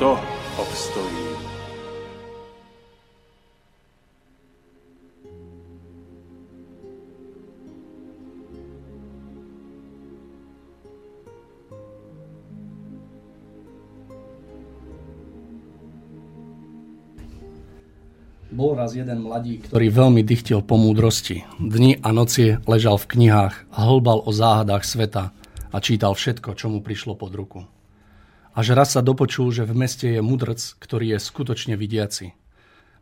[0.00, 0.16] kto
[0.56, 1.20] obstojí.
[18.56, 21.44] Bol raz jeden mladík, ktorý veľmi dychtil po múdrosti.
[21.60, 25.36] Dni a noci ležal v knihách hlbal o záhadách sveta
[25.68, 27.60] a čítal všetko, čo mu prišlo pod ruku.
[28.60, 32.36] Až raz sa dopočul, že v meste je mudrc, ktorý je skutočne vidiaci.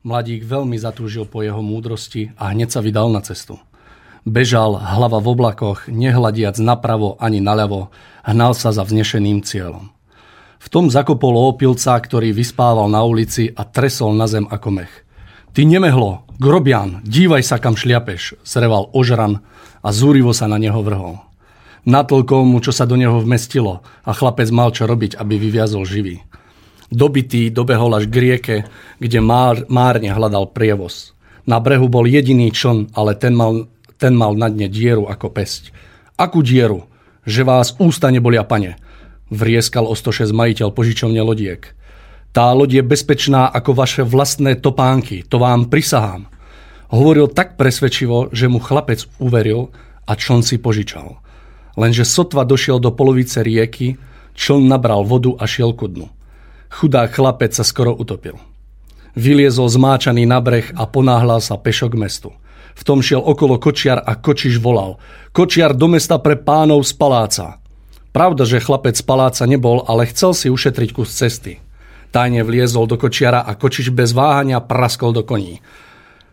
[0.06, 3.58] Mladík veľmi zatúžil po jeho múdrosti a hneď sa vydal na cestu.
[4.22, 7.90] Bežal, hlava v oblakoch, nehľadiac napravo ani naľavo,
[8.22, 9.90] hnal sa za vznešeným cieľom.
[10.62, 14.94] V tom zakopol opilca, ktorý vyspával na ulici a tresol na zem ako mech.
[15.58, 19.42] Ty nemehlo, grobian, dívaj sa kam šliapeš, zreval ožran
[19.82, 21.27] a zúrivo sa na neho vrhol.
[21.88, 26.20] Natlkol mu, čo sa do neho vmestilo a chlapec mal čo robiť, aby vyviazol živý.
[26.92, 28.56] Dobitý dobehol až k rieke,
[29.00, 31.16] kde már, márne hľadal prievoz.
[31.48, 35.72] Na brehu bol jediný čln, ale ten mal, ten mal na dne dieru ako pesť.
[36.20, 36.84] Akú dieru?
[37.24, 38.76] Že vás ústa nebolia, pane.
[39.32, 41.72] Vrieskal o 106 majiteľ požičovne lodiek.
[42.36, 46.28] Tá loď je bezpečná ako vaše vlastné topánky, to vám prisahám.
[46.92, 49.72] Hovoril tak presvedčivo, že mu chlapec uveril
[50.04, 51.27] a čln si požičal.
[51.78, 54.02] Lenže sotva došiel do polovice rieky,
[54.34, 56.10] čln nabral vodu a šiel ku dnu.
[56.74, 58.34] Chudá chlapec sa skoro utopil.
[59.14, 62.30] Vyliezol zmáčaný na breh a ponáhľal sa pešo k mestu.
[62.74, 64.98] V tom šiel okolo kočiar a kočiš volal.
[65.30, 67.46] Kočiar do mesta pre pánov z paláca.
[68.10, 71.62] Pravda, že chlapec z paláca nebol, ale chcel si ušetriť kus cesty.
[72.10, 75.62] Tajne vliezol do kočiara a kočiš bez váhania praskol do koní.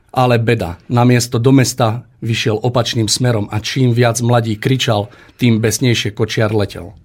[0.09, 6.11] Ale beda, namiesto do mesta vyšiel opačným smerom a čím viac mladí kričal, tým besnejšie
[6.17, 6.97] kočiar letel.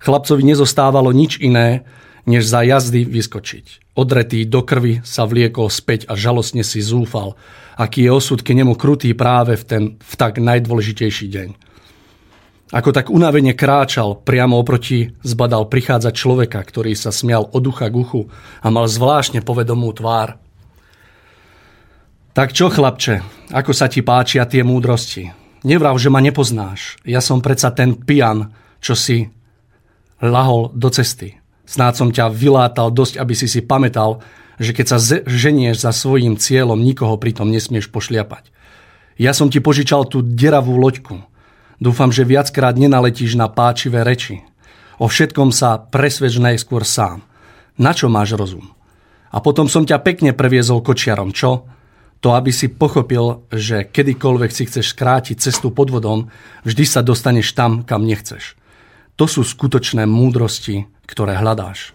[0.00, 1.84] Chlapcovi nezostávalo nič iné,
[2.24, 3.94] než za jazdy vyskočiť.
[3.94, 7.36] Odretý do krvi sa vliekol späť a žalostne si zúfal,
[7.76, 11.48] aký je osud k nemu krutý práve v ten v tak najdôležitejší deň.
[12.74, 17.94] Ako tak unavene kráčal, priamo oproti zbadal prichádzať človeka, ktorý sa smial od ducha k
[17.94, 18.22] uchu
[18.64, 20.42] a mal zvláštne povedomú tvár.
[22.34, 23.22] Tak čo, chlapče,
[23.54, 25.30] ako sa ti páčia tie múdrosti?
[25.62, 26.98] Nevrav, že ma nepoznáš.
[27.06, 28.50] Ja som predsa ten pijan,
[28.82, 29.30] čo si
[30.18, 31.38] lahol do cesty.
[31.62, 34.18] Snáď som ťa vylátal dosť, aby si si pamätal,
[34.58, 34.98] že keď sa
[35.30, 38.50] ženieš za svojím cieľom, nikoho pritom nesmieš pošliapať.
[39.14, 41.22] Ja som ti požičal tú deravú loďku.
[41.78, 44.42] Dúfam, že viackrát nenaletíš na páčivé reči.
[44.98, 47.22] O všetkom sa presvedč najskôr sám.
[47.78, 48.74] Na čo máš rozum?
[49.30, 51.70] A potom som ťa pekne previezol kočiarom, čo?
[52.24, 56.32] To, aby si pochopil, že kedykoľvek si chceš skrátiť cestu pod vodom,
[56.64, 58.56] vždy sa dostaneš tam, kam nechceš.
[59.20, 61.92] To sú skutočné múdrosti, ktoré hľadáš.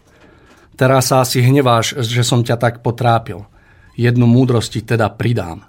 [0.78, 3.50] Teraz sa asi hneváš, že som ťa tak potrápil.
[3.98, 5.66] Jednu múdrosti teda pridám.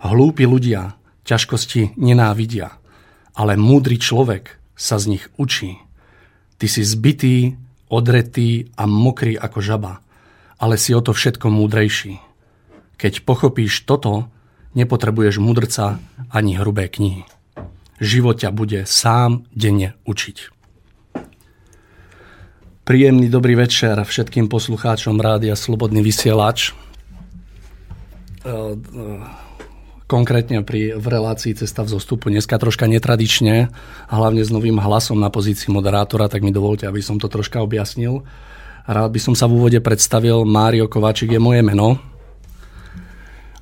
[0.00, 0.96] Hlúpi ľudia
[1.28, 2.80] ťažkosti nenávidia,
[3.36, 5.76] ale múdry človek sa z nich učí.
[6.56, 7.52] Ty si zbytý,
[7.92, 10.00] odretý a mokrý ako žaba,
[10.56, 12.29] ale si o to všetko múdrejší.
[13.00, 14.28] Keď pochopíš toto,
[14.76, 15.96] nepotrebuješ mudrca
[16.28, 17.24] ani hrubé knihy.
[17.96, 20.52] Život ťa bude sám denne učiť.
[22.84, 26.76] Príjemný dobrý večer všetkým poslucháčom Rádia Slobodný vysielač.
[28.44, 28.76] E, e,
[30.04, 33.72] konkrétne pri, v relácii Cesta v zostupu dneska troška netradične,
[34.12, 38.28] hlavne s novým hlasom na pozícii moderátora, tak mi dovolte, aby som to troška objasnil.
[38.84, 40.44] Rád by som sa v úvode predstavil.
[40.44, 42.09] Mário Kováčik je moje meno.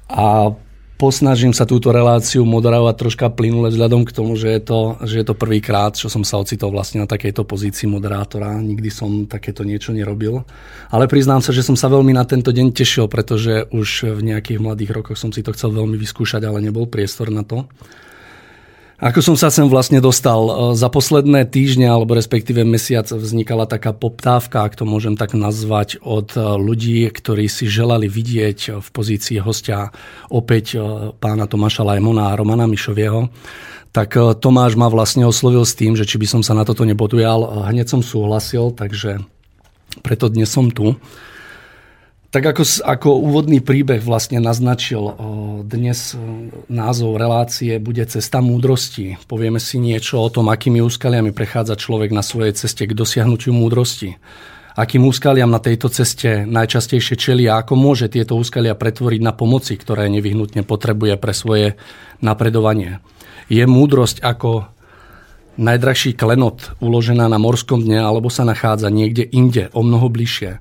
[0.09, 0.57] A
[0.99, 5.95] posnažím sa túto reláciu moderovať troška plynule vzhľadom k tomu, že je to, to prvýkrát,
[5.95, 8.59] čo som sa ocitol vlastne na takejto pozícii moderátora.
[8.59, 10.43] Nikdy som takéto niečo nerobil.
[10.91, 14.59] Ale priznám sa, že som sa veľmi na tento deň tešil, pretože už v nejakých
[14.59, 17.71] mladých rokoch som si to chcel veľmi vyskúšať, ale nebol priestor na to.
[18.99, 20.43] Ako som sa sem vlastne dostal?
[20.43, 26.03] E, za posledné týždne alebo respektíve mesiac vznikala taká poptávka, ak to môžem tak nazvať,
[26.03, 29.95] od e, ľudí, ktorí si želali vidieť v pozícii hostia
[30.35, 30.79] opäť e,
[31.15, 33.31] pána Tomáša Lajmona a Romana Mišovieho.
[33.95, 37.71] Tak Tomáš ma vlastne oslovil s tým, že či by som sa na toto nepodujal.
[37.71, 39.23] Hneď som súhlasil, takže
[40.03, 40.99] preto dnes som tu.
[42.29, 45.17] Tak ako, ako úvodný príbeh vlastne naznačil,
[45.65, 46.13] dnes
[46.69, 49.17] názov relácie bude Cesta múdrosti.
[49.25, 54.21] Povieme si niečo o tom, akými úskaliami prechádza človek na svojej ceste k dosiahnutiu múdrosti.
[54.77, 59.81] Akým úskaliam na tejto ceste najčastejšie čeli a ako môže tieto úskalia pretvoriť na pomoci,
[59.81, 61.81] ktoré nevyhnutne potrebuje pre svoje
[62.21, 63.01] napredovanie.
[63.49, 64.69] Je múdrosť ako
[65.57, 70.61] najdrahší klenot uložená na morskom dne alebo sa nachádza niekde inde, o mnoho bližšie.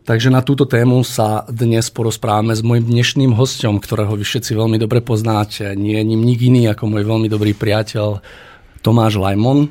[0.00, 4.80] Takže na túto tému sa dnes porozprávame s mojim dnešným hostom, ktorého vy všetci veľmi
[4.80, 5.76] dobre poznáte.
[5.76, 8.24] Nie je ním nik iný ako môj veľmi dobrý priateľ
[8.80, 9.68] Tomáš Lajmon.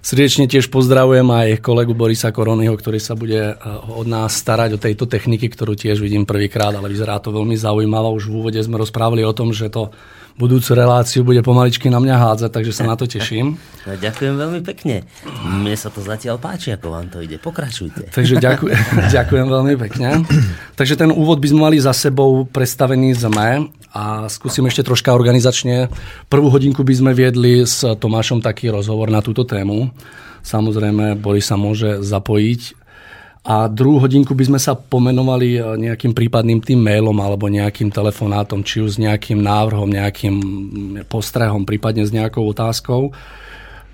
[0.00, 3.56] Srdečne tiež pozdravujem aj kolegu Borisa Koronyho, ktorý sa bude eh,
[3.92, 8.08] od nás starať o tejto techniky, ktorú tiež vidím prvýkrát, ale vyzerá to veľmi zaujímavé.
[8.16, 9.92] Už v úvode sme rozprávali o tom, že to
[10.38, 13.56] budúcu reláciu bude pomaličky na mňa hádzať, takže sa na to teším.
[13.80, 15.08] No, ďakujem veľmi pekne.
[15.40, 17.40] Mne sa to zatiaľ páči, ako vám to ide.
[17.40, 18.12] Pokračujte.
[18.16, 18.76] Takže ďakujem,
[19.16, 20.20] ďakujem veľmi pekne.
[20.76, 25.88] Takže ten úvod by sme mali za sebou predstavený sme a skúsim ešte troška organizačne.
[26.28, 29.88] Prvú hodinku by sme viedli s Tomášom taký rozhovor na túto tému.
[30.44, 32.79] Samozrejme, Boris sa môže zapojiť
[33.40, 38.60] a druhú hodinku by sme sa pomenovali e, nejakým prípadným tým mailom alebo nejakým telefonátom,
[38.60, 40.36] či už s nejakým návrhom, nejakým
[41.08, 43.16] postrehom, prípadne s nejakou otázkou.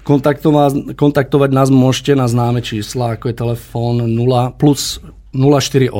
[0.02, 4.98] Kontaktovať, kontaktovať nás môžete na známe čísla, ako je telefón 0 plus
[5.30, 5.94] 048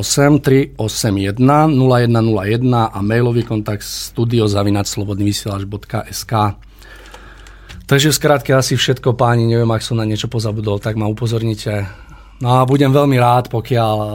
[0.75, 1.87] 381 0101
[2.67, 6.35] a mailový kontakt studiozavinačslobodnyvysielač.sk
[7.87, 11.87] Takže skrátke asi všetko, páni, neviem, ak som na niečo pozabudol, tak ma upozornite
[12.37, 14.09] No a budem veľmi rád, pokiaľ e,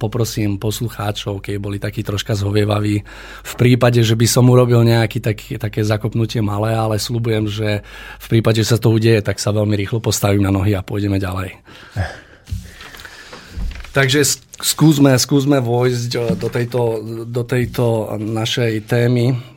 [0.00, 3.04] poprosím poslucháčov, keď boli takí troška zhovievaví,
[3.44, 7.84] v prípade, že by som urobil nejaké tak, také zakopnutie malé, ale slúbujem, že
[8.16, 11.20] v prípade, že sa to udeje, tak sa veľmi rýchlo postavím na nohy a pôjdeme
[11.20, 11.60] ďalej.
[13.92, 14.24] Takže
[14.60, 16.80] skúsme, skúsme vojsť e, do tejto,
[17.28, 19.55] do tejto našej témy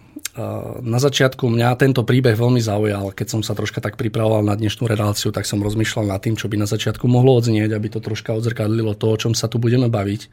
[0.80, 3.12] na začiatku mňa tento príbeh veľmi zaujal.
[3.12, 6.48] Keď som sa troška tak pripravoval na dnešnú reláciu, tak som rozmýšľal nad tým, čo
[6.48, 9.92] by na začiatku mohlo odznieť, aby to troška odzrkadlilo to, o čom sa tu budeme
[9.92, 10.32] baviť.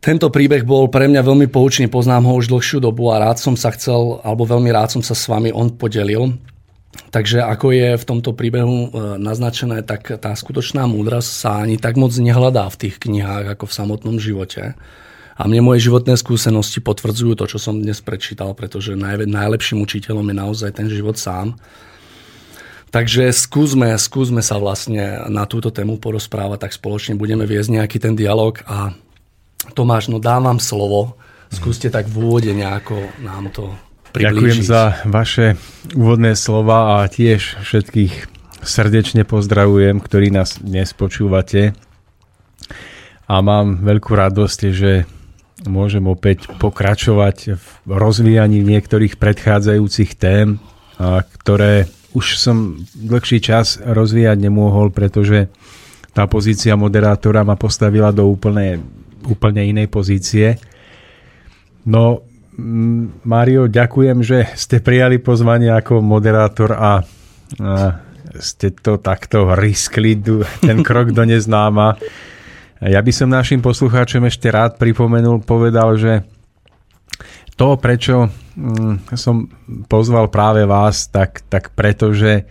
[0.00, 3.52] Tento príbeh bol pre mňa veľmi poučný, poznám ho už dlhšiu dobu a rád som
[3.52, 6.40] sa chcel, alebo veľmi rád som sa s vami on podelil.
[7.12, 8.88] Takže ako je v tomto príbehu e,
[9.20, 13.76] naznačené, tak tá skutočná múdrosť sa ani tak moc nehľadá v tých knihách ako v
[13.76, 14.74] samotnom živote.
[15.40, 20.28] A mne moje životné skúsenosti potvrdzujú to, čo som dnes prečítal, pretože naj, najlepším učiteľom
[20.28, 21.56] je naozaj ten život sám.
[22.92, 28.12] Takže skúsme, skúsme sa vlastne na túto tému porozprávať, tak spoločne budeme viesť nejaký ten
[28.12, 28.92] dialog a
[29.72, 31.16] Tomáš, no dávam slovo,
[31.48, 33.72] skúste tak v úvode nejako nám to
[34.12, 34.36] priblížiť.
[34.36, 35.56] Ďakujem za vaše
[35.96, 38.28] úvodné slova a tiež všetkých
[38.60, 41.72] srdečne pozdravujem, ktorí nás dnes počúvate.
[43.30, 45.06] A mám veľkú radosť, že
[45.68, 50.56] môžem opäť pokračovať v rozvíjaní niektorých predchádzajúcich tém,
[51.40, 55.52] ktoré už som dlhší čas rozvíjať nemohol, pretože
[56.10, 58.82] tá pozícia moderátora ma postavila do úplne,
[59.30, 60.58] úplne inej pozície.
[61.86, 62.26] No,
[63.24, 66.92] Mário, ďakujem, že ste prijali pozvanie ako moderátor a, a
[68.36, 70.18] ste to takto riskli,
[70.60, 71.96] ten krok do neznáma.
[72.80, 76.24] Ja by som našim poslucháčom ešte rád pripomenul, povedal, že
[77.52, 79.52] to, prečo mm, som
[79.84, 82.48] pozval práve vás, tak, tak preto, že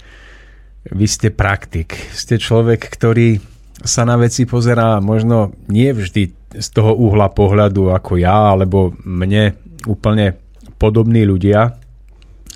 [0.93, 1.97] vy ste praktik.
[2.13, 3.41] Ste človek, ktorý
[3.81, 9.57] sa na veci pozerá možno nie vždy z toho uhla pohľadu ako ja, alebo mne
[9.89, 10.37] úplne
[10.77, 11.73] podobní ľudia,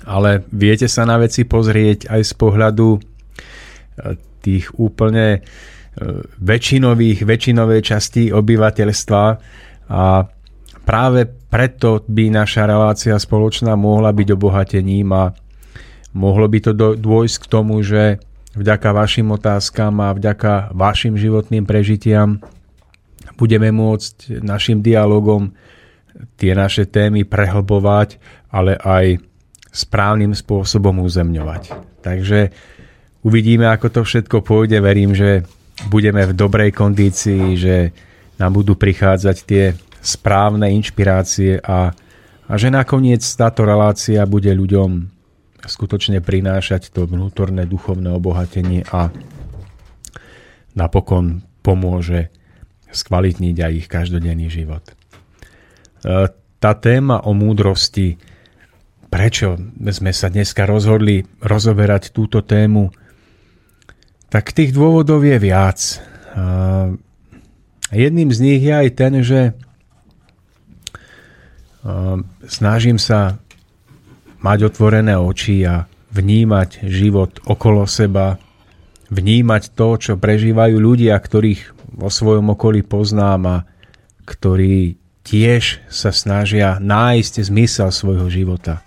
[0.06, 2.98] ale viete sa na veci pozrieť aj z pohľadu e,
[4.46, 5.42] tých úplne
[6.42, 9.24] väčšinových, väčšinovej časti obyvateľstva
[9.94, 10.04] a
[10.82, 15.30] práve preto by naša relácia spoločná mohla byť obohatením a
[16.18, 18.18] mohlo by to dôjsť k tomu, že
[18.58, 22.42] vďaka vašim otázkam a vďaka vašim životným prežitiam
[23.38, 25.54] budeme môcť našim dialogom
[26.38, 28.22] tie naše témy prehlbovať,
[28.54, 29.18] ale aj
[29.74, 31.74] správnym spôsobom uzemňovať.
[32.06, 32.54] Takže
[33.26, 34.78] uvidíme, ako to všetko pôjde.
[34.78, 35.42] Verím, že
[35.90, 37.76] budeme v dobrej kondícii, že
[38.38, 39.64] nám budú prichádzať tie
[40.04, 41.90] správne inšpirácie a,
[42.46, 45.10] a že nakoniec táto relácia bude ľuďom
[45.64, 49.08] skutočne prinášať to vnútorné duchovné obohatenie a
[50.76, 52.28] napokon pomôže
[52.92, 54.84] skvalitniť aj ich každodenný život.
[54.84, 54.94] E,
[56.60, 58.20] tá téma o múdrosti,
[59.08, 62.92] prečo sme sa dneska rozhodli rozoberať túto tému,
[64.34, 65.78] tak tých dôvodov je viac.
[67.94, 69.54] Jedným z nich je aj ten, že
[72.50, 73.38] snažím sa
[74.42, 78.42] mať otvorené oči a vnímať život okolo seba,
[79.14, 83.56] vnímať to, čo prežívajú ľudia, ktorých vo svojom okolí poznám a
[84.26, 88.82] ktorí tiež sa snažia nájsť zmysel svojho života.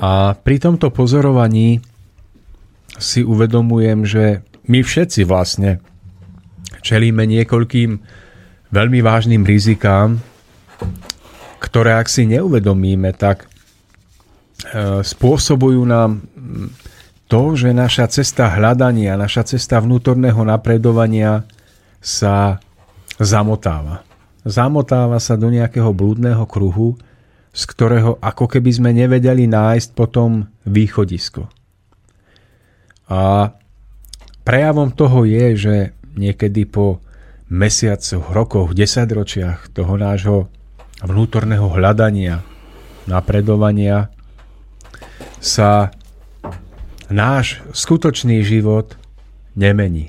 [0.00, 1.91] A pri tomto pozorovaní
[2.98, 4.24] si uvedomujem, že
[4.68, 5.80] my všetci vlastne
[6.82, 7.90] čelíme niekoľkým
[8.72, 10.20] veľmi vážnym rizikám,
[11.62, 13.46] ktoré ak si neuvedomíme, tak e,
[15.00, 16.26] spôsobujú nám
[17.30, 21.46] to, že naša cesta hľadania, naša cesta vnútorného napredovania
[22.02, 22.60] sa
[23.16, 24.04] zamotáva
[24.44, 26.98] zamotáva sa do nejakého blúdneho kruhu,
[27.52, 31.46] z ktorého ako keby sme nevedeli nájsť potom východisko.
[33.12, 33.52] A
[34.40, 35.74] prejavom toho je, že
[36.16, 37.04] niekedy po
[37.52, 40.48] mesiacoch, rokoch, desaťročiach toho nášho
[41.04, 42.40] vnútorného hľadania,
[43.04, 44.08] napredovania
[45.44, 45.92] sa
[47.12, 48.96] náš skutočný život
[49.52, 50.08] nemení.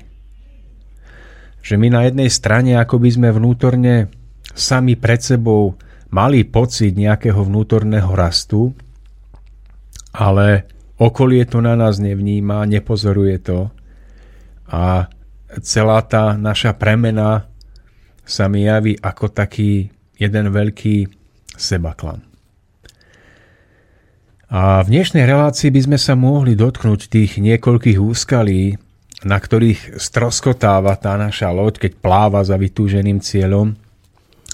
[1.60, 4.08] Že my na jednej strane ako by sme vnútorne
[4.56, 5.76] sami pred sebou
[6.08, 8.72] mali pocit nejakého vnútorného rastu,
[10.14, 10.64] ale
[11.04, 13.68] okolie to na nás nevníma, nepozoruje to
[14.72, 15.12] a
[15.60, 17.44] celá tá naša premena
[18.24, 21.12] sa mi javí ako taký jeden veľký
[21.52, 22.24] sebaklam.
[24.48, 28.78] A v dnešnej relácii by sme sa mohli dotknúť tých niekoľkých úskalí,
[29.26, 33.74] na ktorých stroskotáva tá naša loď, keď pláva za vytúženým cieľom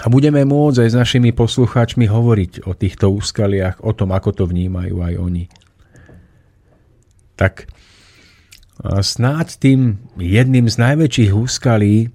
[0.01, 4.45] a budeme môcť aj s našimi poslucháčmi hovoriť o týchto úskaliach, o tom, ako to
[4.49, 5.45] vnímajú aj oni.
[7.41, 7.65] Tak
[9.01, 12.13] snáď tým jedným z najväčších úskalí,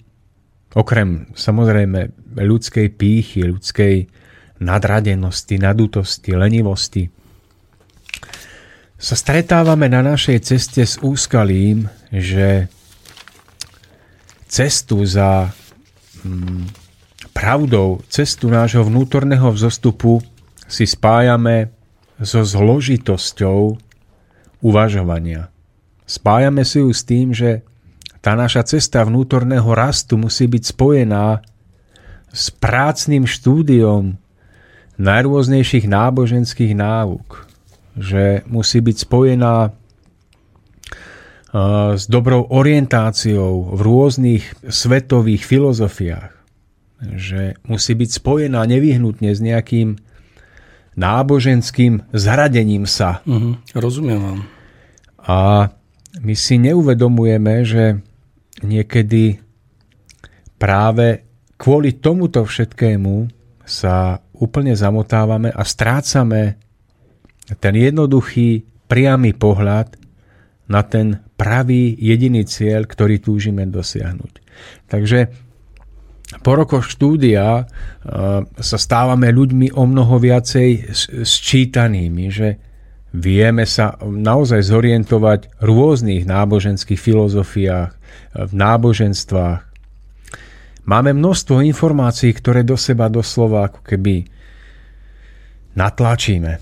[0.77, 4.05] okrem samozrejme ľudskej pýchy, ľudskej
[4.62, 7.10] nadradenosti, nadutosti, lenivosti,
[8.96, 12.72] sa stretávame na našej ceste s úskalím, že
[14.48, 15.51] cestu za
[16.24, 16.65] mm,
[17.36, 20.24] pravdou cestu nášho vnútorného vzostupu
[20.65, 21.75] si spájame
[22.24, 23.84] so zložitosťou
[24.62, 25.50] uvažovania.
[26.05, 27.65] Spájame si ju s tým, že
[28.21, 31.41] tá naša cesta vnútorného rastu musí byť spojená
[32.29, 34.17] s prácným štúdiom
[34.95, 37.47] najrôznejších náboženských náuk,
[37.95, 39.74] že musí byť spojená uh,
[41.95, 46.35] s dobrou orientáciou v rôznych svetových filozofiách
[47.13, 50.00] že musí byť spojená nevyhnutne s nejakým
[50.95, 53.23] náboženským zradením sa.
[53.27, 54.39] Uh-huh, rozumiem vám.
[55.19, 55.69] A
[56.23, 57.99] my si neuvedomujeme, že
[58.63, 59.39] niekedy
[60.55, 61.27] práve
[61.59, 63.27] kvôli tomuto všetkému
[63.67, 66.59] sa úplne zamotávame a strácame
[67.59, 69.97] ten jednoduchý, priamy pohľad
[70.69, 74.33] na ten pravý jediný cieľ, ktorý túžime dosiahnuť.
[74.89, 75.44] Takže
[76.41, 77.65] po rokoch štúdia uh,
[78.59, 80.91] sa stávame ľuďmi o mnoho viacej
[81.23, 82.59] sčítanými, že
[83.15, 87.91] vieme sa naozaj zorientovať v rôznych náboženských filozofiách,
[88.35, 89.61] v náboženstvách.
[90.85, 94.27] Máme množstvo informácií, ktoré do seba doslova ako keby
[95.73, 96.61] natlačíme.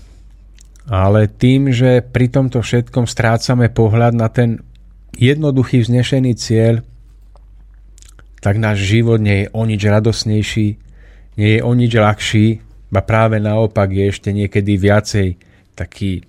[0.84, 4.60] Ale tým, že pri tomto všetkom strácame pohľad na ten
[5.16, 6.84] jednoduchý vznešený cieľ,
[8.44, 10.68] tak náš život nie je o nič radosnejší,
[11.40, 12.60] nie je o nič ľahší,
[12.92, 15.40] ba práve naopak je ešte niekedy viacej
[15.72, 16.28] taký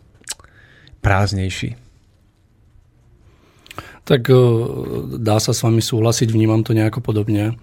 [1.03, 1.75] prázdnejší.
[4.07, 4.37] Tak e,
[5.19, 7.59] dá sa s vami súhlasiť, vnímam to nejako podobne.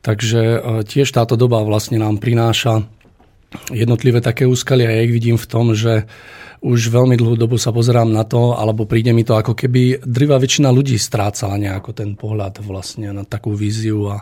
[0.00, 2.88] Takže e, tiež táto doba vlastne nám prináša
[3.68, 6.08] jednotlivé také úskaly a ja ich vidím v tom, že
[6.60, 10.36] už veľmi dlhú dobu sa pozerám na to, alebo príde mi to ako keby drvá
[10.36, 14.20] väčšina ľudí strácala nejako ten pohľad vlastne na takú víziu a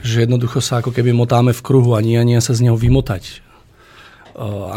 [0.00, 3.44] že jednoducho sa ako keby motáme v kruhu a nie, nie sa z neho vymotať.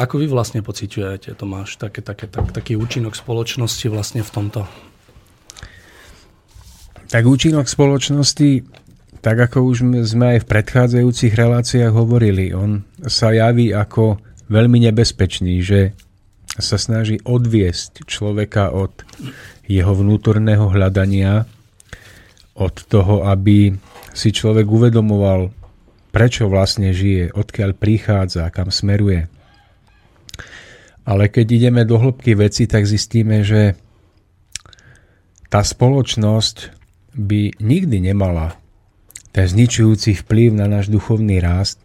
[0.01, 4.65] Ako vy vlastne pociťujete, Tomáš, také, také, tak, taký účinok spoločnosti vlastne v tomto?
[7.07, 8.65] Tak účinok spoločnosti,
[9.21, 9.77] tak ako už
[10.09, 14.17] sme aj v predchádzajúcich reláciách hovorili, on sa javí ako
[14.49, 15.93] veľmi nebezpečný, že
[16.61, 18.93] sa snaží odviesť človeka od
[19.65, 21.43] jeho vnútorného hľadania,
[22.55, 23.73] od toho, aby
[24.11, 25.49] si človek uvedomoval,
[26.11, 29.27] prečo vlastne žije, odkiaľ prichádza, kam smeruje.
[31.07, 33.73] Ale keď ideme do hĺbky veci, tak zistíme, že
[35.49, 36.57] tá spoločnosť
[37.17, 38.55] by nikdy nemala
[39.31, 41.79] ten zničujúci vplyv na náš duchovný rást,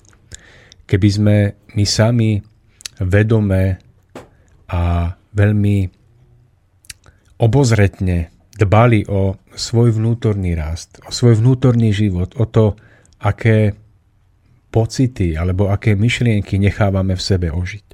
[0.91, 1.37] keby sme
[1.75, 2.43] my sami
[2.99, 3.79] vedome
[4.71, 5.77] a veľmi
[7.37, 12.75] obozretne dbali o svoj vnútorný rast, o svoj vnútorný život, o to,
[13.21, 13.77] aké
[14.73, 17.87] pocity alebo aké myšlienky nechávame v sebe ožiť.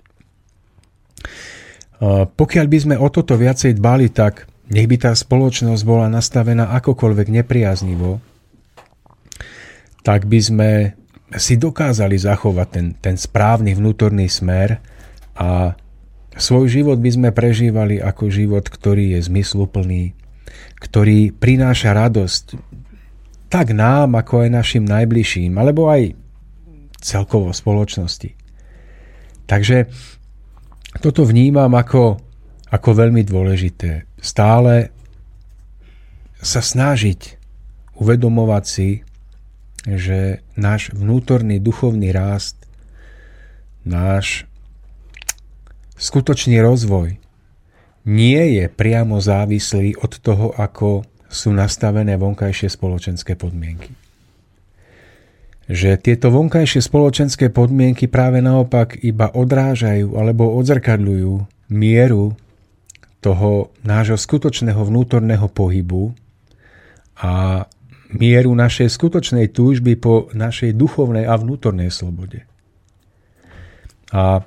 [2.35, 7.29] Pokiaľ by sme o toto viacej dbali, tak nech by tá spoločnosť bola nastavená akokoľvek
[7.43, 8.19] nepriaznivo,
[10.02, 10.71] tak by sme
[11.38, 14.83] si dokázali zachovať ten, ten správny vnútorný smer
[15.38, 15.79] a
[16.37, 20.17] svoj život by sme prežívali ako život, ktorý je zmysluplný,
[20.81, 22.57] ktorý prináša radosť
[23.53, 26.16] tak nám, ako aj našim najbližším, alebo aj
[27.05, 28.33] celkovo spoločnosti.
[29.45, 29.92] Takže
[31.05, 32.16] toto vnímam ako,
[32.73, 34.09] ako veľmi dôležité.
[34.16, 34.88] Stále
[36.40, 37.37] sa snažiť
[38.01, 39.05] uvedomovať si,
[39.85, 42.57] že náš vnútorný duchovný rást,
[43.85, 44.49] náš
[45.96, 47.18] skutočný rozvoj
[48.09, 54.02] nie je priamo závislý od toho, ako sú nastavené vonkajšie spoločenské podmienky
[55.72, 61.33] že tieto vonkajšie spoločenské podmienky práve naopak iba odrážajú alebo odzrkadľujú
[61.72, 62.37] mieru
[63.22, 66.12] toho nášho skutočného vnútorného pohybu
[67.22, 67.64] a
[68.12, 72.44] mieru našej skutočnej túžby po našej duchovnej a vnútornej slobode.
[74.12, 74.44] A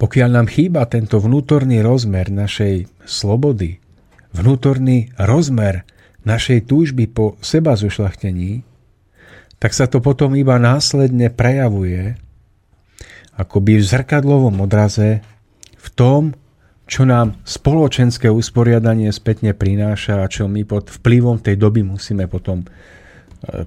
[0.00, 3.84] pokiaľ nám chýba tento vnútorný rozmer našej slobody,
[4.32, 5.84] vnútorný rozmer
[6.24, 8.64] našej túžby po seba zušlachtení,
[9.60, 12.16] tak sa to potom iba následne prejavuje
[13.36, 15.20] akoby v zrkadlovom odraze
[15.76, 16.32] v tom,
[16.88, 22.64] čo nám spoločenské usporiadanie spätne prináša a čo my pod vplyvom tej doby musíme potom
[22.64, 22.66] e,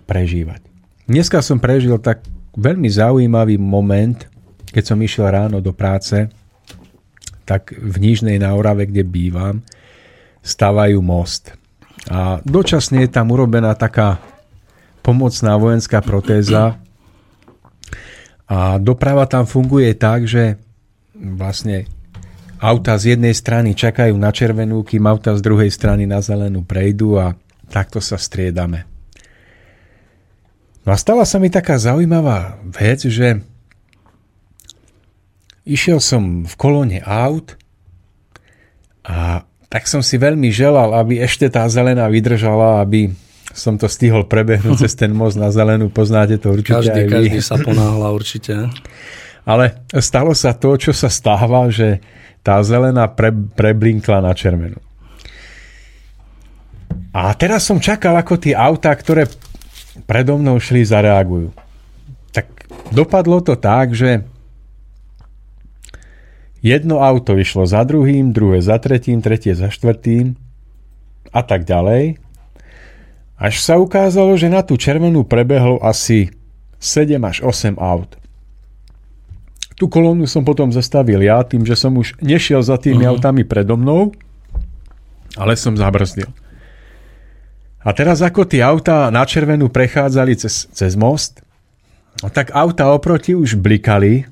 [0.01, 0.59] prežívať.
[1.07, 2.25] Dneska som prežil tak
[2.57, 4.27] veľmi zaujímavý moment,
[4.73, 6.27] keď som išiel ráno do práce,
[7.45, 9.61] tak v Nižnej na Orave, kde bývam,
[10.41, 11.53] stavajú most.
[12.09, 14.19] A dočasne je tam urobená taká
[15.05, 16.81] pomocná vojenská protéza.
[18.49, 20.59] A doprava tam funguje tak, že
[21.15, 21.87] vlastne
[22.59, 27.19] auta z jednej strany čakajú na červenú, kým auta z druhej strany na zelenú prejdú
[27.19, 27.35] a
[27.71, 28.87] takto sa striedame.
[30.83, 33.39] No a stala sa mi taká zaujímavá vec, že
[35.63, 37.55] išiel som v kolóne aut
[39.03, 43.09] a tak som si veľmi želal, aby ešte tá zelená vydržala, aby
[43.53, 47.13] som to stihol prebehnúť cez ten most na zelenú, poznáte to určite každý, aj vy.
[47.13, 48.69] Každý sa ponáhla určite.
[49.43, 51.99] Ale stalo sa to, čo sa stáva, že
[52.45, 54.77] tá zelená pre, preblinkla na červenú.
[57.13, 59.29] A teraz som čakal, ako tie autá, ktoré
[60.09, 61.53] predo mnou šli, zareagujú.
[62.33, 62.45] Tak
[62.89, 64.25] dopadlo to tak, že
[66.63, 70.39] jedno auto išlo za druhým, druhé za tretím, tretie za štvrtým
[71.35, 72.17] a tak ďalej.
[73.35, 76.31] Až sa ukázalo, že na tú červenú prebehlo asi
[76.79, 78.15] 7 až 8 aut.
[79.75, 83.19] Tú kolónu som potom zastavil ja, tým, že som už nešiel za tými uh-huh.
[83.19, 84.15] autami predo mnou,
[85.35, 86.29] ale som zabrzdil.
[87.83, 91.43] A teraz ako tie autá na červenú prechádzali cez, cez most,
[92.31, 94.23] tak auta oproti už blikali,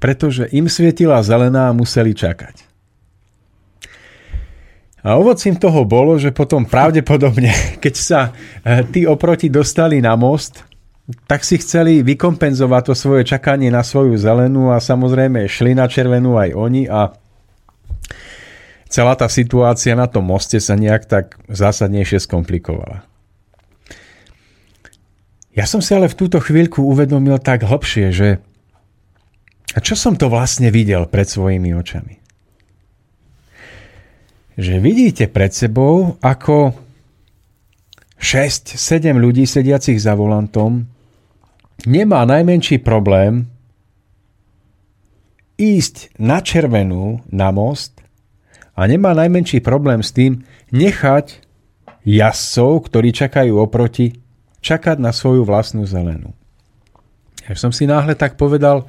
[0.00, 2.66] pretože im svietila zelená a museli čakať.
[5.00, 7.52] A ovocím toho bolo, že potom pravdepodobne,
[7.84, 8.20] keď sa
[8.64, 10.64] eh, tí oproti dostali na most,
[11.26, 16.38] tak si chceli vykompenzovať to svoje čakanie na svoju zelenú a samozrejme šli na červenú
[16.38, 17.10] aj oni a
[18.86, 23.02] celá tá situácia na tom moste sa nejak tak zásadnejšie skomplikovala.
[25.50, 28.38] Ja som si ale v túto chvíľku uvedomil tak hlbšie, že
[29.78, 32.20] čo som to vlastne videl pred svojimi očami
[34.60, 36.76] že vidíte pred sebou, ako
[38.20, 40.84] 6-7 ľudí sediacich za volantom
[41.88, 43.48] nemá najmenší problém
[45.56, 48.04] ísť na červenú na most
[48.76, 51.40] a nemá najmenší problém s tým nechať
[52.04, 54.20] jazdcov, ktorí čakajú oproti,
[54.60, 56.36] čakať na svoju vlastnú zelenú.
[57.48, 58.84] Ja som si náhle tak povedal,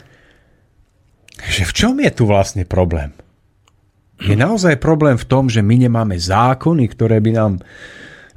[1.49, 3.15] že v čom je tu vlastne problém?
[4.21, 7.53] Je naozaj problém v tom, že my nemáme zákony, ktoré by nám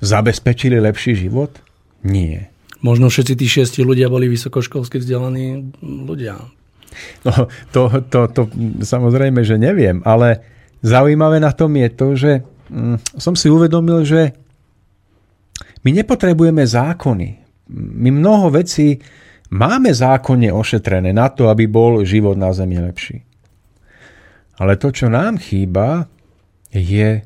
[0.01, 1.61] zabezpečili lepší život?
[2.01, 2.49] Nie.
[2.81, 6.41] Možno všetci tí šiesti ľudia boli vysokoškolsky vzdelaní ľudia.
[7.27, 7.35] No,
[7.75, 8.43] to, to, to
[8.81, 10.41] samozrejme, že neviem, ale
[10.81, 12.33] zaujímavé na tom je to, že
[12.73, 14.33] hm, som si uvedomil, že
[15.85, 17.29] my nepotrebujeme zákony.
[17.73, 19.01] My mnoho vecí
[19.55, 23.23] máme zákonne ošetrené na to, aby bol život na Zemi lepší.
[24.59, 26.11] Ale to, čo nám chýba,
[26.75, 27.23] je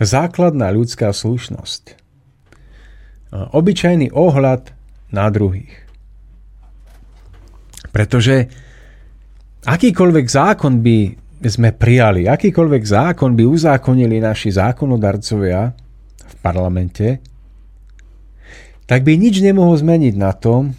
[0.00, 1.96] základná ľudská slušnosť.
[3.52, 4.72] Obyčajný ohľad
[5.12, 5.72] na druhých.
[7.92, 8.48] Pretože
[9.64, 10.98] akýkoľvek zákon by
[11.44, 15.60] sme prijali, akýkoľvek zákon by uzákonili naši zákonodarcovia
[16.18, 17.20] v parlamente,
[18.88, 20.72] tak by nič nemohol zmeniť na tom,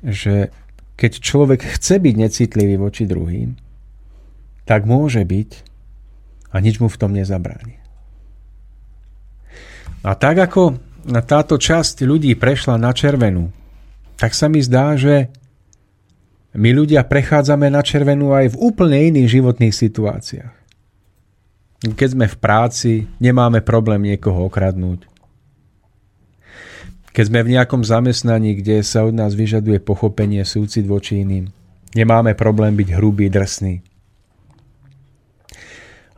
[0.00, 0.48] že
[0.96, 3.52] keď človek chce byť necitlivý voči druhým,
[4.64, 5.50] tak môže byť
[6.54, 7.76] a nič mu v tom nezabráni.
[10.04, 10.80] A tak ako
[11.28, 13.52] táto časť ľudí prešla na červenú,
[14.16, 15.28] tak sa mi zdá, že
[16.54, 20.54] my ľudia prechádzame na červenú aj v úplne iných životných situáciách.
[21.84, 25.04] Keď sme v práci, nemáme problém niekoho okradnúť.
[27.14, 31.46] Keď sme v nejakom zamestnaní, kde sa od nás vyžaduje pochopenie, súcit voči iným,
[31.94, 33.78] nemáme problém byť hrubý, drsný.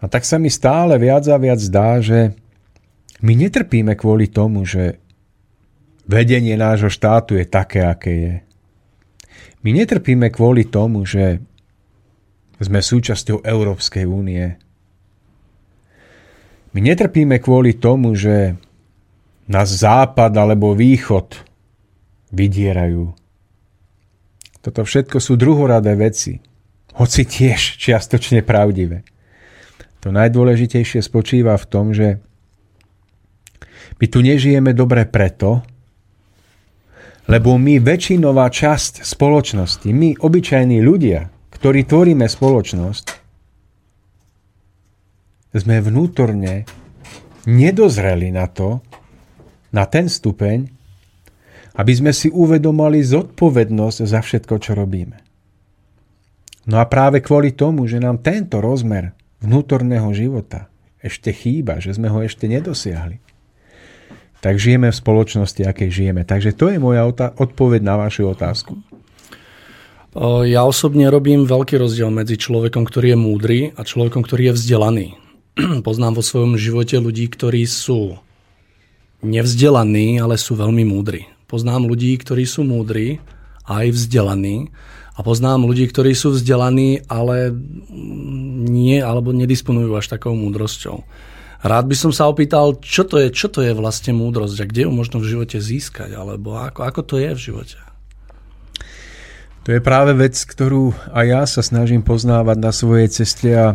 [0.00, 2.32] A tak sa mi stále viac a viac zdá, že
[3.20, 4.96] my netrpíme kvôli tomu, že
[6.08, 8.34] vedenie nášho štátu je také, aké je.
[9.60, 11.44] My netrpíme kvôli tomu, že
[12.56, 14.56] sme súčasťou Európskej únie.
[16.72, 18.56] My netrpíme kvôli tomu, že
[19.46, 21.38] nás západ alebo východ
[22.34, 23.14] vydierajú.
[24.62, 26.42] Toto všetko sú druhoradé veci,
[26.98, 29.06] hoci tiež čiastočne pravdivé.
[30.02, 32.18] To najdôležitejšie spočíva v tom, že
[33.96, 35.62] my tu nežijeme dobre preto,
[37.26, 43.06] lebo my väčšinová časť spoločnosti, my obyčajní ľudia, ktorí tvoríme spoločnosť,
[45.56, 46.68] sme vnútorne
[47.48, 48.84] nedozreli na to,
[49.70, 50.66] na ten stupeň,
[51.76, 55.20] aby sme si uvedomali zodpovednosť za všetko, čo robíme.
[56.66, 60.66] No a práve kvôli tomu, že nám tento rozmer vnútorného života
[60.98, 63.22] ešte chýba, že sme ho ešte nedosiahli,
[64.42, 66.26] tak žijeme v spoločnosti, akej žijeme.
[66.26, 67.06] Takže to je moja
[67.38, 68.74] odpoveď na vašu otázku.
[70.48, 75.06] Ja osobne robím veľký rozdiel medzi človekom, ktorý je múdry a človekom, ktorý je vzdelaný.
[75.86, 78.16] Poznám vo svojom živote ľudí, ktorí sú
[79.22, 81.28] nevzdelaní, ale sú veľmi múdri.
[81.46, 83.22] Poznám ľudí, ktorí sú múdri
[83.66, 84.68] aj vzdelaní
[85.16, 87.54] a poznám ľudí, ktorí sú vzdelaní, ale
[88.66, 91.06] nie, alebo nedisponujú až takou múdrosťou.
[91.64, 94.82] Rád by som sa opýtal, čo to je, čo to je vlastne múdrosť a kde
[94.86, 97.78] ju možno v živote získať, alebo ako, ako to je v živote?
[99.66, 103.66] To je práve vec, ktorú aj ja sa snažím poznávať na svojej ceste a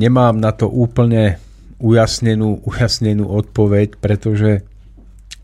[0.00, 1.36] nemám na to úplne
[1.78, 4.62] ujasnenú, ujasnenú odpoveď, pretože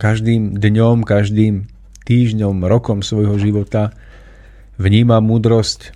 [0.01, 1.69] každým dňom, každým
[2.09, 3.93] týždňom, rokom svojho života
[4.81, 5.93] vníma múdrosť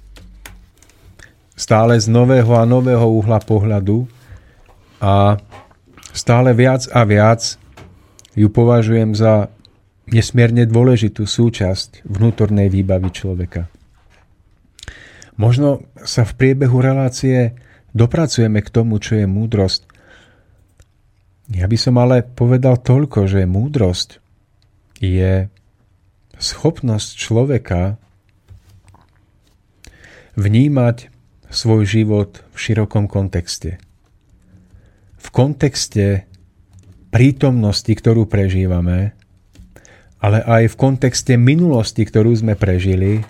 [1.55, 4.11] stále z nového a nového uhla pohľadu
[4.99, 5.39] a
[6.11, 7.57] stále viac a viac
[8.35, 9.49] ju považujem za
[10.11, 13.71] nesmierne dôležitú súčasť vnútornej výbavy človeka.
[15.35, 17.59] Možno sa v priebehu relácie
[17.97, 19.94] dopracujeme k tomu, čo je múdrosť.
[21.53, 24.17] Ja by som ale povedal toľko, že múdrosť
[24.97, 25.53] je
[26.41, 28.01] schopnosť človeka
[30.41, 31.13] vnímať
[31.53, 33.77] svoj život v širokom kontexte.
[35.21, 36.27] V kontexte
[37.13, 39.15] prítomnosti, ktorú prežívame,
[40.19, 43.23] ale aj v kontexte minulosti, ktorú sme prežili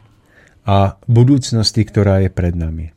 [0.64, 2.94] a budúcnosti, ktorá je pred nami.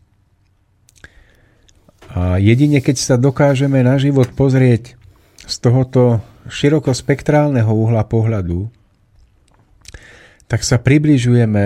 [2.14, 4.97] A jedine keď sa dokážeme na život pozrieť
[5.48, 6.20] z tohoto
[6.52, 8.68] širokospektrálneho uhla pohľadu,
[10.48, 11.66] tak sa približujeme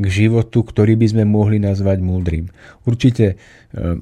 [0.00, 2.48] k životu, ktorý by sme mohli nazvať múdrym.
[2.88, 3.36] Určite e,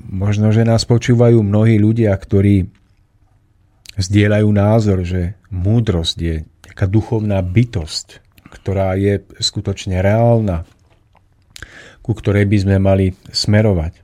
[0.07, 2.71] možno, že nás počúvajú mnohí ľudia, ktorí
[3.99, 6.35] zdieľajú názor, že múdrosť je
[6.71, 10.63] nejaká duchovná bytosť, ktorá je skutočne reálna,
[11.99, 13.99] ku ktorej by sme mali smerovať.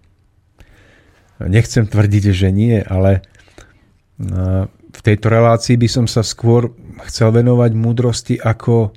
[1.47, 3.23] Nechcem tvrdiť, že nie, ale
[4.19, 6.71] v tejto relácii by som sa skôr
[7.11, 8.95] chcel venovať múdrosti ako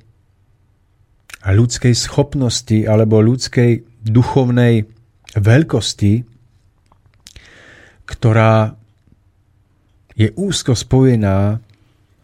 [1.42, 4.86] ľudskej schopnosti alebo ľudskej duchovnej
[5.34, 6.14] veľkosti,
[8.08, 8.78] ktorá
[10.18, 11.62] je úzko spojená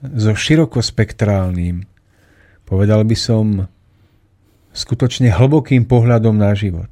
[0.02, 1.86] so širokospektrálnym,
[2.66, 3.70] povedal by som,
[4.74, 6.90] skutočne hlbokým pohľadom na život.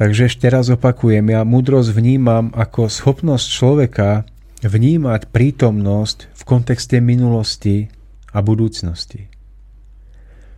[0.00, 4.24] Takže ešte raz opakujem, ja múdrosť vnímam ako schopnosť človeka
[4.64, 7.92] vnímať prítomnosť v kontexte minulosti
[8.32, 9.28] a budúcnosti.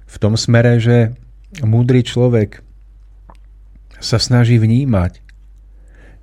[0.06, 1.18] V tom smere, že
[1.58, 2.62] múdry človek
[3.98, 5.18] sa snaží vnímať,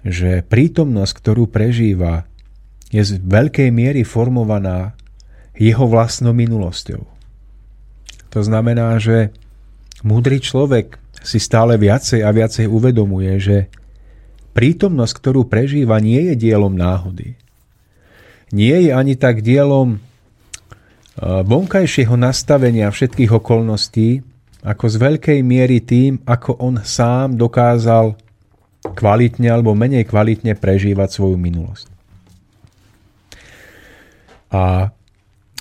[0.07, 2.23] že prítomnosť, ktorú prežíva,
[2.87, 4.95] je z veľkej miery formovaná
[5.59, 7.03] jeho vlastnou minulosťou.
[8.31, 9.35] To znamená, že
[10.07, 13.57] múdry človek si stále viacej a viacej uvedomuje, že
[14.55, 17.35] prítomnosť, ktorú prežíva, nie je dielom náhody.
[18.49, 24.25] Nie je ani tak dielom eh, vonkajšieho nastavenia všetkých okolností,
[24.59, 28.19] ako z veľkej miery tým, ako on sám dokázal
[28.83, 31.87] kvalitne alebo menej kvalitne prežívať svoju minulosť.
[34.49, 34.91] A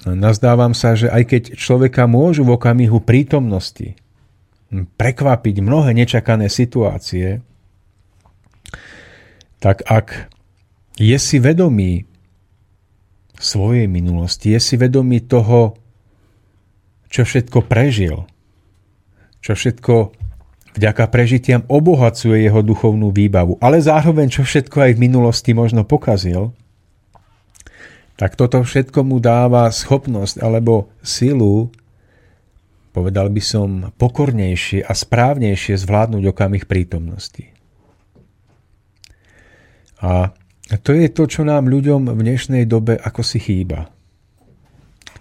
[0.09, 3.95] nazdávam sa, že aj keď človeka môžu v okamihu prítomnosti
[4.71, 7.41] prekvapiť mnohé nečakané situácie,
[9.59, 10.29] tak ak
[11.01, 12.05] je si vedomý
[13.39, 15.79] svojej minulosti, je si vedomý toho,
[17.09, 18.29] čo všetko prežil,
[19.41, 20.13] čo všetko
[20.77, 26.53] vďaka prežitiam obohacuje jeho duchovnú výbavu, ale zároveň čo všetko aj v minulosti možno pokazil,
[28.19, 31.71] tak toto všetko mu dáva schopnosť alebo silu,
[32.99, 37.55] povedal by som, pokornejšie a správnejšie zvládnuť okamih prítomnosti.
[40.03, 40.35] A
[40.83, 43.87] to je to, čo nám ľuďom v dnešnej dobe ako si chýba.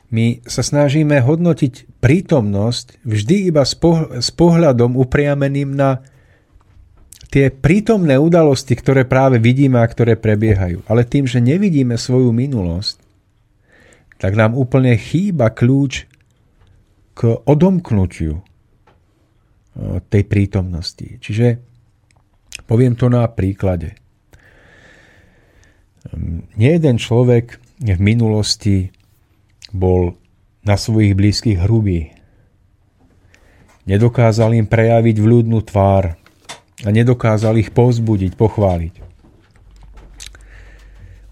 [0.10, 6.02] My sa snažíme hodnotiť prítomnosť vždy iba s pohľadom upriameným na
[7.30, 10.82] tie prítomné udalosti, ktoré práve vidíme a ktoré prebiehajú.
[10.90, 12.98] Ale tým, že nevidíme svoju minulosť,
[14.18, 16.17] tak nám úplne chýba kľúč
[17.18, 18.42] k odomknutiu e,
[20.06, 21.18] tej prítomnosti.
[21.18, 21.58] Čiže
[22.70, 23.98] poviem to na príklade.
[26.14, 28.94] Ehm, nie jeden človek v minulosti
[29.74, 30.14] bol
[30.62, 32.14] na svojich blízkych hrubý.
[33.90, 36.20] Nedokázal im prejaviť vľúdnu tvár,
[36.86, 38.94] a nedokázal ich povzbudiť, pochváliť.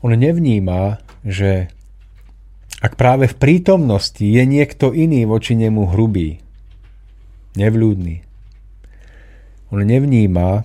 [0.02, 1.69] On nevníma, že
[2.86, 6.38] ak práve v prítomnosti je niekto iný voči nemu hrubý,
[7.58, 8.21] nevľúdny,
[9.74, 10.62] on nevníma,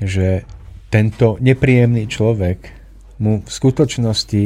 [0.00, 0.48] že
[0.88, 2.72] tento nepríjemný človek
[3.20, 4.44] mu v skutočnosti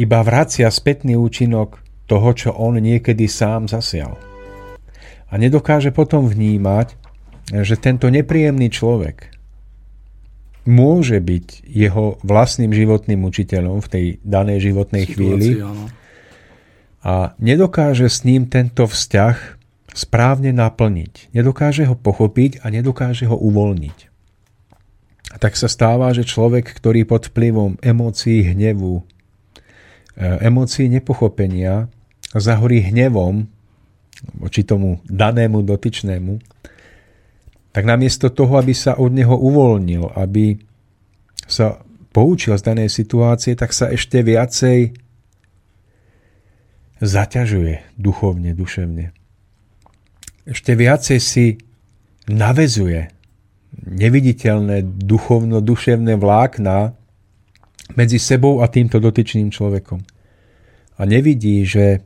[0.00, 4.16] iba vracia spätný účinok toho, čo on niekedy sám zasial.
[5.28, 6.96] A nedokáže potom vnímať,
[7.60, 9.28] že tento nepríjemný človek
[10.62, 15.90] môže byť jeho vlastným životným učiteľom v tej danej životnej Situácii, chvíli áno.
[17.02, 19.36] a nedokáže s ním tento vzťah
[19.92, 21.34] správne naplniť.
[21.36, 23.98] Nedokáže ho pochopiť a nedokáže ho uvoľniť.
[25.32, 29.02] A tak sa stáva, že človek, ktorý pod vplyvom emócií hnevu, e,
[30.44, 31.88] emócií nepochopenia
[32.36, 33.48] zahorí hnevom
[34.38, 36.38] voči tomu danému dotyčnému,
[37.72, 40.60] tak namiesto toho, aby sa od neho uvoľnil, aby
[41.48, 41.80] sa
[42.12, 44.92] poučil z danej situácie, tak sa ešte viacej
[47.02, 49.10] zaťažuje duchovne, duševne.
[50.46, 51.46] Ešte viacej si
[52.28, 53.10] navezuje
[53.82, 56.94] neviditeľné duchovno-duševné vlákna
[57.96, 60.04] medzi sebou a týmto dotyčným človekom.
[61.00, 62.04] A nevidí, že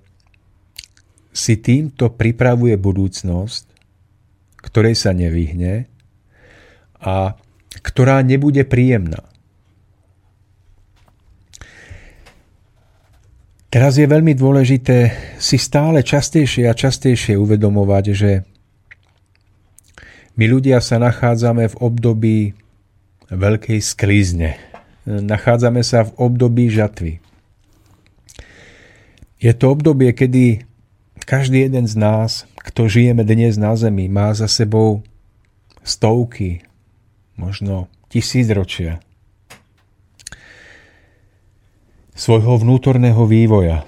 [1.37, 3.76] si týmto pripravuje budúcnosť,
[4.67, 5.87] ktorej sa nevyhne
[6.99, 7.39] a
[7.81, 9.23] ktorá nebude príjemná.
[13.71, 18.31] Teraz je veľmi dôležité si stále častejšie a častejšie uvedomovať, že
[20.37, 22.39] my ľudia sa nachádzame v období
[23.31, 24.59] veľkej sklízne.
[25.07, 27.23] Nachádzame sa v období žatvy.
[29.39, 30.66] Je to obdobie, kedy
[31.27, 35.07] každý jeden z nás kto žijeme dnes na Zemi, má za sebou
[35.87, 36.67] stovky,
[37.39, 38.99] možno tisícročia
[42.17, 43.85] svojho vnútorného vývoja.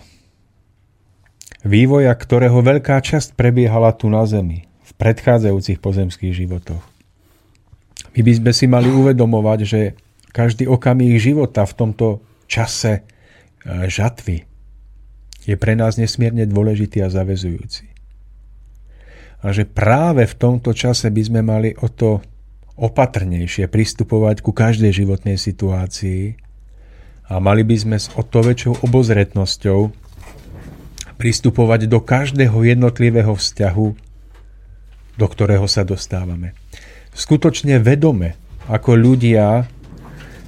[1.65, 6.85] vývoja ktorého veľká časť prebiehala tu na Zemi, v predchádzajúcich pozemských životoch.
[8.15, 9.81] My by sme si mali uvedomovať, že
[10.31, 13.03] každý okamih života v tomto čase e,
[13.89, 14.45] žatvy
[15.49, 17.89] je pre nás nesmierne dôležitý a zavezujúci.
[19.41, 22.21] A že práve v tomto čase by sme mali o to
[22.77, 26.37] opatrnejšie pristupovať ku každej životnej situácii
[27.33, 29.89] a mali by sme s o to väčšou obozretnosťou
[31.17, 33.89] pristupovať do každého jednotlivého vzťahu,
[35.19, 36.55] do ktorého sa dostávame.
[37.17, 38.39] Skutočne vedome,
[38.71, 39.67] ako ľudia,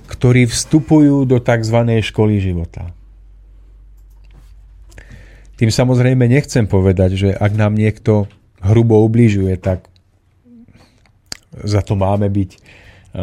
[0.06, 1.78] ktorí vstupujú do tzv.
[2.04, 2.94] školy života.
[5.61, 8.25] Tým samozrejme nechcem povedať, že ak nám niekto
[8.64, 9.85] hrubo ubližuje, tak
[11.53, 12.59] za to máme byť e,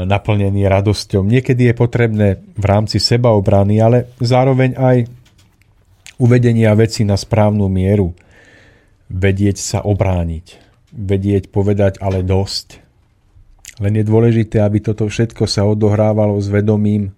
[0.06, 1.26] naplnený radosťou.
[1.26, 4.98] Niekedy je potrebné v rámci sebaobrany, ale zároveň aj
[6.22, 8.14] uvedenia veci na správnu mieru.
[9.10, 10.62] Vedieť sa obrániť.
[10.94, 12.86] Vedieť povedať ale dosť.
[13.82, 17.18] Len je dôležité, aby toto všetko sa odohrávalo s vedomím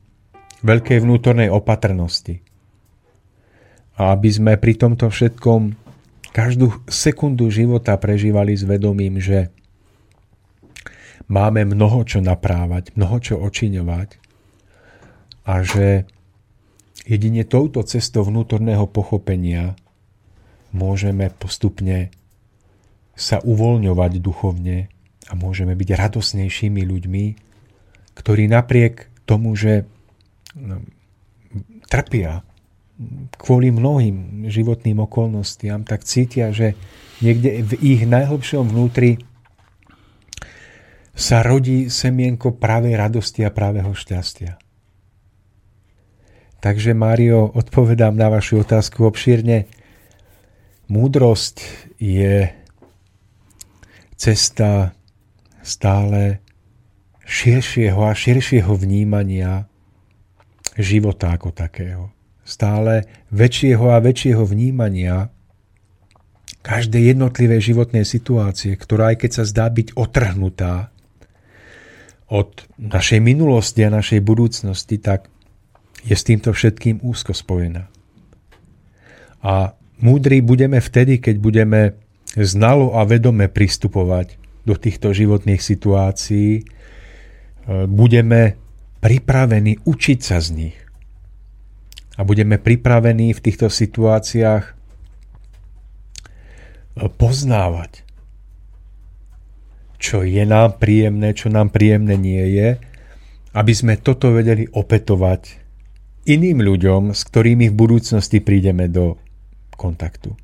[0.64, 2.49] veľkej vnútornej opatrnosti.
[4.00, 5.76] A aby sme pri tomto všetkom
[6.32, 9.52] každú sekundu života prežívali s vedomím, že
[11.28, 14.10] máme mnoho čo naprávať, mnoho čo očiňovať
[15.46, 16.08] a že
[17.04, 19.76] jedine touto cestou vnútorného pochopenia
[20.72, 22.14] môžeme postupne
[23.20, 24.88] sa uvoľňovať duchovne
[25.28, 27.26] a môžeme byť radosnejšími ľuďmi,
[28.16, 29.86] ktorí napriek tomu, že
[30.56, 30.82] no,
[31.92, 32.48] trpia
[33.40, 36.76] kvôli mnohým životným okolnostiam, tak cítia, že
[37.24, 39.24] niekde v ich najhlbšom vnútri
[41.16, 44.60] sa rodí semienko pravej radosti a pravého šťastia.
[46.60, 49.64] Takže, Mário, odpovedám na vašu otázku obšírne.
[50.92, 51.64] Múdrosť
[52.04, 52.52] je
[54.20, 54.92] cesta
[55.64, 56.44] stále
[57.24, 59.72] širšieho a širšieho vnímania
[60.76, 62.19] života ako takého
[62.50, 65.30] stále väčšieho a väčšieho vnímania
[66.66, 70.90] každej jednotlivej životnej situácie, ktorá aj keď sa zdá byť otrhnutá
[72.30, 75.30] od našej minulosti a našej budúcnosti, tak
[76.04, 77.88] je s týmto všetkým úzko spojená.
[79.40, 81.82] A múdri budeme vtedy, keď budeme
[82.36, 84.36] znalo a vedome pristupovať
[84.68, 86.68] do týchto životných situácií,
[87.88, 88.60] budeme
[89.00, 90.88] pripravení učiť sa z nich
[92.20, 94.74] a budeme pripravení v týchto situáciách e,
[97.08, 98.04] poznávať,
[99.96, 102.76] čo je nám príjemné, čo nám príjemné nie je,
[103.56, 105.64] aby sme toto vedeli opetovať
[106.28, 109.16] iným ľuďom, s ktorými v budúcnosti prídeme do
[109.80, 110.36] kontaktu.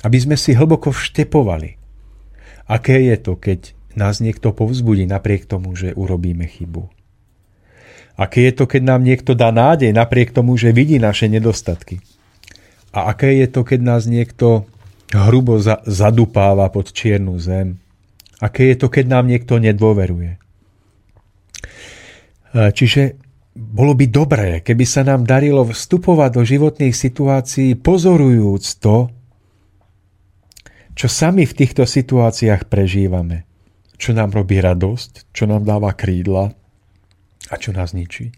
[0.00, 1.76] Aby sme si hlboko vštepovali,
[2.64, 6.99] aké je to, keď nás niekto povzbudí napriek tomu, že urobíme chybu
[8.18, 12.02] Aké je to, keď nám niekto dá nádej napriek tomu, že vidí naše nedostatky?
[12.90, 14.66] A aké je to, keď nás niekto
[15.14, 17.78] hrubo za- zadupáva pod čiernu zem?
[18.42, 20.40] Aké je to, keď nám niekto nedôveruje?
[22.50, 23.20] E, čiže
[23.54, 29.10] bolo by dobré, keby sa nám darilo vstupovať do životných situácií pozorujúc to,
[30.94, 33.46] čo sami v týchto situáciách prežívame.
[34.00, 36.56] Čo nám robí radosť, čo nám dáva krídla,
[37.50, 38.30] a čo nás ničí.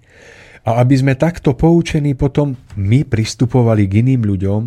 [0.63, 4.63] A aby sme takto poučení potom my pristupovali k iným ľuďom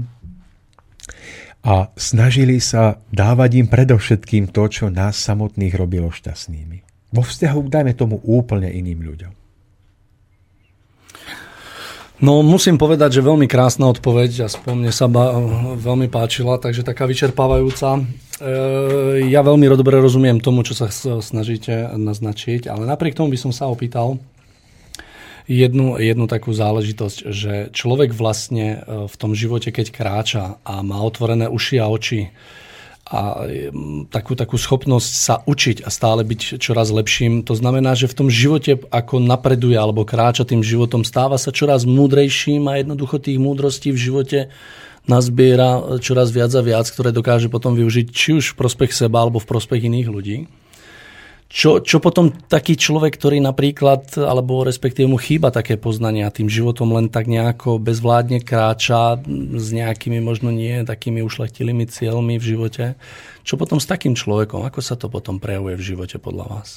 [1.66, 7.10] a snažili sa dávať im predovšetkým to, čo nás samotných robilo šťastnými.
[7.16, 9.34] Vo vzťahu, dajme tomu, úplne iným ľuďom.
[12.24, 15.36] No musím povedať, že veľmi krásna odpoveď, aspoň mne sa ba-
[15.76, 18.00] veľmi páčila, takže taká vyčerpávajúca.
[18.00, 18.02] E,
[19.28, 20.88] ja veľmi dobre rozumiem tomu, čo sa
[21.20, 24.16] snažíte naznačiť, ale napriek tomu by som sa opýtal,
[25.46, 28.78] jednu, jednu takú záležitosť, že človek vlastne e,
[29.10, 32.34] v tom živote, keď kráča a má otvorené uši a oči
[33.06, 33.46] a
[34.10, 38.30] takú, takú schopnosť sa učiť a stále byť čoraz lepším, to znamená, že v tom
[38.34, 43.94] živote ako napreduje alebo kráča tým životom, stáva sa čoraz múdrejším a jednoducho tých múdrostí
[43.94, 44.40] v živote
[45.06, 49.38] nazbiera čoraz viac a viac, ktoré dokáže potom využiť či už v prospech seba alebo
[49.38, 50.38] v prospech iných ľudí.
[51.46, 56.92] Čo, čo potom taký človek, ktorý napríklad, alebo respektíve mu chýba také poznania tým životom
[56.92, 59.22] len tak nejako bezvládne kráča
[59.56, 62.86] s nejakými možno nie takými ušlechtilými cieľmi v živote,
[63.48, 66.70] čo potom s takým človekom, ako sa to potom prejavuje v živote podľa vás?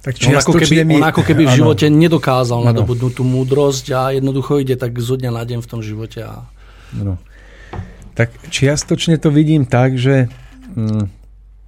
[0.00, 1.00] Tak on, ako keby, mi...
[1.00, 1.96] on ako keby v živote ano.
[1.96, 2.68] nedokázal ano.
[2.72, 6.44] nadobudnúť tú múdrosť a jednoducho ide tak zo dňa na deň v tom živote a
[6.94, 7.18] No.
[8.14, 10.30] Tak čiastočne to vidím tak, že
[10.78, 11.10] hm,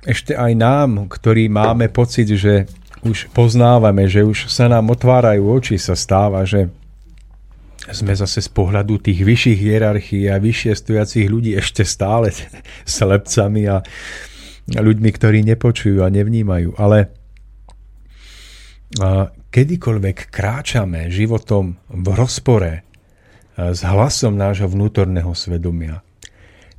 [0.06, 2.70] ešte aj nám, ktorí máme pocit, že
[3.02, 6.70] už poznávame, že už sa nám otvárajú oči, sa stáva, že
[7.90, 12.30] sme zase z pohľadu tých vyšších hierarchií a vyššie stojacích ľudí ešte stále
[12.86, 13.82] slepcami a
[14.70, 16.74] ľuďmi, ktorí nepočujú a nevnímajú.
[16.78, 17.14] Ale
[19.50, 22.72] kedykoľvek kráčame životom v rozpore
[23.56, 26.05] s hlasom nášho vnútorného svedomia,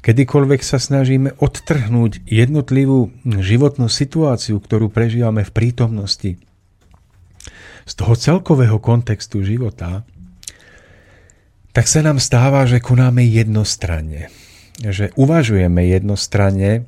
[0.08, 6.40] kedykoľvek sa snažíme odtrhnúť jednotlivú životnú situáciu, ktorú prežívame v prítomnosti,
[7.88, 10.08] z toho celkového kontextu života,
[11.76, 14.32] tak sa nám stáva, že konáme jednostranne.
[14.80, 16.88] Že uvažujeme jednostranne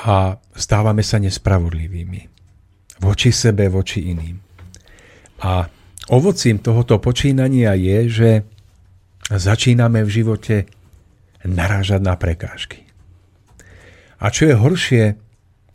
[0.00, 2.28] a stávame sa nespravodlivými.
[3.04, 4.40] Voči sebe, voči iným.
[5.44, 5.68] A
[6.08, 8.30] ovocím tohoto počínania je, že
[9.28, 10.56] začíname v živote
[11.46, 12.86] narážať na prekážky.
[14.18, 15.04] A čo je horšie,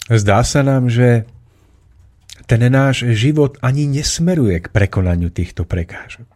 [0.10, 1.30] zdá sa nám, že
[2.50, 6.28] ten náš život ani nesmeruje k prekonaniu týchto prekážok.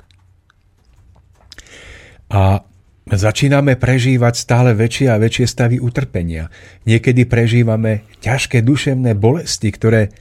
[2.31, 2.63] A
[3.09, 6.49] začíname prežívať stále väčšie a väčšie stavy utrpenia.
[6.87, 10.15] Niekedy prežívame ťažké duševné bolesti, ktoré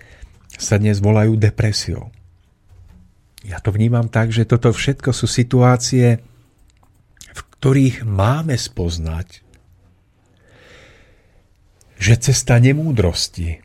[0.58, 2.10] sa dnes volajú depresiou.
[3.44, 6.24] Ja to vnímam tak, že toto všetko sú situácie,
[7.64, 9.40] ktorých máme spoznať,
[11.96, 13.64] že cesta nemúdrosti,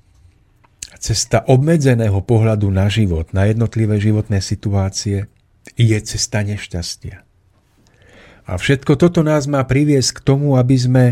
[0.96, 5.28] cesta obmedzeného pohľadu na život, na jednotlivé životné situácie,
[5.76, 7.28] je cesta nešťastia.
[8.48, 11.06] A všetko toto nás má priviesť k tomu, aby sme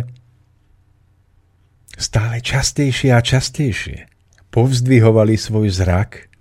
[2.00, 4.08] stále častejšie a častejšie
[4.48, 6.32] povzdvihovali svoj zrak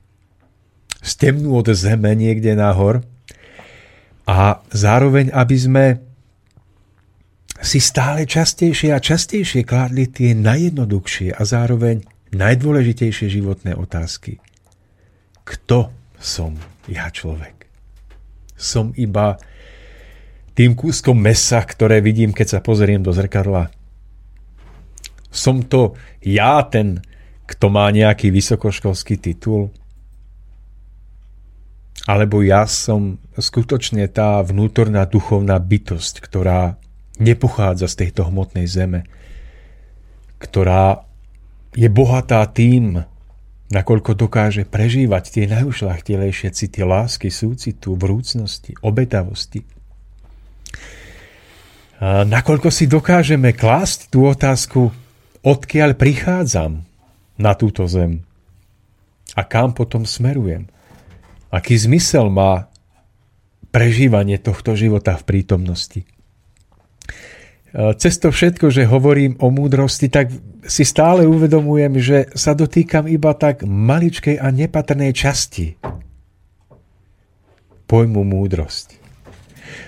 [1.02, 3.02] z temnú od zeme niekde nahor
[4.30, 6.05] a zároveň, aby sme
[7.60, 12.04] si stále častejšie a častejšie kládli tie najjednoduchšie a zároveň
[12.36, 14.42] najdôležitejšie životné otázky.
[15.46, 15.88] Kto
[16.20, 16.58] som
[16.90, 17.70] ja človek?
[18.56, 19.38] Som iba
[20.56, 23.68] tým kúskom mesa, ktoré vidím, keď sa pozriem do zrkadla.
[25.28, 25.92] Som to
[26.24, 27.04] ja ten,
[27.44, 29.68] kto má nejaký vysokoškolský titul?
[32.08, 36.80] Alebo ja som skutočne tá vnútorná duchovná bytosť, ktorá
[37.16, 39.08] nepochádza z tejto hmotnej zeme,
[40.36, 41.04] ktorá
[41.72, 43.04] je bohatá tým,
[43.72, 49.64] nakoľko dokáže prežívať tie najušľachtilejšie city lásky, súcitu, vrúcnosti, obetavosti.
[52.04, 54.92] Nakoľko si dokážeme klásť tú otázku,
[55.40, 56.84] odkiaľ prichádzam
[57.40, 58.20] na túto zem
[59.32, 60.68] a kam potom smerujem.
[61.48, 62.68] Aký zmysel má
[63.72, 66.04] prežívanie tohto života v prítomnosti.
[67.76, 70.32] Cez to všetko, že hovorím o múdrosti, tak
[70.64, 75.76] si stále uvedomujem, že sa dotýkam iba tak maličkej a nepatrnej časti
[77.86, 78.95] pojmu múdrosť.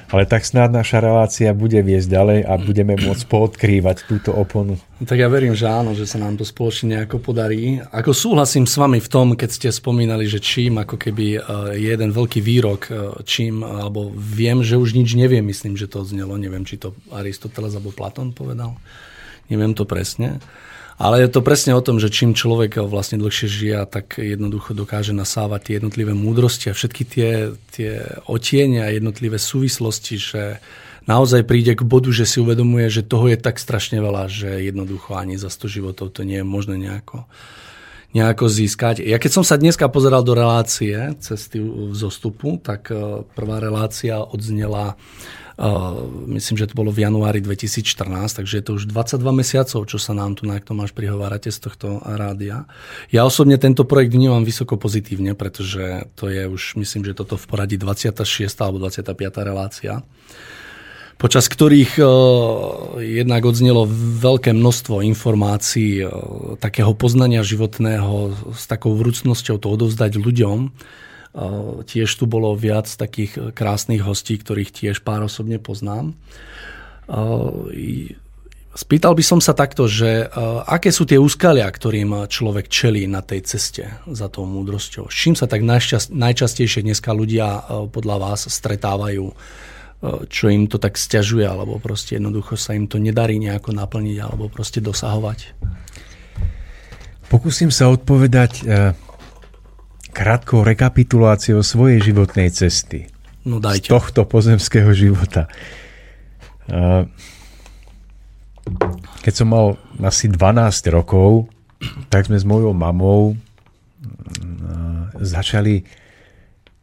[0.09, 4.81] Ale tak snáď naša relácia bude viesť ďalej a budeme môcť poodkrývať túto oponu.
[5.05, 7.85] Tak ja verím, že áno, že sa nám to spoločne nejako podarí.
[7.93, 11.41] Ako súhlasím s vami v tom, keď ste spomínali, že čím ako keby e,
[11.77, 12.93] je jeden veľký výrok, e,
[13.29, 17.77] čím, alebo viem, že už nič neviem, myslím, že to znelo, neviem, či to Aristoteles
[17.77, 18.81] alebo Platón povedal.
[19.53, 20.41] Neviem to presne.
[20.99, 25.15] Ale je to presne o tom, že čím človek vlastne dlhšie žije, tak jednoducho dokáže
[25.15, 27.31] nasávať tie jednotlivé múdrosti a všetky tie,
[27.71, 30.43] tie otienia a jednotlivé súvislosti, že
[31.07, 35.15] naozaj príde k bodu, že si uvedomuje, že toho je tak strašne veľa, že jednoducho
[35.15, 37.31] ani za 100 životov to nie je možné nejako,
[38.11, 38.99] nejako získať.
[38.99, 44.19] Ja keď som sa dneska pozeral do relácie cesty v zostupu, tak eh, prvá relácia
[44.19, 44.99] odznela
[46.31, 50.15] myslím, že to bolo v januári 2014, takže je to už 22 mesiacov, čo sa
[50.15, 52.71] nám tu na Tomáš prihovárate z tohto rádia.
[53.11, 57.47] Ja osobne tento projekt vnímam vysoko pozitívne, pretože to je už, myslím, že toto v
[57.51, 58.47] poradí 26.
[58.63, 59.19] alebo 25.
[59.43, 60.07] relácia
[61.19, 62.07] počas ktorých uh,
[63.03, 63.91] jednak odznelo
[64.23, 70.71] veľké množstvo informácií, uh, takého poznania životného, s takou vrúcnosťou to odovzdať ľuďom.
[71.87, 76.19] Tiež tu bolo viac takých krásnych hostí, ktorých tiež pár osobne poznám.
[78.79, 80.27] Spýtal by som sa takto, že
[80.67, 85.11] aké sú tie úskalia, ktorým človek čelí na tej ceste za tou múdrosťou?
[85.11, 85.63] S čím sa tak
[86.11, 89.35] najčastejšie dneska ľudia podľa vás stretávajú?
[90.31, 94.47] Čo im to tak stiažuje, alebo proste jednoducho sa im to nedarí nejako naplniť, alebo
[94.47, 95.59] proste dosahovať?
[97.27, 98.95] Pokúsim sa odpovedať e,
[100.19, 103.07] krátkou rekapituláciou svojej životnej cesty.
[103.47, 103.87] No dajte.
[103.87, 105.47] Z tohto pozemského života.
[109.23, 111.47] keď som mal asi 12 rokov,
[112.11, 113.39] tak sme s mojou mamou
[115.23, 115.87] začali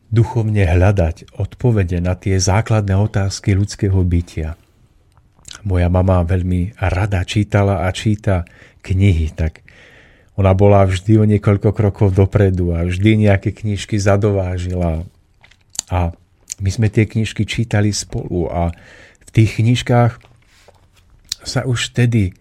[0.08, 4.56] duchovne hľadať odpovede na tie základné otázky ľudského bytia.
[5.68, 8.48] Moja mama veľmi rada čítala a číta
[8.80, 9.65] knihy, tak
[10.36, 15.08] ona bola vždy o niekoľko krokov dopredu a vždy nejaké knižky zadovážila.
[15.88, 16.12] A
[16.60, 18.76] my sme tie knižky čítali spolu a
[19.24, 20.20] v tých knižkách
[21.46, 22.36] sa už vtedy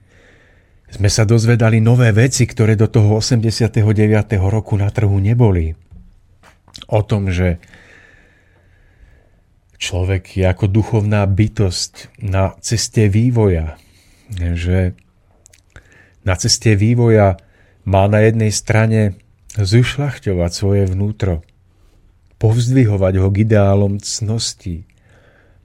[0.90, 3.82] sme sa dozvedali nové veci, ktoré do toho 89.
[4.46, 5.74] roku na trhu neboli.
[6.90, 7.58] O tom, že
[9.78, 13.74] človek je ako duchovná bytosť na ceste vývoja,
[14.34, 14.94] že
[16.22, 17.36] na ceste vývoja
[17.84, 19.16] má na jednej strane
[19.54, 21.44] zušľachťovať svoje vnútro,
[22.40, 24.84] povzdvihovať ho k ideálom cnosti,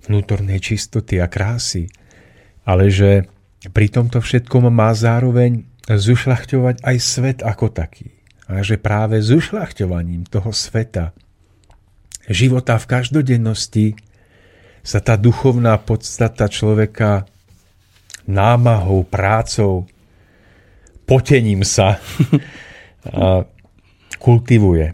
[0.06, 1.90] vnútornej čistoty a krásy,
[2.64, 3.28] ale že
[3.74, 8.14] pri tomto všetkom má zároveň zušľachťovať aj svet ako taký.
[8.50, 11.14] A že práve zušľachťovaním toho sveta,
[12.30, 13.88] života v každodennosti,
[14.80, 17.28] sa tá duchovná podstata človeka
[18.26, 19.86] námahou, prácou,
[21.10, 21.98] potením sa
[24.22, 24.94] kultivuje.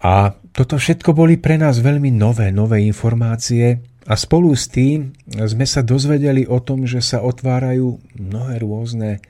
[0.00, 5.68] A toto všetko boli pre nás veľmi nové, nové informácie a spolu s tým sme
[5.68, 9.20] sa dozvedeli o tom, že sa otvárajú mnohé rôzne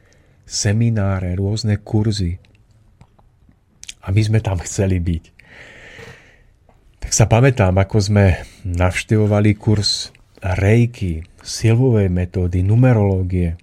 [0.45, 2.39] semináre, rôzne kurzy.
[4.05, 5.25] A my sme tam chceli byť.
[7.01, 8.25] Tak sa pamätám, ako sme
[8.69, 10.13] navštevovali kurz
[10.45, 13.57] rejky, silovej metódy, numerológie,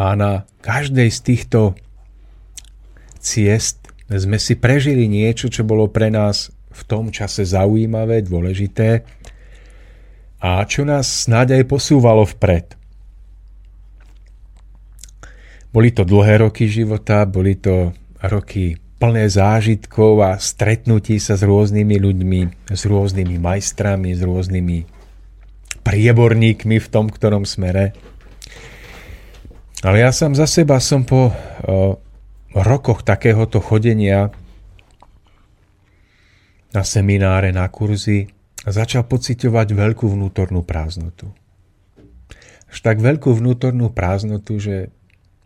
[0.00, 1.60] a na každej z týchto
[3.20, 9.04] ciest sme si prežili niečo, čo bolo pre nás v tom čase zaujímavé, dôležité
[10.40, 12.80] a čo nás snáď aj posúvalo vpred.
[15.70, 17.92] Boli to dlhé roky života, boli to
[18.24, 22.40] roky plné zážitkov a stretnutí sa s rôznymi ľuďmi,
[22.72, 24.78] s rôznymi majstrami, s rôznymi
[25.84, 27.92] prieborníkmi v tom ktorom smere.
[29.80, 31.32] Ale ja sám za seba som po
[32.52, 34.28] rokoch takéhoto chodenia
[36.70, 38.28] na semináre, na kurzy
[38.60, 41.32] začal pociťovať veľkú vnútornú prázdnotu.
[42.68, 44.92] Až tak veľkú vnútornú prázdnotu, že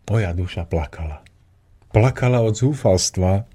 [0.03, 1.23] moja duša plakala.
[1.95, 3.47] Plakala od zúfalstva,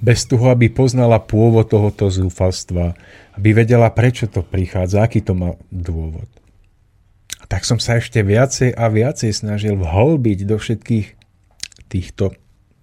[0.00, 2.96] bez toho, aby poznala pôvod tohoto zúfalstva,
[3.36, 6.26] aby vedela, prečo to prichádza, aký to má dôvod
[7.54, 11.06] tak som sa ešte viacej a viacej snažil vhlbiť do všetkých
[11.86, 12.34] týchto,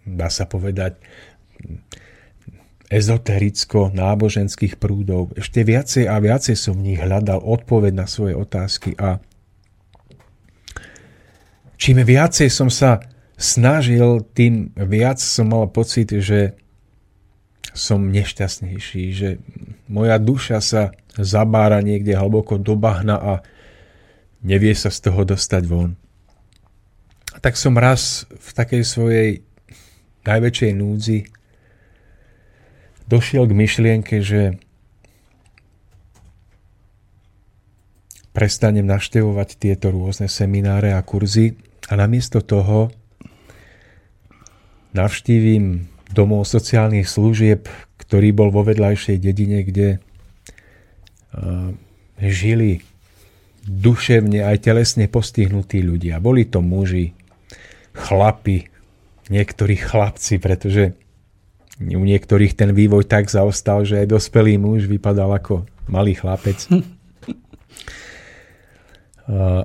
[0.07, 0.95] dá sa povedať,
[2.87, 5.35] ezotericko-náboženských prúdov.
[5.35, 9.19] Ešte viacej a viacej som v nich hľadal odpoveď na svoje otázky a
[11.75, 13.03] čím viacej som sa
[13.35, 16.55] snažil, tým viac som mal pocit, že
[17.75, 19.35] som nešťastnejší, že
[19.91, 23.33] moja duša sa zabára niekde hlboko do bahna a
[24.41, 25.97] nevie sa z toho dostať von.
[27.41, 29.29] Tak som raz v takej svojej
[30.27, 31.19] najväčšej núdzi
[33.09, 34.61] došiel k myšlienke, že
[38.31, 41.59] prestanem naštevovať tieto rôzne semináre a kurzy
[41.91, 42.87] a namiesto toho
[44.95, 47.67] navštívim domov sociálnych služieb,
[47.99, 49.89] ktorý bol vo vedľajšej dedine, kde
[51.35, 51.71] uh,
[52.19, 52.83] žili
[53.65, 56.17] duševne aj telesne postihnutí ľudia.
[56.17, 57.13] Boli to muži,
[57.93, 58.71] chlapi,
[59.29, 60.97] niektorí chlapci, pretože
[61.81, 66.57] u niektorých ten vývoj tak zaostal, že aj dospelý muž vypadal ako malý chlapec.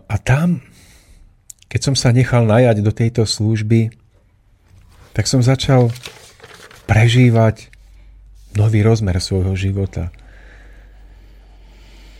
[0.06, 0.62] A tam,
[1.66, 3.90] keď som sa nechal najať do tejto služby,
[5.10, 5.90] tak som začal
[6.86, 7.72] prežívať
[8.54, 10.14] nový rozmer svojho života.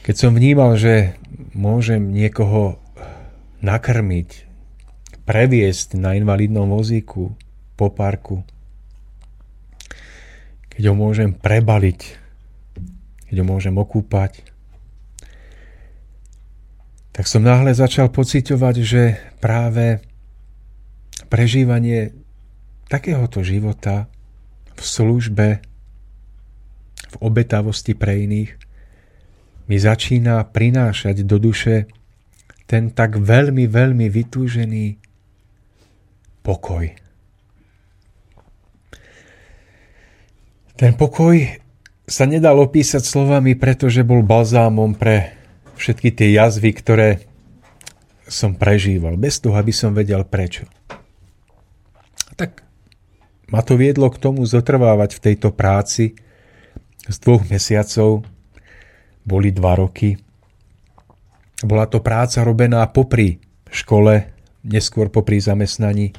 [0.03, 1.15] Keď som vnímal, že
[1.57, 2.77] môžem niekoho
[3.65, 4.45] nakrmiť,
[5.25, 7.33] previesť na invalidnom vozíku
[7.75, 8.45] po parku,
[10.69, 12.01] keď ho môžem prebaliť,
[13.33, 14.45] keď ho môžem okúpať,
[17.17, 19.03] tak som náhle začal pociťovať, že
[19.41, 20.05] práve
[21.33, 22.13] prežívanie
[22.93, 24.13] takéhoto života
[24.77, 25.49] v službe,
[27.07, 28.66] v obetavosti pre iných
[29.67, 31.91] mi začína prinášať do duše
[32.67, 34.99] ten tak veľmi, veľmi vytúžený
[36.43, 36.91] pokoj.
[40.77, 41.57] Ten pokoj
[42.07, 45.35] sa nedal opísať slovami, pretože bol balzámom pre
[45.75, 47.09] všetky tie jazvy, ktoré
[48.27, 50.67] som prežíval, bez toho, aby som vedel prečo.
[52.35, 52.63] Tak
[53.49, 56.19] ma to viedlo k tomu zotrvávať v tejto práci.
[57.07, 58.27] Z dvoch mesiacov
[59.27, 60.15] boli dva roky.
[61.67, 64.31] Bola to práca robená popri škole,
[64.63, 66.15] neskôr popri zamestnaní,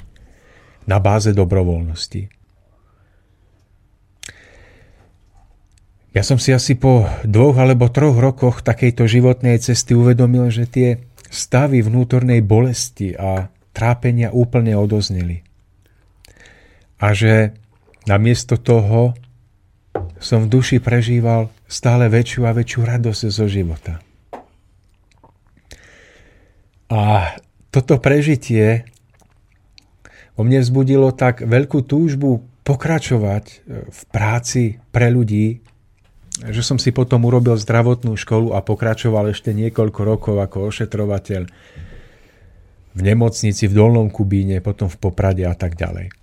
[0.87, 2.31] na báze dobrovoľnosti.
[6.15, 10.89] Ja som si asi po dvoch alebo troch rokoch takejto životnej cesty uvedomil, že tie
[11.29, 15.45] stavy vnútornej bolesti a trápenia úplne odozneli.
[16.97, 17.53] A že
[18.09, 19.13] namiesto toho
[20.17, 24.01] som v duši prežíval stále väčšiu a väčšiu radosť zo života.
[26.87, 27.35] A
[27.69, 28.87] toto prežitie
[30.39, 33.45] o mne vzbudilo tak veľkú túžbu pokračovať
[33.87, 35.63] v práci pre ľudí,
[36.47, 41.43] že som si potom urobil zdravotnú školu a pokračoval ešte niekoľko rokov ako ošetrovateľ
[42.97, 46.16] v nemocnici v Dolnom Kubíne, potom v Poprade a tak ďalej.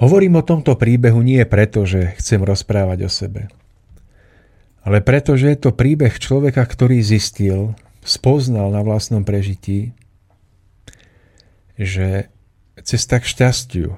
[0.00, 3.52] Hovorím o tomto príbehu nie preto, že chcem rozprávať o sebe,
[4.80, 9.92] ale preto, že je to príbeh človeka, ktorý zistil, spoznal na vlastnom prežití,
[11.76, 12.32] že
[12.80, 13.88] cesta k šťastiu,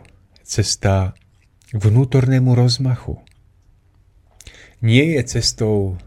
[0.43, 1.15] cesta
[1.71, 3.23] k vnútornému rozmachu,
[4.83, 6.03] nie je cestou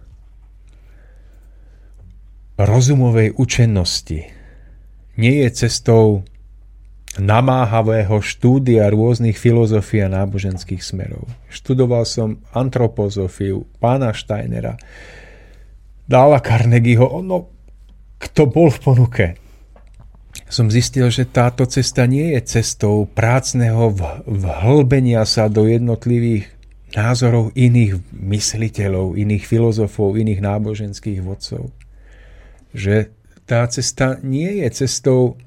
[2.59, 4.27] rozumovej učenosti,
[5.15, 6.27] nie je cestou
[7.15, 11.27] namáhavého štúdia rôznych filozofií a náboženských smerov.
[11.47, 14.75] Študoval som antropozofiu, pána Steinera,
[16.05, 17.49] Dála Carnegieho, no
[18.21, 19.25] kto bol v ponuke.
[20.45, 23.89] Som zistil, že táto cesta nie je cestou prácneho
[24.29, 26.45] vhlbenia sa do jednotlivých
[26.93, 31.73] názorov iných mysliteľov, iných filozofov, iných náboženských vodcov.
[32.77, 33.09] Že
[33.49, 35.41] tá cesta nie je cestou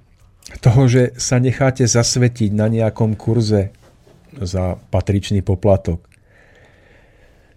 [0.57, 3.77] toho, že sa necháte zasvetiť na nejakom kurze
[4.33, 6.09] za patričný poplatok.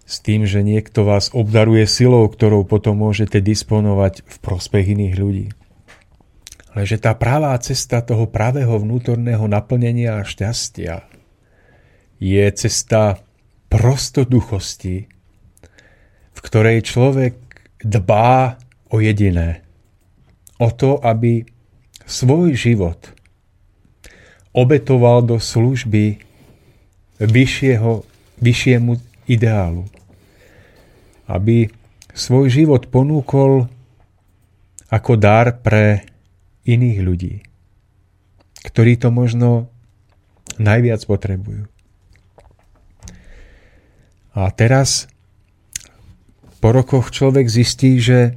[0.04, 5.46] S tým, že niekto vás obdaruje silou, ktorou potom môžete disponovať v prospech iných ľudí.
[6.72, 11.04] Ale že tá pravá cesta toho pravého vnútorného naplnenia a šťastia
[12.20, 13.20] je cesta
[13.72, 14.96] prostoduchosti,
[16.32, 17.34] v ktorej človek
[17.80, 18.60] dbá
[18.92, 19.64] o jediné.
[20.60, 21.44] O to, aby
[22.12, 23.00] svoj život
[24.52, 26.20] obetoval do služby
[27.16, 28.04] vyššieho,
[28.36, 29.88] vyššiemu ideálu.
[31.24, 31.72] Aby
[32.12, 33.72] svoj život ponúkol
[34.92, 36.04] ako dar pre
[36.68, 37.34] iných ľudí,
[38.60, 39.72] ktorí to možno
[40.60, 41.64] najviac potrebujú.
[44.36, 45.08] A teraz
[46.60, 48.36] po rokoch človek zistí, že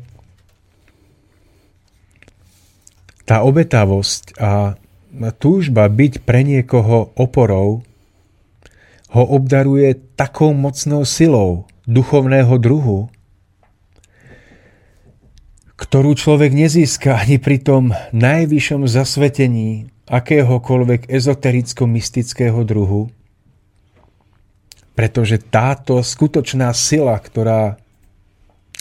[3.26, 4.78] tá obetavosť a
[5.42, 7.82] túžba byť pre niekoho oporou
[9.16, 13.10] ho obdaruje takou mocnou silou duchovného druhu,
[15.76, 23.10] ktorú človek nezíska ani pri tom najvyššom zasvetení akéhokoľvek ezotericko-mystického druhu,
[24.94, 27.82] pretože táto skutočná sila, ktorá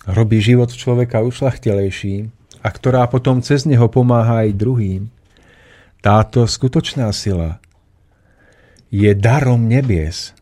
[0.04, 5.12] robí život človeka ušlachtelejším a ktorá potom cez neho pomáha aj druhým,
[6.00, 7.60] táto skutočná sila
[8.88, 10.32] je darom nebies.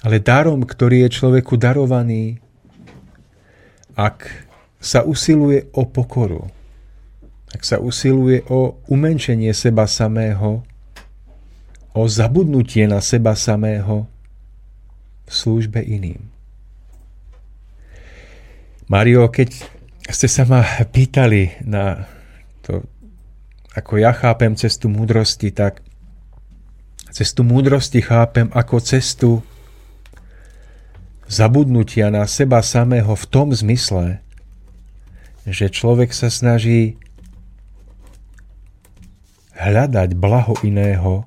[0.00, 2.40] Ale darom, ktorý je človeku darovaný,
[3.96, 4.28] ak
[4.80, 6.48] sa usiluje o pokoru,
[7.52, 10.64] ak sa usiluje o umenšenie seba samého,
[11.94, 14.04] o zabudnutie na seba samého
[15.24, 16.20] v službe iným.
[18.90, 19.73] Mario, keď
[20.10, 22.04] ste sa ma pýtali na
[22.60, 22.84] to,
[23.72, 25.80] ako ja chápem cestu múdrosti, tak
[27.14, 29.30] cestu múdrosti chápem ako cestu
[31.24, 34.20] zabudnutia na seba samého v tom zmysle,
[35.48, 37.00] že človek sa snaží
[39.56, 41.24] hľadať blaho iného.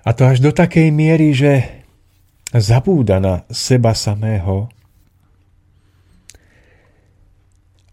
[0.00, 1.84] A to až do takej miery, že
[2.56, 4.72] zabúda na seba samého,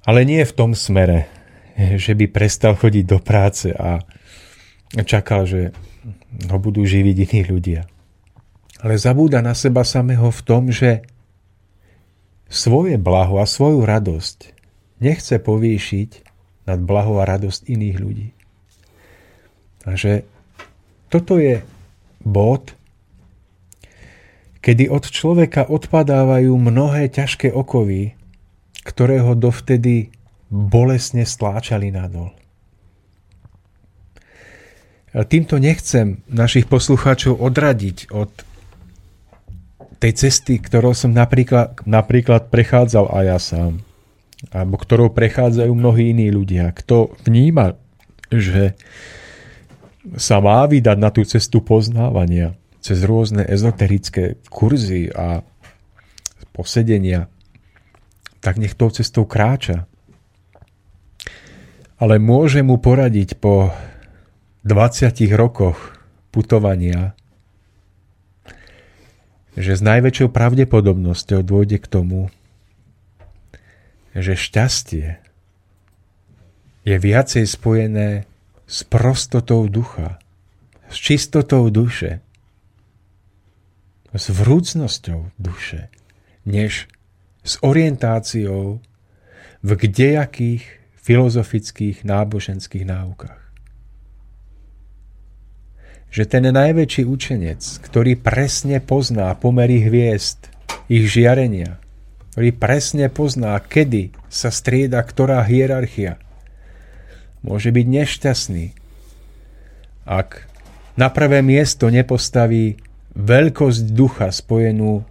[0.08, 1.28] ale nie v tom smere,
[1.76, 4.00] že by prestal chodiť do práce a
[5.04, 5.76] čakal, že
[6.48, 7.82] ho budú živiť iní ľudia.
[8.80, 11.04] Ale zabúda na seba samého v tom, že
[12.48, 14.56] svoje blaho a svoju radosť
[15.04, 16.10] nechce povýšiť
[16.72, 18.30] nad blaho a radosť iných ľudí.
[19.84, 20.24] A že
[21.12, 21.64] toto je
[22.24, 22.76] bod,
[24.60, 28.17] kedy od človeka odpadávajú mnohé ťažké okovy,
[28.88, 30.16] ktoré ho dovtedy
[30.48, 32.32] bolesne stláčali nadol.
[35.12, 38.32] Týmto nechcem našich poslucháčov odradiť od
[39.98, 43.74] tej cesty, ktorou som napríklad, napríklad prechádzal aj ja sám,
[44.54, 46.70] alebo ktorou prechádzajú mnohí iní ľudia.
[46.70, 47.76] Kto vníma,
[48.30, 48.78] že
[50.16, 55.42] sa má vydať na tú cestu poznávania cez rôzne ezoterické kurzy a
[56.54, 57.28] posedenia,
[58.40, 59.86] tak nech tou cestou kráča.
[61.98, 63.74] Ale môže mu poradiť po
[64.68, 65.98] 20 rokoch
[66.30, 67.18] putovania,
[69.58, 72.30] že s najväčšou pravdepodobnosťou dôjde k tomu,
[74.14, 75.18] že šťastie
[76.86, 78.30] je viacej spojené
[78.70, 80.22] s prostotou ducha,
[80.88, 82.22] s čistotou duše,
[84.14, 85.90] s vrúcnosťou duše,
[86.46, 86.90] než
[87.48, 88.84] s orientáciou
[89.64, 90.68] v kdejakých
[91.00, 93.42] filozofických náboženských náukách.
[96.12, 100.52] Že ten najväčší učenec, ktorý presne pozná pomery hviezd,
[100.92, 101.80] ich žiarenia,
[102.36, 106.20] ktorý presne pozná, kedy sa strieda ktorá hierarchia,
[107.44, 108.66] môže byť nešťastný,
[110.08, 110.48] ak
[110.96, 112.80] na prvé miesto nepostaví
[113.16, 115.04] veľkosť ducha spojenú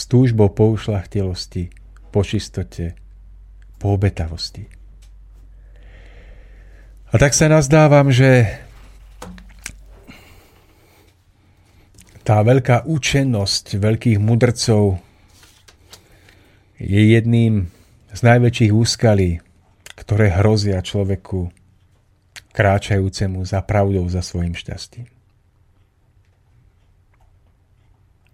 [0.00, 1.68] s túžbou po ušlachtilosti,
[2.08, 2.96] po čistote,
[3.76, 4.64] po obetavosti.
[7.12, 8.48] A tak sa nazdávam, že
[12.24, 15.02] tá veľká účennosť veľkých mudrcov
[16.80, 17.68] je jedným
[18.08, 19.44] z najväčších úskalí,
[20.00, 21.52] ktoré hrozia človeku
[22.56, 25.04] kráčajúcemu za pravdou, za svojim šťastím.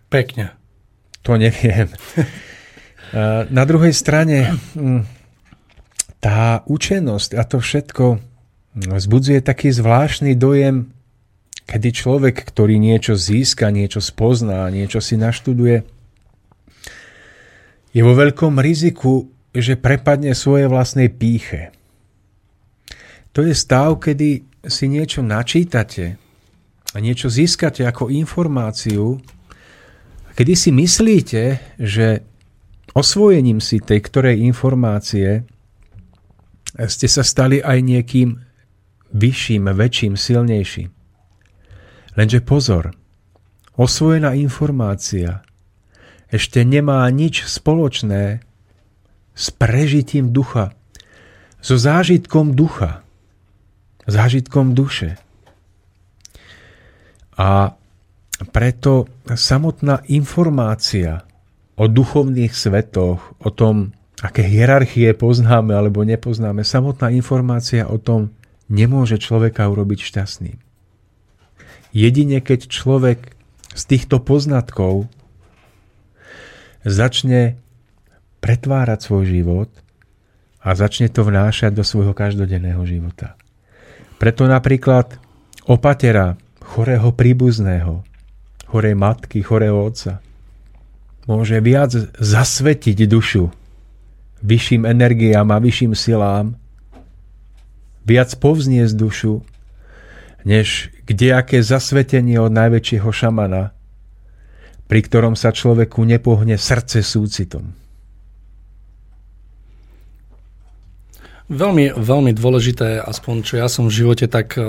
[0.06, 0.65] Pekne.
[1.27, 1.91] To neviem.
[3.51, 5.03] Na druhej strane hm,
[6.22, 8.05] tá učenosť a to všetko
[8.77, 10.97] vzbudzuje taký zvláštny dojem
[11.66, 15.83] kedy človek, ktorý niečo získa, niečo spozná, niečo si naštuduje,
[17.91, 21.74] je vo veľkom riziku, že prepadne svoje vlastnej píche.
[23.35, 26.16] To je stav, kedy si niečo načítate
[26.95, 29.18] a niečo získate ako informáciu,
[30.37, 31.43] kedy si myslíte,
[31.80, 32.20] že
[32.93, 35.49] osvojením si tej ktorej informácie
[36.76, 38.37] ste sa stali aj niekým
[39.16, 40.89] vyšším, väčším, silnejším.
[42.16, 42.93] Lenže pozor,
[43.80, 45.41] osvojená informácia
[46.28, 48.45] ešte nemá nič spoločné
[49.37, 50.76] s prežitím ducha,
[51.61, 53.05] so zážitkom ducha,
[54.07, 55.18] zážitkom duše.
[57.37, 57.76] A
[58.45, 61.24] preto samotná informácia
[61.76, 68.32] o duchovných svetoch, o tom, aké hierarchie poznáme alebo nepoznáme, samotná informácia o tom
[68.68, 70.59] nemôže človeka urobiť šťastným.
[71.97, 73.32] Jedine keď človek
[73.72, 75.09] z týchto poznatkov
[76.84, 77.57] začne
[78.41, 79.70] pretvárať svoj život
[80.61, 83.37] a začne to vnášať do svojho každodenného života.
[84.16, 85.20] Preto napríklad
[85.68, 88.15] opatera chorého príbuzného,
[88.66, 90.20] chorej matky, chorého otca,
[91.26, 93.50] môže viac zasvetiť dušu
[94.46, 96.54] vyšším energiám a vyšším silám,
[98.04, 99.42] viac povzniesť dušu,
[100.46, 103.74] než kdejaké zasvetenie od najväčšieho šamana,
[104.86, 107.74] pri ktorom sa človeku nepohne srdce súcitom.
[111.46, 114.66] Veľmi, veľmi dôležité, aspoň čo ja som v živote tak eh,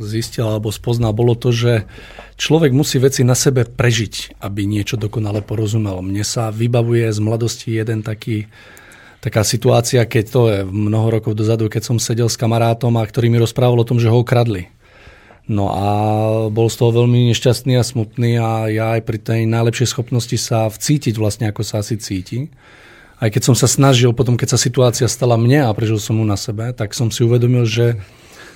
[0.00, 1.88] zistil alebo spoznal, bolo to, že
[2.36, 6.04] človek musí veci na sebe prežiť, aby niečo dokonale porozumel.
[6.04, 8.48] Mne sa vybavuje z mladosti jeden taký,
[9.24, 13.32] taká situácia, keď to je mnoho rokov dozadu, keď som sedel s kamarátom a ktorý
[13.32, 14.68] mi rozprával o tom, že ho ukradli.
[15.46, 15.86] No a
[16.50, 20.66] bol z toho veľmi nešťastný a smutný a ja aj pri tej najlepšej schopnosti sa
[20.66, 22.50] vcítiť vlastne, ako sa asi cíti.
[23.22, 26.26] Aj keď som sa snažil, potom keď sa situácia stala mne a prežil som mu
[26.26, 27.96] na sebe, tak som si uvedomil, že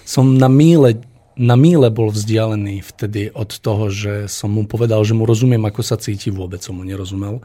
[0.03, 0.99] som na míle,
[1.41, 5.80] na míle bol vzdialený vtedy od toho, že som mu povedal, že mu rozumiem, ako
[5.80, 7.41] sa cíti, vôbec som mu nerozumel.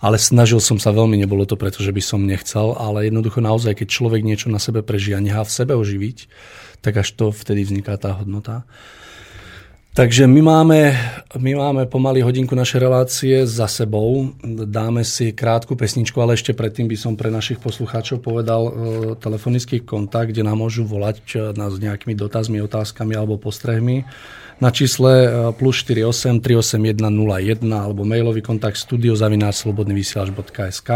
[0.00, 3.76] Ale snažil som sa veľmi, nebolo to preto, že by som nechcel, ale jednoducho naozaj,
[3.76, 6.28] keď človek niečo na sebe prežíva, nechá v sebe oživiť,
[6.80, 8.64] tak až to vtedy vzniká tá hodnota.
[9.96, 10.92] Takže my máme,
[11.40, 14.28] my máme pomaly hodinku naše relácie za sebou.
[14.44, 18.72] Dáme si krátku pesničku, ale ešte predtým by som pre našich poslucháčov povedal e,
[19.16, 24.04] telefonický kontakt, kde nám môžu volať čo, nás s nejakými dotazmi, otázkami alebo postrehmi
[24.60, 30.90] na čísle e, plus 48 381 01 alebo mailový kontakt studiozavináčslobodnyvysielač.sk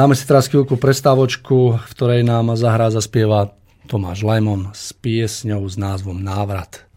[0.00, 3.52] Dáme si teraz chvíľku prestávočku, v ktorej nám zahrá, zaspieva
[3.84, 6.87] Tomáš Lajmon s piesňou s názvom Návrat.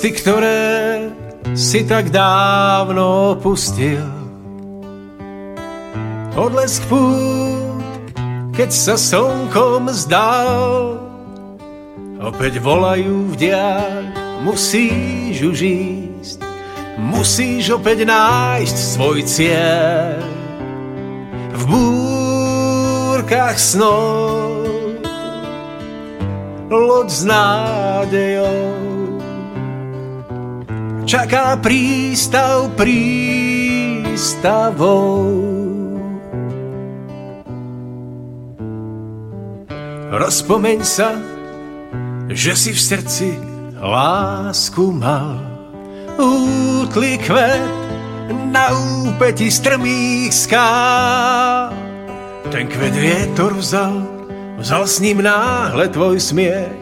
[0.00, 1.12] Cesty, ktoré
[1.52, 4.00] si tak dávno opustil.
[6.38, 7.84] Odlesk pút,
[8.54, 11.09] keď sa slnkom zdal.
[12.20, 14.12] Opäť volajú v diaľ,
[14.44, 16.38] musíš už ísť.
[17.00, 20.20] Musíš opäť nájsť svoj cieľ.
[21.56, 24.68] V búrkach snov,
[26.68, 28.80] loď s nádejou
[31.10, 33.26] čaká prístav prístavou.
[40.10, 41.18] Rozpomeň sa,
[42.30, 43.28] že si v srdci
[43.74, 45.42] lásku mal.
[46.16, 47.74] Útli kvet
[48.50, 48.70] na
[49.02, 50.70] úpeti strmých ská.
[52.50, 54.06] Ten kvet vietor vzal,
[54.58, 56.80] vzal s ním náhle tvoj smiech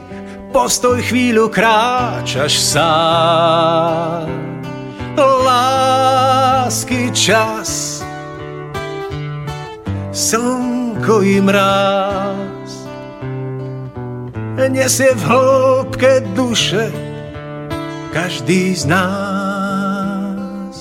[0.53, 4.29] postoj chvíľu kráčaš sám.
[5.19, 8.01] Lásky čas,
[10.13, 12.48] slnko i mráz,
[14.67, 16.91] nesie v hĺbke duše
[18.11, 20.75] každý z nás.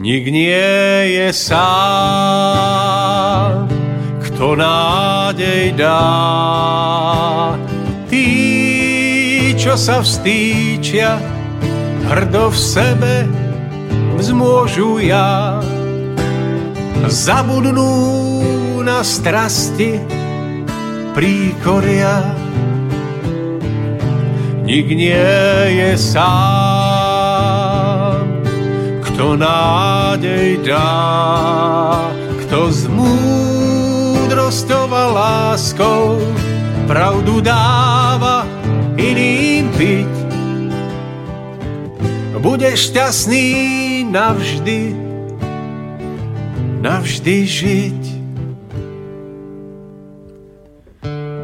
[0.00, 2.48] Nik nie je sám,
[4.24, 6.00] kto nádej dá,
[9.62, 11.22] čo sa vstýčia,
[12.10, 13.14] hrdo v sebe
[14.18, 15.62] vzmôžu ja.
[17.06, 17.86] Zabudnú
[18.82, 20.02] na strasti
[21.14, 22.26] príkoria.
[24.72, 25.36] Nik nie
[25.68, 26.24] je sám,
[29.04, 32.08] kto nádej dá,
[32.40, 36.24] kto s múdrosťou a láskou
[36.88, 38.48] pravdu dáva
[38.96, 40.08] iným piť.
[42.40, 44.96] Budeš šťastný navždy,
[46.80, 48.02] navždy žiť.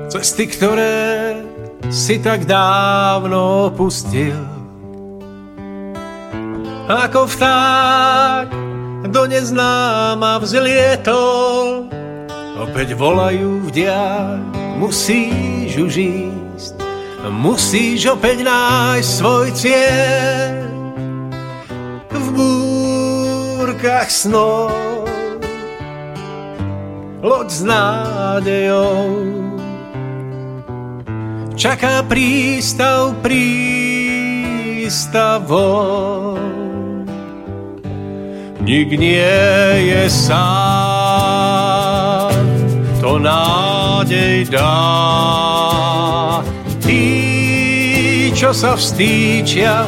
[0.09, 1.28] Cesty, ktoré
[1.89, 4.36] si tak dávno opustil.
[6.89, 8.49] Ako vták
[9.12, 11.89] do neznáma vzlietol,
[12.61, 14.41] opäť volajú v diaľ,
[14.80, 16.39] musíš už ísť
[17.26, 20.55] musíš opäť nájsť svoj cieľ
[22.14, 24.70] v búrkach snov.
[27.18, 29.48] Loď s nádejou
[31.59, 33.59] čaká prístav prístavou.
[38.63, 39.43] Nik nie
[39.91, 40.39] je sám,
[43.03, 45.19] to nádej dá
[48.39, 49.83] čo sa vstýčia,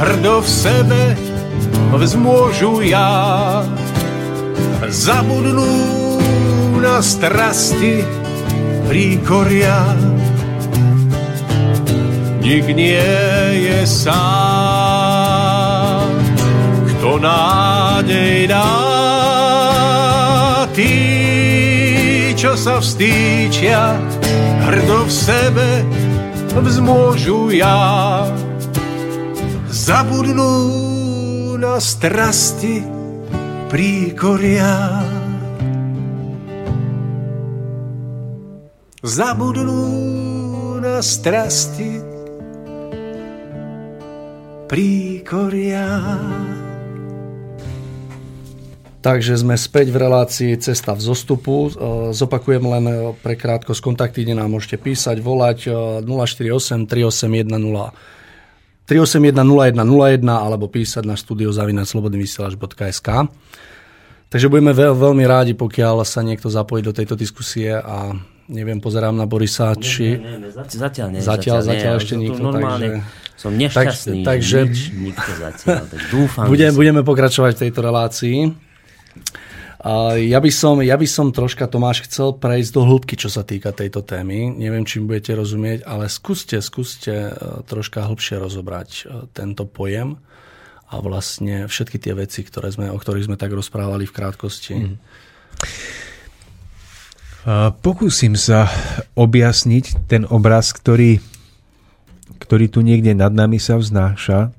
[0.00, 1.02] hrdo v sebe
[1.92, 3.60] vzmôžu ja.
[4.88, 5.68] Zabudnú
[6.80, 8.00] na strasti
[8.88, 9.84] príkoria.
[12.48, 12.96] Nik nie
[13.60, 14.08] je sám,
[16.96, 18.72] kto nádej dá.
[20.72, 20.96] Tí,
[22.32, 24.00] čo sa vstýčia,
[24.64, 25.84] hrdo v sebe
[26.56, 28.24] vzmôžu ja.
[29.68, 30.56] Zabudnú
[31.60, 32.80] na strasti
[33.68, 35.04] príkoria.
[39.04, 39.84] Zabudnú
[40.80, 42.07] na strasti
[44.68, 45.88] príkoria.
[49.00, 51.72] Takže sme späť v relácii Cesta v zostupu.
[51.72, 52.84] E, zopakujem len
[53.24, 55.72] pre krátkosť kontakty, kde nám môžete písať, volať
[56.04, 57.48] 048 381
[58.84, 63.08] 381 0101 alebo písať na studiozavinaslobodnyvysielač.sk
[64.28, 68.12] Takže budeme veľ, veľmi rádi, pokiaľ sa niekto zapojí do tejto diskusie a
[68.52, 70.20] neviem, pozerám na Borisa, či...
[70.20, 73.54] Nie, nie, nie, zatiaľ, zatiaľ, nie, Zatiaľ, nie, zatiaľ ale ešte nikto, Normálne takže- som
[73.54, 74.80] nešťastný, tak- takže- že nič,
[75.14, 75.82] nikto zatiaľ.
[75.86, 78.38] Tak dúfam, Budem, sa- budeme pokračovať v tejto relácii.
[79.78, 83.46] A ja, by som, ja by som troška, Tomáš, chcel prejsť do hĺbky, čo sa
[83.46, 84.50] týka tejto témy.
[84.50, 90.18] Neviem, či mi budete rozumieť, ale skúste, skúste e, troška hĺbšie rozobrať e, tento pojem
[90.90, 94.74] a vlastne všetky tie veci, ktoré sme, o ktorých sme tak rozprávali v krátkosti.
[94.74, 94.96] Mm.
[97.80, 98.66] Pokúsim sa
[99.14, 101.22] objasniť ten obraz, ktorý,
[102.48, 104.56] ktorý tu niekde nad nami sa vznáša.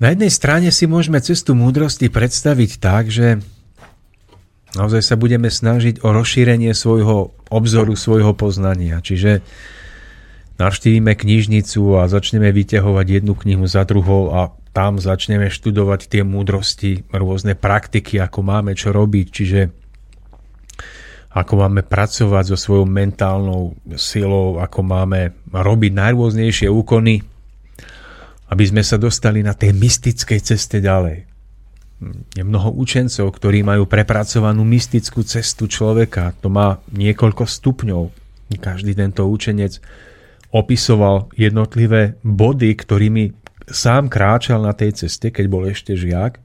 [0.00, 3.44] Na jednej strane si môžeme cestu múdrosti predstaviť tak, že
[4.72, 9.04] naozaj sa budeme snažiť o rozšírenie svojho obzoru, svojho poznania.
[9.04, 9.44] Čiže
[10.56, 17.04] navštívime knižnicu a začneme vyťahovať jednu knihu za druhou a tam začneme študovať tie múdrosti,
[17.12, 19.60] rôzne praktiky, ako máme čo robiť, čiže
[21.28, 27.20] ako máme pracovať so svojou mentálnou silou, ako máme robiť najrôznejšie úkony,
[28.48, 31.28] aby sme sa dostali na tej mystickej ceste ďalej.
[32.32, 36.32] Je mnoho učencov, ktorí majú prepracovanú mystickú cestu človeka.
[36.40, 38.02] To má niekoľko stupňov.
[38.56, 39.82] Každý tento učenec
[40.48, 43.24] opisoval jednotlivé body, ktorými
[43.68, 46.40] sám kráčal na tej ceste, keď bol ešte žiak.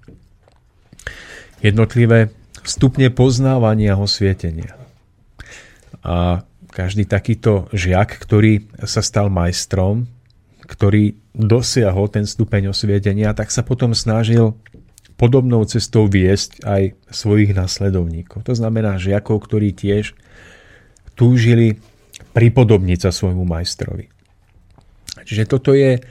[1.64, 4.76] Jednotlivé stupne poznávania ho svietenia.
[6.04, 6.44] A
[6.74, 10.10] každý takýto žiak, ktorý sa stal majstrom,
[10.66, 14.58] ktorý dosiahol ten stupeň osvietenia, tak sa potom snažil
[15.20, 18.44] podobnou cestou viesť aj svojich nasledovníkov.
[18.50, 20.18] To znamená žiakov, ktorí tiež
[21.14, 21.78] túžili
[22.34, 24.10] pripodobniť sa svojmu majstrovi.
[25.24, 26.02] Čiže toto je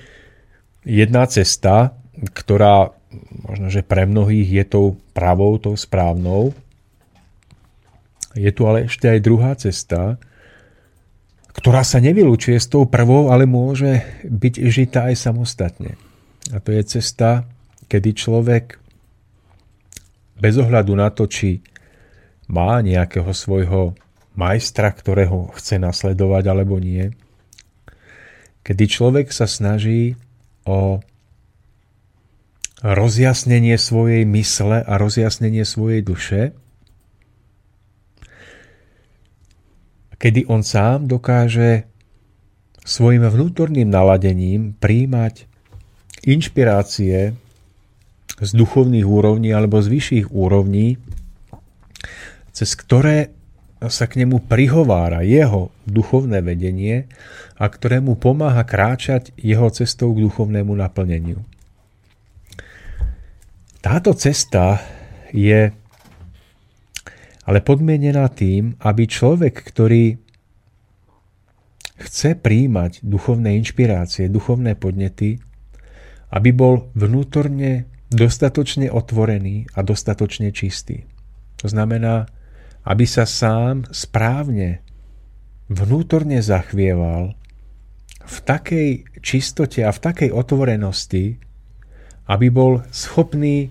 [0.86, 2.94] jedna cesta, ktorá
[3.44, 6.56] možno, že pre mnohých je tou pravou, tou správnou.
[8.32, 10.16] Je tu ale ešte aj druhá cesta,
[11.52, 16.00] ktorá sa nevylučuje s tou prvou, ale môže byť žitá aj samostatne.
[16.50, 17.44] A to je cesta,
[17.92, 18.80] kedy človek
[20.40, 21.60] bez ohľadu na to, či
[22.50, 23.94] má nejakého svojho
[24.34, 27.12] majstra, ktorého chce nasledovať alebo nie,
[28.64, 30.16] kedy človek sa snaží
[30.64, 31.04] o
[32.82, 36.40] rozjasnenie svojej mysle a rozjasnenie svojej duše,
[40.18, 41.86] kedy on sám dokáže
[42.82, 45.46] svojim vnútorným naladením príjmať
[46.26, 47.34] inšpirácie
[48.42, 50.98] z duchovných úrovní alebo z vyšších úrovní,
[52.50, 53.30] cez ktoré
[53.82, 57.10] sa k nemu prihovára jeho duchovné vedenie
[57.58, 61.42] a ktorému pomáha kráčať jeho cestou k duchovnému naplneniu.
[63.82, 64.78] Táto cesta
[65.34, 65.74] je
[67.42, 70.14] ale podmienená tým, aby človek, ktorý
[71.98, 75.42] chce príjmať duchovné inšpirácie, duchovné podnety,
[76.30, 81.02] aby bol vnútorne dostatočne otvorený a dostatočne čistý.
[81.58, 82.30] To znamená,
[82.86, 84.82] aby sa sám správne
[85.66, 87.34] vnútorne zachvieval
[88.22, 91.42] v takej čistote a v takej otvorenosti,
[92.28, 93.70] aby bol schopný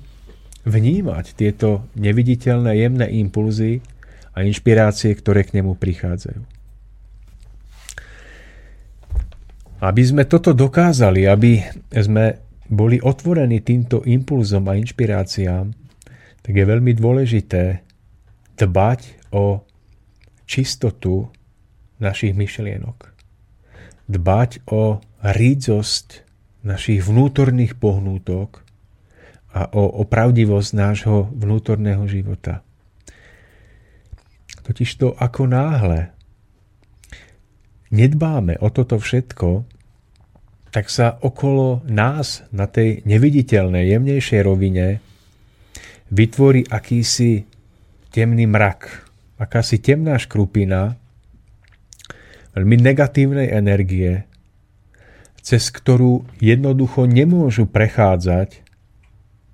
[0.67, 3.81] vnímať tieto neviditeľné jemné impulzy
[4.37, 6.41] a inšpirácie, ktoré k nemu prichádzajú.
[9.81, 11.57] Aby sme toto dokázali, aby
[11.89, 12.37] sme
[12.69, 15.73] boli otvorení týmto impulzom a inšpiráciám,
[16.45, 17.81] tak je veľmi dôležité
[18.61, 19.65] dbať o
[20.45, 21.33] čistotu
[21.97, 23.09] našich myšlienok.
[24.05, 26.20] Dbať o rídzosť
[26.61, 28.61] našich vnútorných pohnútok
[29.51, 32.63] a o, o pravdivosť nášho vnútorného života.
[34.61, 36.13] Totižto ako náhle
[37.91, 39.67] nedbáme o toto všetko,
[40.71, 45.03] tak sa okolo nás na tej neviditeľnej, jemnejšej rovine
[46.07, 47.43] vytvorí akýsi
[48.07, 50.95] temný mrak, akási temná škrupina
[52.55, 54.30] veľmi negatívnej energie,
[55.41, 58.61] cez ktorú jednoducho nemôžu prechádzať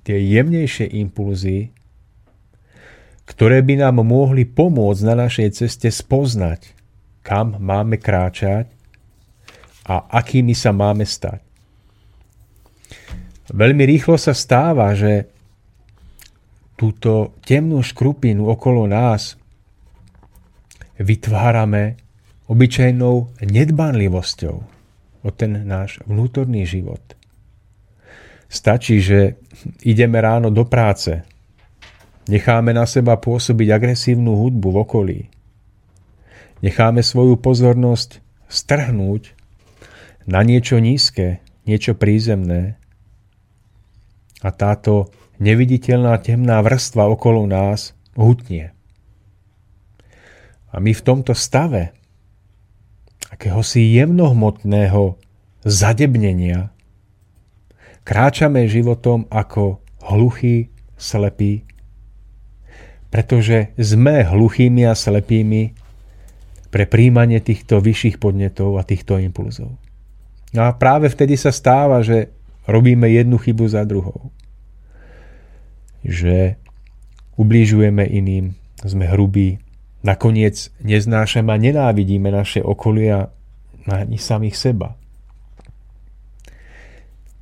[0.04, 1.72] tie jemnejšie impulzy,
[3.28, 6.72] ktoré by nám mohli pomôcť na našej ceste spoznať,
[7.24, 8.72] kam máme kráčať
[9.88, 11.44] a akými sa máme stať.
[13.52, 15.28] Veľmi rýchlo sa stáva, že
[16.76, 19.40] túto temnú škrupinu okolo nás
[21.00, 22.00] vytvárame
[22.48, 24.77] obyčajnou nedbanlivosťou
[25.24, 27.02] o ten náš vnútorný život.
[28.48, 29.36] Stačí, že
[29.84, 31.24] ideme ráno do práce,
[32.32, 35.20] necháme na seba pôsobiť agresívnu hudbu v okolí,
[36.64, 39.36] necháme svoju pozornosť strhnúť
[40.28, 42.80] na niečo nízke, niečo prízemné
[44.40, 45.12] a táto
[45.44, 48.72] neviditeľná temná vrstva okolo nás hutnie.
[50.72, 51.96] A my v tomto stave
[53.38, 55.14] akéhosi jemnohmotného
[55.62, 56.74] zadebnenia
[58.02, 59.78] kráčame životom ako
[60.10, 61.62] hluchí, slepí,
[63.14, 65.78] pretože sme hluchými a slepými
[66.74, 69.70] pre príjmanie týchto vyšších podnetov a týchto impulzov.
[70.58, 72.34] No a práve vtedy sa stáva, že
[72.66, 74.34] robíme jednu chybu za druhou.
[76.02, 76.58] Že
[77.38, 79.62] ubližujeme iným, sme hrubí,
[80.08, 83.28] Nakoniec neznášame a nenávidíme naše okolia
[83.84, 84.96] ani samých seba.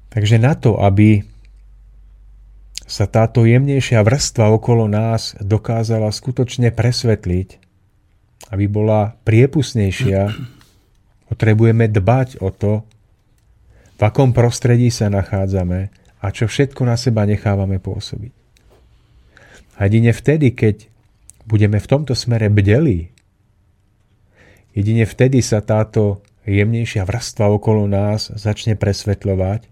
[0.09, 1.21] Takže na to, aby
[2.85, 7.61] sa táto jemnejšia vrstva okolo nás dokázala skutočne presvetliť,
[8.49, 10.33] aby bola priepustnejšia,
[11.29, 12.85] potrebujeme dbať o to,
[13.95, 15.89] v akom prostredí sa nachádzame
[16.21, 18.33] a čo všetko na seba nechávame pôsobiť.
[19.75, 20.94] A jedine vtedy, keď
[21.45, 23.13] budeme v tomto smere bdelí,
[24.73, 29.65] jedine vtedy sa táto jemnejšia vrstva okolo nás začne presvetľovať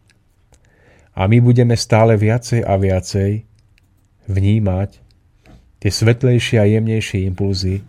[1.14, 3.46] a my budeme stále viacej a viacej
[4.26, 4.90] vnímať
[5.84, 7.84] tie svetlejšie a jemnejšie impulzy,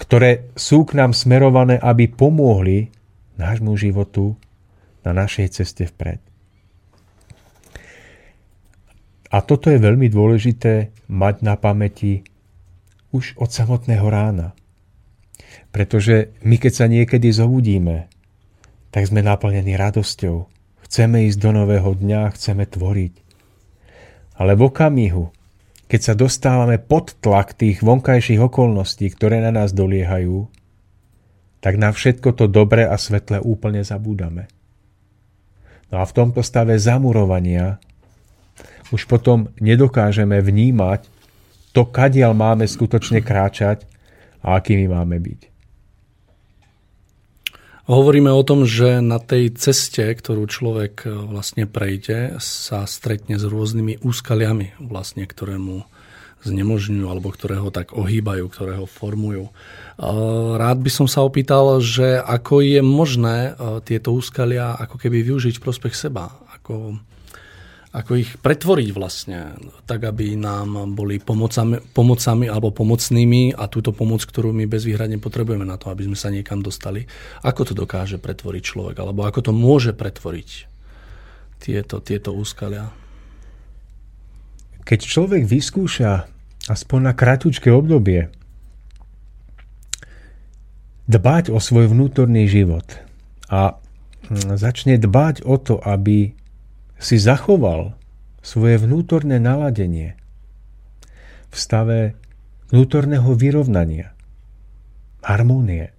[0.00, 2.94] ktoré sú k nám smerované, aby pomohli
[3.36, 4.38] nášmu životu
[5.04, 6.22] na našej ceste vpred.
[9.34, 12.22] A toto je veľmi dôležité mať na pamäti
[13.16, 14.52] už od samotného rána.
[15.72, 18.12] Pretože my, keď sa niekedy zobudíme,
[18.92, 20.48] tak sme naplnení radosťou.
[20.84, 23.14] Chceme ísť do nového dňa, chceme tvoriť.
[24.36, 25.32] Ale v okamihu,
[25.88, 30.48] keď sa dostávame pod tlak tých vonkajších okolností, ktoré na nás doliehajú,
[31.64, 34.46] tak na všetko to dobré a svetlé úplne zabúdame.
[35.90, 37.78] No a v tomto stave zamurovania
[38.94, 41.10] už potom nedokážeme vnímať
[41.76, 43.84] to, kadiaľ máme skutočne kráčať
[44.40, 45.40] a akými máme byť.
[47.86, 53.46] Hovoríme o tom, že na tej ceste, ktorú človek e, vlastne prejde, sa stretne s
[53.46, 55.86] rôznymi úskaliami, vlastne, ktoré mu
[56.42, 59.46] znemožňujú alebo ktoré ho tak ohýbajú, ktoré ho formujú.
[59.46, 59.52] E,
[60.58, 65.54] rád by som sa opýtal, že ako je možné e, tieto úskalia ako keby využiť
[65.54, 66.34] v prospech seba.
[66.58, 66.98] Ako,
[67.96, 69.56] ako ich pretvoriť vlastne,
[69.88, 75.64] tak aby nám boli pomocami, pomocami alebo pomocnými a túto pomoc, ktorú my bezvýhradne potrebujeme
[75.64, 77.08] na to, aby sme sa niekam dostali.
[77.40, 80.68] Ako to dokáže pretvoriť človek, alebo ako to môže pretvoriť
[81.56, 82.92] tieto, tieto úskalia?
[84.84, 86.28] Keď človek vyskúša
[86.68, 88.28] aspoň na kratučké obdobie
[91.08, 92.84] dbať o svoj vnútorný život
[93.48, 93.80] a
[94.52, 96.36] začne dbať o to, aby
[96.96, 97.96] si zachoval
[98.40, 100.16] svoje vnútorné naladenie
[101.50, 101.98] v stave
[102.70, 104.14] vnútorného vyrovnania,
[105.22, 105.94] harmónie.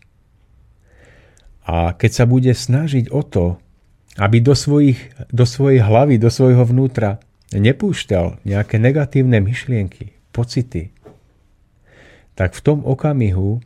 [1.67, 3.59] A keď sa bude snažiť o to,
[4.17, 4.97] aby do, svojich,
[5.29, 7.21] do svojej hlavy, do svojho vnútra
[7.53, 10.95] nepúšťal nejaké negatívne myšlienky, pocity,
[12.37, 13.61] tak v tom okamihu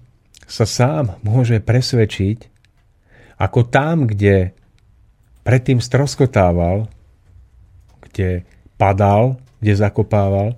[0.48, 2.52] sa sám môže presvedčiť,
[3.40, 4.54] ako tam, kde
[5.42, 6.92] predtým stroskotával,
[8.22, 8.46] kde
[8.78, 10.54] padal, kde zakopával,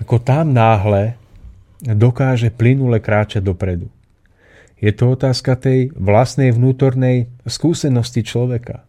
[0.00, 1.20] ako tam náhle
[1.84, 3.92] dokáže plynule kráčať dopredu.
[4.80, 8.86] Je to otázka tej vlastnej vnútornej skúsenosti človeka.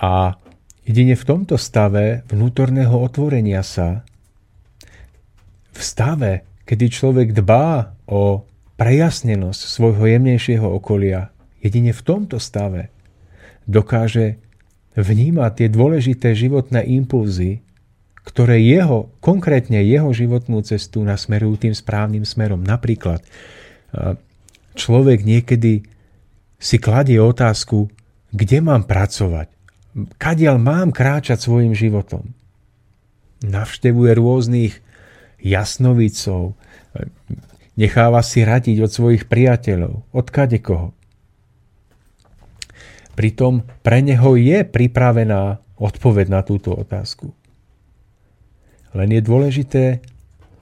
[0.00, 0.34] A
[0.82, 4.02] jedine v tomto stave vnútorného otvorenia sa,
[5.70, 6.32] v stave,
[6.66, 8.42] kedy človek dbá o
[8.80, 11.30] prejasnenosť svojho jemnejšieho okolia,
[11.62, 12.90] jedine v tomto stave
[13.68, 14.40] dokáže
[14.96, 17.60] vníma tie dôležité životné impulzy,
[18.24, 22.60] ktoré jeho, konkrétne jeho životnú cestu nasmerujú tým správnym smerom.
[22.60, 23.24] Napríklad
[24.76, 25.88] človek niekedy
[26.60, 27.88] si kladie otázku,
[28.28, 29.48] kde mám pracovať,
[30.20, 32.36] kadiaľ mám kráčať svojim životom.
[33.46, 34.74] Navštevuje rôznych
[35.40, 36.58] jasnovicov,
[37.78, 40.97] necháva si radiť od svojich priateľov, od kadekoho.
[43.18, 47.34] Pritom pre neho je pripravená odpoveď na túto otázku.
[48.94, 49.84] Len je dôležité,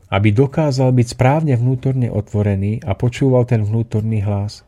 [0.08, 4.64] aby dokázal byť správne vnútorne otvorený a počúval ten vnútorný hlas.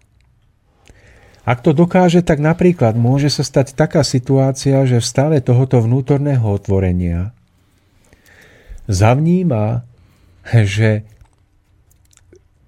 [1.49, 6.45] Ak to dokáže, tak napríklad môže sa stať taká situácia, že v stave tohoto vnútorného
[6.45, 7.33] otvorenia
[8.85, 9.89] zavníma,
[10.45, 11.09] že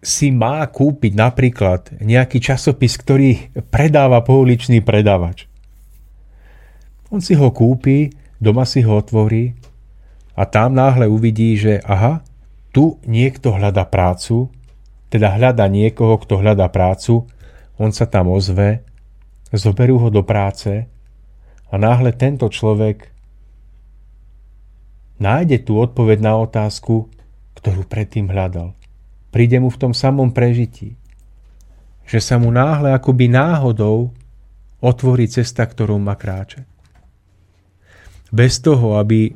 [0.01, 5.45] si má kúpiť napríklad nejaký časopis, ktorý predáva pouličný predávač.
[7.13, 8.09] On si ho kúpi,
[8.41, 9.53] doma si ho otvorí
[10.33, 12.25] a tam náhle uvidí, že aha,
[12.73, 14.49] tu niekto hľada prácu,
[15.13, 17.29] teda hľada niekoho, kto hľada prácu,
[17.77, 18.81] on sa tam ozve,
[19.53, 20.87] zoberú ho do práce
[21.69, 23.11] a náhle tento človek
[25.21, 27.11] nájde tú odpoveď na otázku,
[27.61, 28.80] ktorú predtým hľadal.
[29.31, 30.99] Príde mu v tom samom prežití.
[32.07, 34.11] Že sa mu náhle akoby náhodou
[34.83, 36.67] otvorí cesta, ktorou má kráčať.
[38.31, 39.35] Bez toho, aby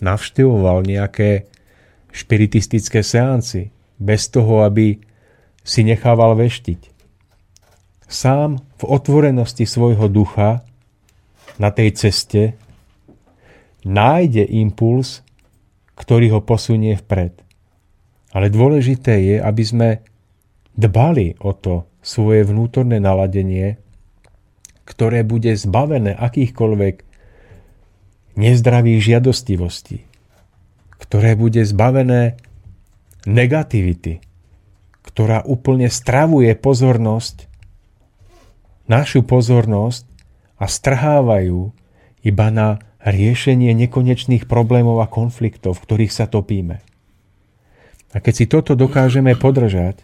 [0.00, 1.48] navštevoval nejaké
[2.10, 4.96] špiritistické seanci, bez toho, aby
[5.60, 6.90] si nechával veštiť.
[8.10, 10.64] Sám v otvorenosti svojho ducha
[11.60, 12.58] na tej ceste
[13.86, 15.22] nájde impuls,
[15.94, 17.49] ktorý ho posunie vpred.
[18.30, 19.88] Ale dôležité je, aby sme
[20.78, 23.76] dbali o to svoje vnútorné naladenie,
[24.86, 26.94] ktoré bude zbavené akýchkoľvek
[28.38, 30.06] nezdravých žiadostivostí,
[30.98, 32.38] ktoré bude zbavené
[33.28, 34.22] negativity,
[35.04, 37.50] ktorá úplne stravuje pozornosť,
[38.86, 40.06] našu pozornosť
[40.58, 41.70] a strhávajú
[42.26, 46.84] iba na riešenie nekonečných problémov a konfliktov, v ktorých sa topíme.
[48.10, 50.02] A keď si toto dokážeme podržať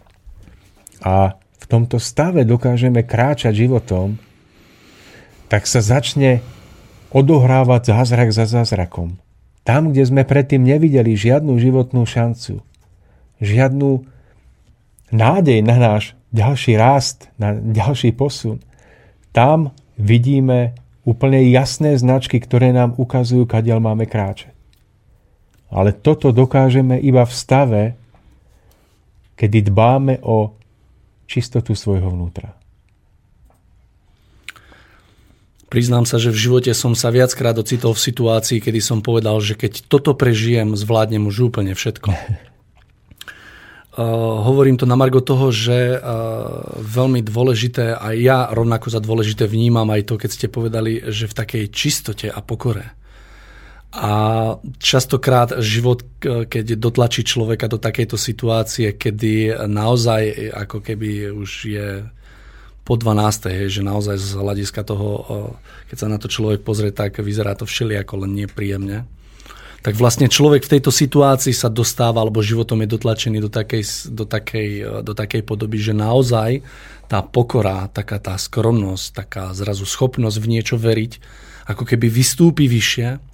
[1.03, 4.15] a v tomto stave dokážeme kráčať životom,
[5.51, 6.39] tak sa začne
[7.11, 9.19] odohrávať zázrak za zázrakom.
[9.67, 12.63] Tam, kde sme predtým nevideli žiadnu životnú šancu,
[13.43, 14.07] žiadnu
[15.11, 18.63] nádej na náš ďalší rast, na ďalší posun,
[19.35, 20.75] tam vidíme
[21.07, 24.56] úplne jasné značky, ktoré nám ukazujú, kadiaľ máme kráčať.
[25.67, 27.83] Ale toto dokážeme iba v stave,
[29.35, 30.55] kedy dbáme o
[31.27, 32.57] čistotu svojho vnútra.
[35.67, 39.59] Priznám sa, že v živote som sa viackrát ocitol v situácii, kedy som povedal, že
[39.59, 42.07] keď toto prežijem, zvládnem už úplne všetko.
[43.91, 49.43] Uh, hovorím to na margo toho, že uh, veľmi dôležité, a ja rovnako za dôležité
[49.43, 52.96] vnímam aj to, keď ste povedali, že v takej čistote a pokore.
[53.95, 54.11] A
[54.83, 61.89] častokrát život, keď dotlačí človeka do takejto situácie, kedy naozaj ako keby už je
[62.83, 63.47] po 12.
[63.47, 65.07] Hej, že naozaj z hľadiska toho,
[65.87, 69.07] keď sa na to človek pozrie, tak vyzerá to všelijako len nepríjemne
[69.87, 74.27] tak vlastne človek v tejto situácii sa dostáva, alebo životom je dotlačený do takej, do
[74.27, 74.69] takej,
[74.99, 76.59] do takej podoby, že naozaj
[77.07, 81.11] tá pokora, taká tá skromnosť, taká zrazu schopnosť v niečo veriť,
[81.71, 83.26] ako keby vystúpi vyššie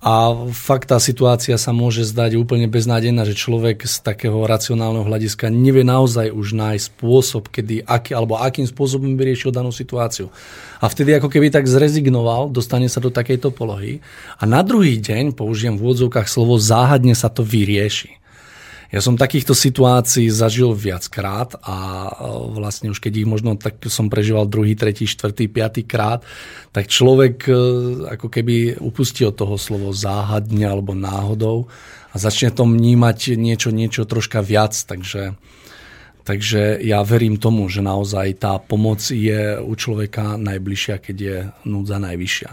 [0.00, 5.52] a fakt tá situácia sa môže zdať úplne beznádejná, že človek z takého racionálneho hľadiska
[5.52, 10.32] nevie naozaj už nájsť spôsob, kedy, aký, alebo akým spôsobom by riešil danú situáciu.
[10.80, 14.00] A vtedy ako keby tak zrezignoval, dostane sa do takejto polohy
[14.40, 18.19] a na druhý deň, použijem v úvodzovkách slovo záhadne sa to vyrieši.
[18.90, 22.10] Ja som takýchto situácií zažil viackrát a
[22.50, 26.26] vlastne už keď ich možno tak som prežíval druhý, tretí, štvrtý, piatý krát,
[26.74, 27.54] tak človek e,
[28.18, 31.70] ako keby upustí od toho slovo záhadne alebo náhodou
[32.10, 35.38] a začne to vnímať niečo, niečo troška viac, takže
[36.20, 41.96] Takže ja verím tomu, že naozaj tá pomoc je u človeka najbližšia, keď je núdza
[41.96, 42.50] najvyššia.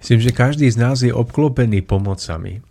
[0.00, 2.62] Myslím, že každý z nás je obklopený pomocami.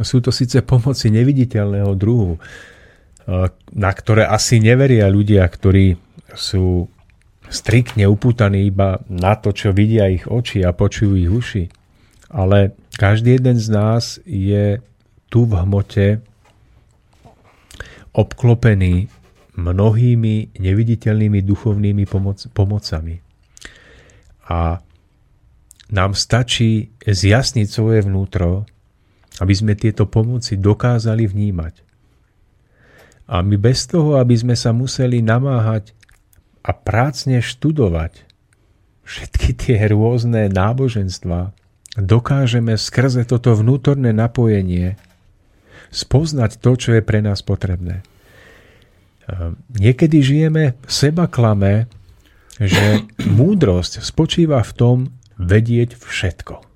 [0.00, 5.96] Sú to síce pomoci neviditeľného druhu, eh, na ktoré asi neveria ľudia, ktorí
[6.34, 6.88] sú
[7.50, 11.64] striktne upútaní iba na to, čo vidia ich oči a počujú ich uši.
[12.30, 14.78] Ale každý jeden z nás je
[15.26, 16.22] tu v hmote
[18.14, 19.10] obklopený
[19.58, 23.18] mnohými neviditeľnými duchovnými pomoc- pomocami.
[24.46, 24.78] A
[25.90, 28.66] nám stačí zjasniť svoje vnútro
[29.40, 31.74] aby sme tieto pomoci dokázali vnímať.
[33.30, 35.96] A my bez toho, aby sme sa museli namáhať
[36.60, 38.26] a prácne študovať
[39.06, 41.56] všetky tie rôzne náboženstva,
[41.98, 45.00] dokážeme skrze toto vnútorné napojenie
[45.90, 48.06] spoznať to, čo je pre nás potrebné.
[49.74, 51.90] Niekedy žijeme v seba klame,
[52.58, 53.06] že
[53.40, 54.96] múdrosť spočíva v tom
[55.38, 56.69] vedieť všetko.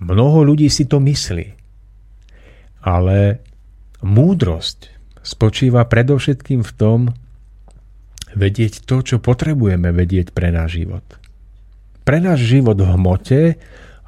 [0.00, 1.52] Mnoho ľudí si to myslí.
[2.80, 3.44] Ale
[4.00, 7.12] múdrosť spočíva predovšetkým v tom
[8.32, 11.04] vedieť to, čo potrebujeme vedieť pre náš život.
[12.08, 13.42] Pre náš život v hmote,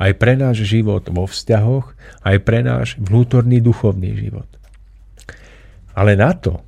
[0.00, 1.92] aj pre náš život vo vzťahoch,
[2.24, 4.48] aj pre náš vnútorný duchovný život.
[5.92, 6.64] Ale na to,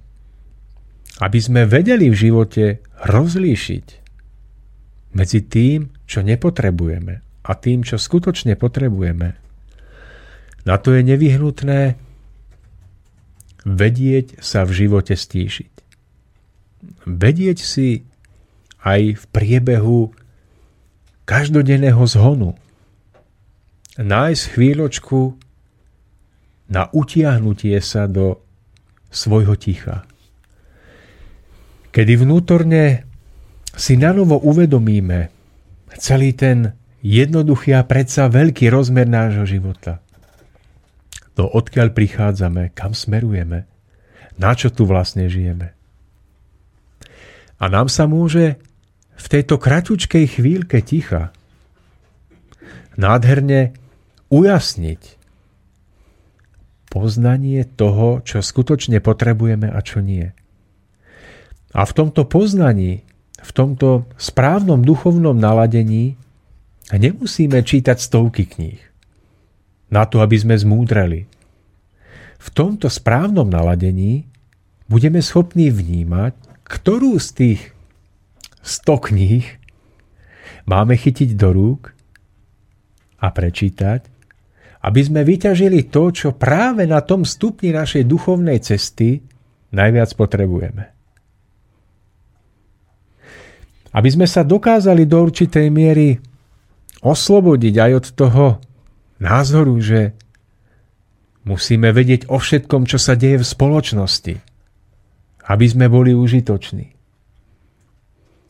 [1.25, 3.87] aby sme vedeli v živote rozlíšiť
[5.17, 9.37] medzi tým, čo nepotrebujeme a tým, čo skutočne potrebujeme,
[10.65, 12.01] na to je nevyhnutné
[13.69, 15.73] vedieť sa v živote stíšiť.
[17.05, 18.05] Vedieť si
[18.85, 20.13] aj v priebehu
[21.25, 22.57] každodenného zhonu
[23.97, 25.21] nájsť chvíľočku
[26.69, 28.41] na utiahnutie sa do
[29.09, 30.05] svojho ticha.
[31.95, 33.07] Kedy vnútorne
[33.77, 35.31] si nanovo uvedomíme
[35.95, 36.75] celý ten
[37.05, 40.01] jednoduchý a predsa veľký rozmer nášho života.
[41.37, 43.69] To odkiaľ prichádzame, kam smerujeme,
[44.41, 45.77] na čo tu vlastne žijeme.
[47.61, 48.57] A nám sa môže
[49.15, 51.31] v tejto kratučkej chvíľke ticha
[52.97, 53.77] nádherne
[54.33, 55.03] ujasniť
[56.91, 60.31] poznanie toho, čo skutočne potrebujeme a čo nie.
[61.75, 63.03] A v tomto poznaní,
[63.43, 66.15] v tomto správnom duchovnom naladení
[66.93, 68.81] nemusíme čítať stovky kníh
[69.89, 71.25] na to, aby sme zmúdreli.
[72.43, 74.29] V tomto správnom naladení
[74.91, 76.37] budeme schopní vnímať,
[76.67, 77.61] ktorú z tých
[78.61, 79.47] 100 kníh
[80.69, 81.97] máme chytiť do rúk
[83.21, 84.15] a prečítať
[84.85, 89.25] aby sme vyťažili to, čo práve na tom stupni našej duchovnej cesty
[89.73, 90.85] najviac potrebujeme.
[93.97, 96.21] Aby sme sa dokázali do určitej miery
[97.05, 98.47] oslobodiť aj od toho
[99.21, 100.17] názoru, že
[101.45, 104.35] musíme vedieť o všetkom, čo sa deje v spoločnosti,
[105.45, 106.97] aby sme boli užitoční.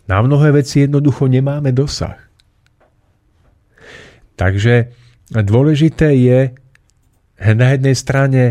[0.06, 2.20] Na mnohé veci jednoducho nemáme dosah.
[4.38, 4.94] Takže
[5.32, 6.54] dôležité je
[7.40, 8.42] na jednej strane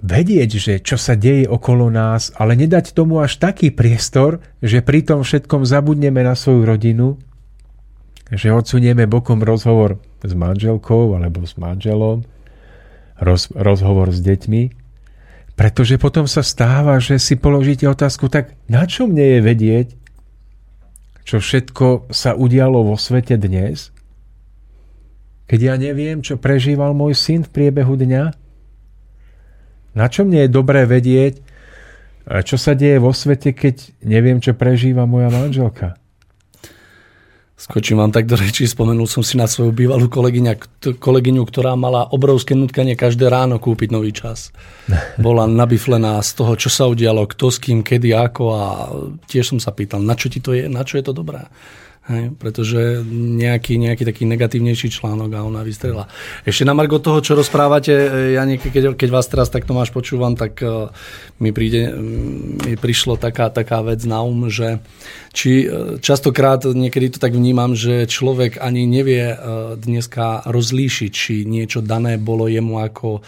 [0.00, 5.04] vedieť, že čo sa deje okolo nás, ale nedať tomu až taký priestor, že pri
[5.04, 7.20] tom všetkom zabudneme na svoju rodinu,
[8.30, 12.22] že odsunieme bokom rozhovor s manželkou alebo s manželom,
[13.18, 14.62] roz, rozhovor s deťmi,
[15.58, 19.88] pretože potom sa stáva, že si položíte otázku, tak na čo mne je vedieť,
[21.28, 23.92] čo všetko sa udialo vo svete dnes,
[25.44, 28.24] keď ja neviem, čo prežíval môj syn v priebehu dňa?
[29.98, 31.42] Na čo mne je dobré vedieť,
[32.46, 35.99] čo sa deje vo svete, keď neviem, čo prežíva moja manželka?
[37.60, 42.56] Skočím vám tak do rečí, spomenul som si na svoju bývalú kolegyňu, ktorá mala obrovské
[42.56, 44.48] nutkanie každé ráno kúpiť nový čas.
[45.20, 48.64] Bola nabiflená z toho, čo sa udialo, kto s kým, kedy, ako a
[49.28, 51.52] tiež som sa pýtal, na čo ti to je, na čo je to dobré.
[52.08, 56.08] Hej, pretože nejaký, nejaký taký negatívnejší článok a ona vystrela.
[56.48, 58.08] Ešte na margo toho, čo rozprávate, e,
[58.40, 60.88] ja niekedy, keď, keď vás teraz takto máš počúvam, tak uh,
[61.44, 61.92] mi, príde,
[62.64, 64.80] mi prišlo taká, taká vec na um, že
[65.36, 71.44] či uh, častokrát niekedy to tak vnímam, že človek ani nevie uh, dneska rozlíšiť, či
[71.44, 73.20] niečo dané bolo jemu ako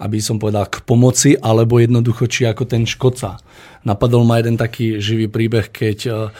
[0.00, 3.36] aby som povedal, k pomoci, alebo jednoducho, či ako ten škodca.
[3.84, 6.32] Napadol ma jeden taký živý príbeh, keď uh,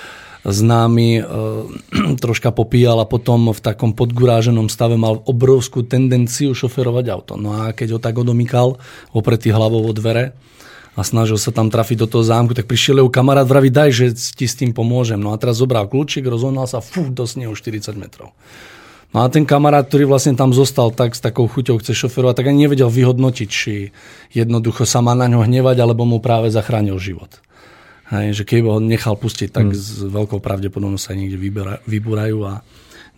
[0.44, 1.22] známy e,
[2.22, 7.34] troška popíjal a potom v takom podguráženom stave mal obrovskú tendenciu šoferovať auto.
[7.36, 8.80] No a keď ho tak odomýkal,
[9.12, 10.32] opretý hlavou o dvere
[10.98, 14.06] a snažil sa tam trafiť do toho zámku, tak prišiel jeho kamarát, vraví, daj, že
[14.14, 15.20] ti s tým pomôžem.
[15.20, 18.34] No a teraz zobral kľúčik, rozhodnal sa, fú, do snehu 40 metrov.
[19.10, 22.46] No a ten kamarát, ktorý vlastne tam zostal tak s takou chuťou chce šoferovať, tak
[22.54, 23.90] ani nevedel vyhodnotiť, či
[24.30, 27.42] jednoducho sa má na ňo hnevať, alebo mu práve zachránil život.
[28.10, 29.78] Hej, že keby ho nechal pustiť, tak hmm.
[29.78, 31.38] s veľkou pravdepodobnosťou sa niekde
[31.86, 32.66] vybúrajú a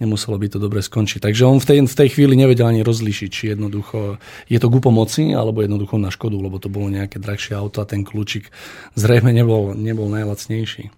[0.02, 1.22] nemuselo by to dobre skončiť.
[1.22, 4.20] Takže on v tej, v tej chvíli nevedel ani rozlišiť, či jednoducho
[4.50, 7.88] je to ku pomoci, alebo jednoducho na škodu, lebo to bolo nejaké drahšie auto a
[7.88, 8.50] ten kľúčik
[8.98, 10.90] zrejme nebol, nebol najlacnejší.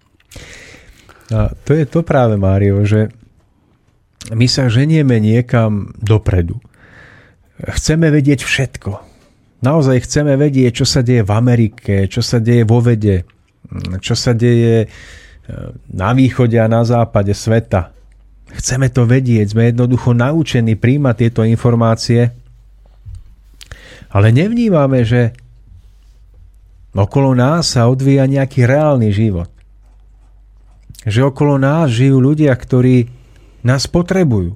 [1.31, 3.15] A to je to práve, Mário, že
[4.33, 6.59] my sa ženieme niekam dopredu.
[7.61, 8.91] Chceme vedieť všetko.
[9.65, 13.25] Naozaj chceme vedieť, čo sa deje v Amerike, čo sa deje vo vede,
[13.99, 14.89] čo sa deje e,
[15.91, 17.91] na východe a na západe sveta.
[18.55, 22.31] Chceme to vedieť, sme jednoducho naučení príjmať tieto informácie,
[24.15, 25.35] ale nevnímame, že
[26.95, 29.51] okolo nás sa odvíja nejaký reálny život.
[31.03, 33.11] Že okolo nás žijú ľudia, ktorí
[33.67, 34.55] nás potrebujú.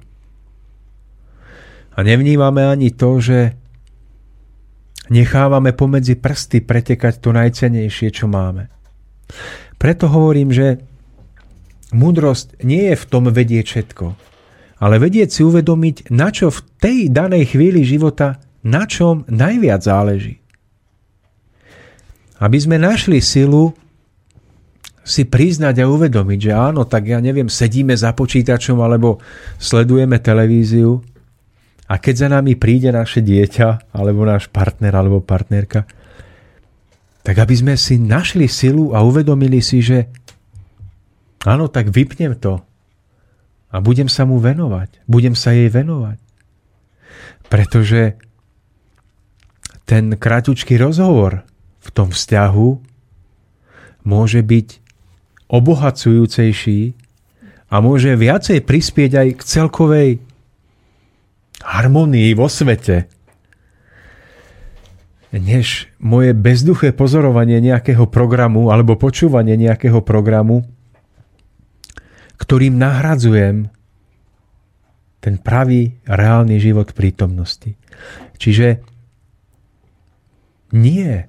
[1.91, 3.59] A nevnímame ani to, že
[5.11, 8.78] nechávame pomedzi prsty pretekať to najcenejšie, čo máme
[9.79, 10.83] Preto hovorím, že
[11.95, 14.05] múdrosť nie je v tom vedieť všetko,
[14.79, 20.39] ale vedieť si uvedomiť, na čo v tej danej chvíli života, na čom najviac záleží.
[22.39, 23.75] Aby sme našli silu
[25.03, 29.17] si priznať a uvedomiť, že áno, tak ja neviem, sedíme za počítačom alebo
[29.57, 31.01] sledujeme televíziu
[31.89, 35.89] a keď za nami príde naše dieťa alebo náš partner alebo partnerka,
[37.23, 40.07] tak aby sme si našli silu a uvedomili si, že
[41.43, 42.63] áno, tak vypnem to
[43.69, 45.05] a budem sa mu venovať.
[45.05, 46.17] Budem sa jej venovať.
[47.49, 48.17] Pretože
[49.85, 51.45] ten krátučký rozhovor
[51.81, 52.69] v tom vzťahu
[54.05, 54.67] môže byť
[55.49, 56.81] obohacujúcejší
[57.69, 60.09] a môže viacej prispieť aj k celkovej
[61.65, 63.09] harmonii vo svete,
[65.29, 70.65] než moje bezduché pozorovanie nejakého programu alebo počúvanie nejakého programu,
[72.41, 73.69] ktorým nahradzujem
[75.19, 77.75] ten pravý, reálny život prítomnosti.
[78.39, 78.79] Čiže
[80.71, 81.27] nie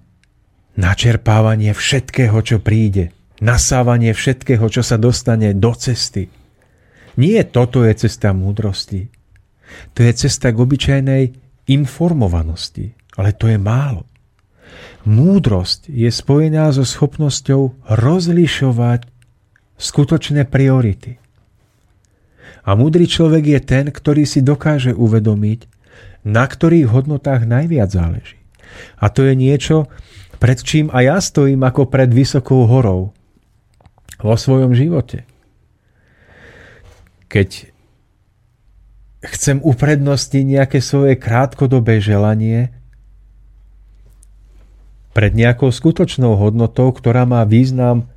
[0.79, 3.11] načerpávanie všetkého, čo príde,
[3.43, 6.31] nasávanie všetkého, čo sa dostane do cesty.
[7.19, 9.11] Nie toto je cesta múdrosti.
[9.99, 11.23] To je cesta k obyčajnej
[11.67, 13.00] informovanosti.
[13.21, 14.09] Ale to je málo.
[15.05, 19.05] Múdrosť je spojená so schopnosťou rozlišovať
[19.77, 21.21] skutočné priority.
[22.65, 25.69] A múdry človek je ten, ktorý si dokáže uvedomiť,
[26.25, 28.41] na ktorých hodnotách najviac záleží.
[28.97, 29.89] A to je niečo,
[30.41, 33.13] pred čím aj ja stojím ako pred vysokou horou
[34.21, 35.29] vo svojom živote.
[37.29, 37.69] Keď
[39.21, 42.80] chcem uprednostiť nejaké svoje krátkodobé želanie
[45.21, 48.09] pred nejakou skutočnou hodnotou, ktorá má význam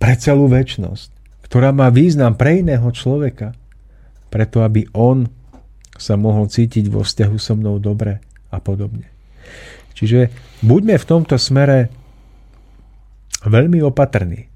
[0.00, 1.12] pre celú väčnosť,
[1.44, 3.52] ktorá má význam pre iného človeka,
[4.32, 5.28] preto aby on
[6.00, 9.04] sa mohol cítiť vo vzťahu so mnou dobre a podobne.
[9.92, 10.32] Čiže
[10.64, 11.92] buďme v tomto smere
[13.44, 14.48] veľmi opatrní,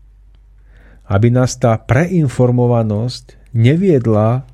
[1.04, 4.48] aby nás tá preinformovanosť neviedla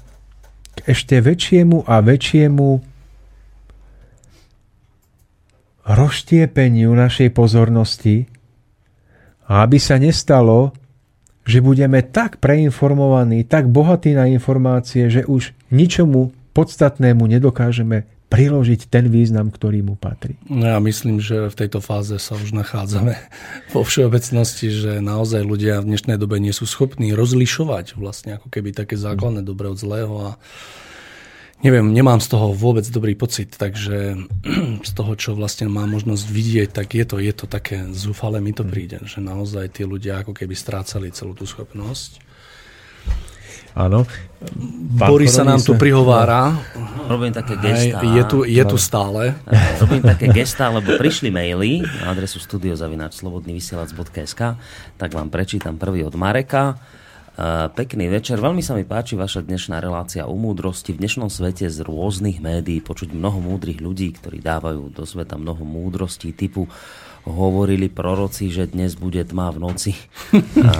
[0.74, 2.95] k ešte väčšiemu a väčšiemu
[5.86, 8.26] rozštiepeniu našej pozornosti
[9.46, 10.74] a aby sa nestalo,
[11.46, 19.06] že budeme tak preinformovaní, tak bohatí na informácie, že už ničomu podstatnému nedokážeme priložiť ten
[19.06, 20.34] význam, ktorý mu patrí.
[20.50, 23.14] No ja myslím, že v tejto fáze sa už nachádzame
[23.74, 28.74] vo všeobecnosti, že naozaj ľudia v dnešnej dobe nie sú schopní rozlišovať vlastne ako keby
[28.74, 30.42] také základné dobre od zlého a
[31.64, 34.16] neviem, nemám z toho vôbec dobrý pocit, takže
[34.88, 38.52] z toho, čo vlastne mám možnosť vidieť, tak je to, je to také zúfale mi
[38.52, 38.70] to mm.
[38.70, 42.26] príde, že naozaj tí ľudia ako keby strácali celú tú schopnosť.
[43.76, 44.08] Áno.
[44.96, 46.56] Boris sa nám tu prihovára.
[47.12, 48.00] Robím také gesta.
[48.08, 49.36] Je tu, je tu stále.
[49.84, 54.40] Robím také gesta, lebo prišli maily na adresu studiozavináčslobodnyvysielac.sk
[54.96, 56.80] tak vám prečítam prvý od Mareka.
[57.36, 58.40] Eh, pekný večer.
[58.40, 60.96] Veľmi sa mi páči vaša dnešná relácia o múdrosti.
[60.96, 65.60] V dnešnom svete z rôznych médií počuť mnoho múdrych ľudí, ktorí dávajú do sveta mnoho
[65.60, 66.64] múdrostí typu
[67.28, 69.92] hovorili proroci, že dnes bude tma v noci.
[70.64, 70.72] A,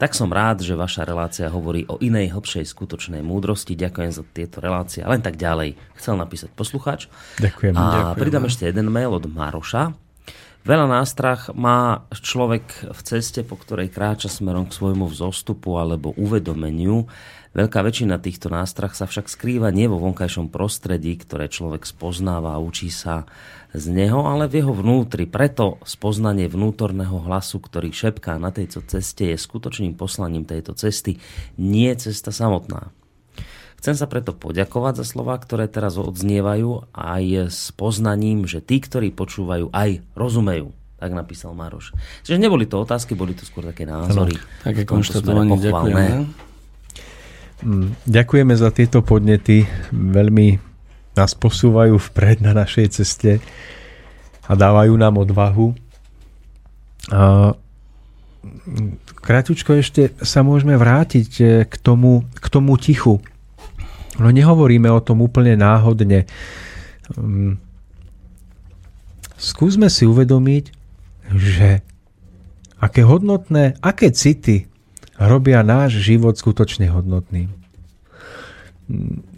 [0.00, 3.76] tak som rád, že vaša relácia hovorí o inej hlbšej skutočnej múdrosti.
[3.76, 5.04] Ďakujem za tieto relácie.
[5.04, 5.76] Len tak ďalej.
[6.00, 7.12] Chcel napísať poslucháč.
[7.44, 7.76] Ďakujem.
[7.76, 8.20] A ďakujem.
[8.24, 10.03] pridám ešte jeden mail od Maroša.
[10.64, 17.04] Veľa nástrach má človek v ceste, po ktorej kráča smerom k svojmu vzostupu alebo uvedomeniu.
[17.52, 22.64] Veľká väčšina týchto nástrach sa však skrýva nie vo vonkajšom prostredí, ktoré človek spoznáva a
[22.64, 23.28] učí sa
[23.76, 25.28] z neho, ale v jeho vnútri.
[25.28, 31.20] Preto spoznanie vnútorného hlasu, ktorý šepká na tejto ceste, je skutočným poslaním tejto cesty,
[31.60, 32.88] nie cesta samotná.
[33.84, 39.12] Chcem sa preto poďakovať za slova, ktoré teraz odznievajú aj s poznaním, že tí, ktorí
[39.12, 40.72] počúvajú, aj rozumejú.
[40.96, 41.92] Tak napísal Maroš.
[42.24, 44.40] Čiže neboli to otázky, boli to skôr také názory.
[44.40, 46.04] Ano, také konštatovanie, ďakujeme.
[47.60, 49.68] Mm, ďakujeme za tieto podnety.
[49.92, 50.56] Veľmi
[51.12, 53.44] nás posúvajú vpred na našej ceste
[54.48, 55.76] a dávajú nám odvahu.
[57.12, 57.52] A
[59.20, 63.20] Kráťučko ešte sa môžeme vrátiť eh, k tomu, k tomu tichu,
[64.20, 66.30] No nehovoríme o tom úplne náhodne.
[67.18, 67.58] Um,
[69.34, 70.64] skúsme si uvedomiť,
[71.34, 71.82] že
[72.78, 74.68] aké hodnotné, aké city
[75.16, 77.48] robia náš život skutočne hodnotným.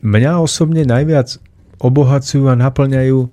[0.03, 1.39] Mňa osobne najviac
[1.79, 3.31] obohacujú a naplňajú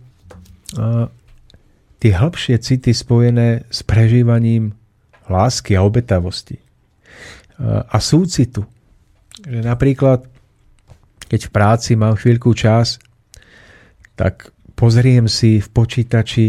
[1.98, 4.78] tie hĺbšie city spojené s prežívaním
[5.26, 6.60] lásky a obetavosti
[7.64, 8.68] a súcitu.
[9.42, 10.28] Že napríklad,
[11.28, 13.00] keď v práci mám chvíľku čas,
[14.14, 16.48] tak pozriem si v počítači,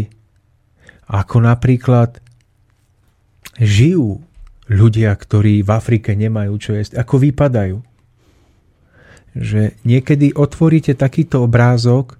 [1.09, 2.19] ako napríklad
[3.61, 4.21] žijú
[4.69, 7.77] ľudia, ktorí v Afrike nemajú čo jesť, ako vypadajú.
[9.35, 12.17] Že niekedy otvoríte takýto obrázok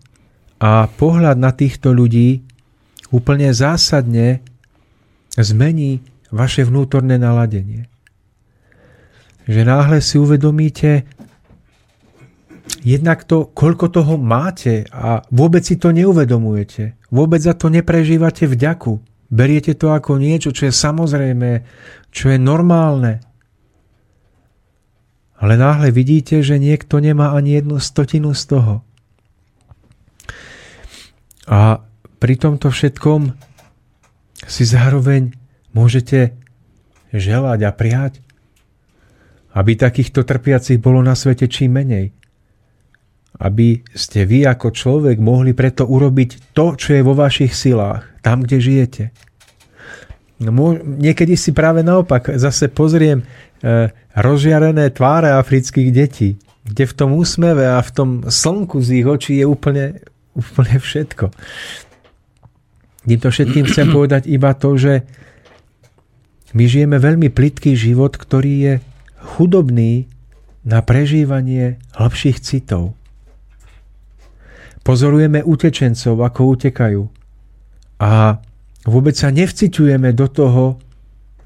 [0.62, 2.44] a pohľad na týchto ľudí
[3.10, 4.44] úplne zásadne
[5.36, 7.88] zmení vaše vnútorné naladenie.
[9.46, 11.06] Že náhle si uvedomíte
[12.86, 17.02] jednak to, koľko toho máte a vôbec si to neuvedomujete.
[17.10, 19.02] Vôbec za to neprežívate vďaku.
[19.34, 21.66] Beriete to ako niečo, čo je samozrejme,
[22.14, 23.26] čo je normálne.
[25.42, 28.74] Ale náhle vidíte, že niekto nemá ani jednu stotinu z toho.
[31.50, 31.82] A
[32.22, 33.34] pri tomto všetkom
[34.46, 35.34] si zároveň
[35.74, 36.38] môžete
[37.10, 38.14] želať a prijať,
[39.58, 42.14] aby takýchto trpiacich bolo na svete čím menej.
[43.36, 48.48] Aby ste vy ako človek mohli preto urobiť to, čo je vo vašich silách, tam,
[48.48, 49.04] kde žijete.
[50.40, 53.26] No, niekedy si práve naopak zase pozriem e,
[54.16, 59.40] rozžiarené tváre afrických detí, kde v tom úsmeve a v tom slnku z ich očí
[59.40, 60.00] je úplne,
[60.36, 61.32] úplne všetko.
[63.06, 65.06] Týmto všetkým chcem povedať iba to, že
[66.56, 68.74] my žijeme veľmi plitký život, ktorý je
[69.22, 70.10] chudobný
[70.66, 72.98] na prežívanie hlbších citov.
[74.86, 77.04] Pozorujeme utečencov, ako utekajú.
[77.98, 78.38] A
[78.86, 80.78] Vôbec sa nevciťujeme do toho,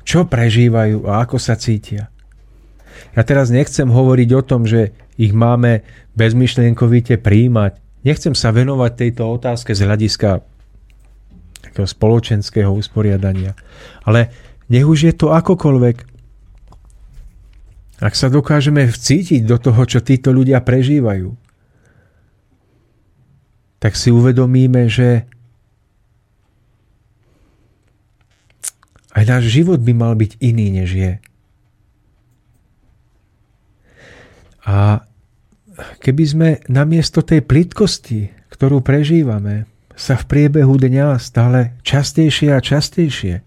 [0.04, 2.12] čo prežívajú a ako sa cítia.
[3.16, 5.88] Ja teraz nechcem hovoriť o tom, že ich máme
[6.20, 7.80] bezmyšlienkovite príjmať.
[8.04, 10.44] Nechcem sa venovať tejto otázke z hľadiska
[11.64, 13.56] takého spoločenského usporiadania.
[14.04, 14.36] Ale
[14.68, 15.98] nech už je to akokoľvek.
[18.04, 21.49] Ak sa dokážeme vcítiť do toho, čo títo ľudia prežívajú,
[23.80, 25.28] tak si uvedomíme, že
[29.10, 31.14] Aj náš život by mal byť iný, než je.
[34.70, 35.04] A
[36.00, 39.66] keby sme namiesto tej plitkosti, ktorú prežívame,
[40.00, 43.44] sa v priebehu dňa stále častejšie a častejšie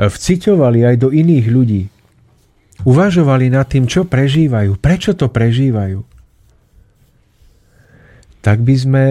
[0.00, 1.82] vciťovali aj do iných ľudí,
[2.88, 6.00] uvažovali nad tým, čo prežívajú, prečo to prežívajú,
[8.42, 9.04] tak by sme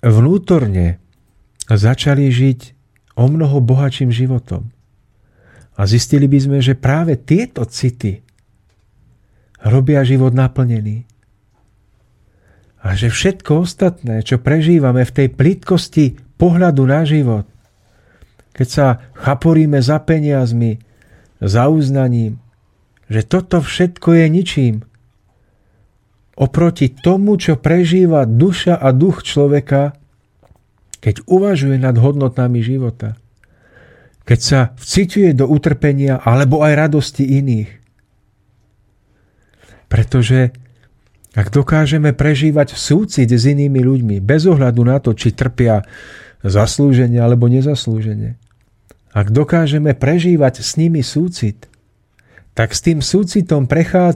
[0.00, 0.98] vnútorne
[1.68, 2.60] začali žiť
[3.16, 4.72] o mnoho bohatším životom.
[5.76, 8.24] A zistili by sme, že práve tieto city
[9.60, 11.04] robia život naplnený.
[12.80, 17.44] A že všetko ostatné, čo prežívame v tej plitkosti pohľadu na život,
[18.56, 20.80] keď sa chaporíme za peniazmi,
[21.44, 22.40] za uznaním,
[23.12, 24.74] že toto všetko je ničím.
[26.36, 29.96] Oproti tomu, čo prežíva duša a duch človeka,
[31.00, 33.16] keď uvažuje nad hodnotami života,
[34.28, 37.70] keď sa vciťuje do utrpenia alebo aj radosti iných.
[39.86, 40.52] Pretože
[41.36, 45.84] ak dokážeme prežívať súcit s inými ľuďmi, bez ohľadu na to, či trpia
[46.44, 48.36] zaslúženie alebo nezaslúženie,
[49.16, 51.68] ak dokážeme prežívať s nimi súcit,
[52.56, 53.68] tak s tým súcitom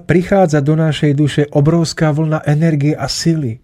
[0.09, 3.61] prichádza do našej duše obrovská vlna energie a sily.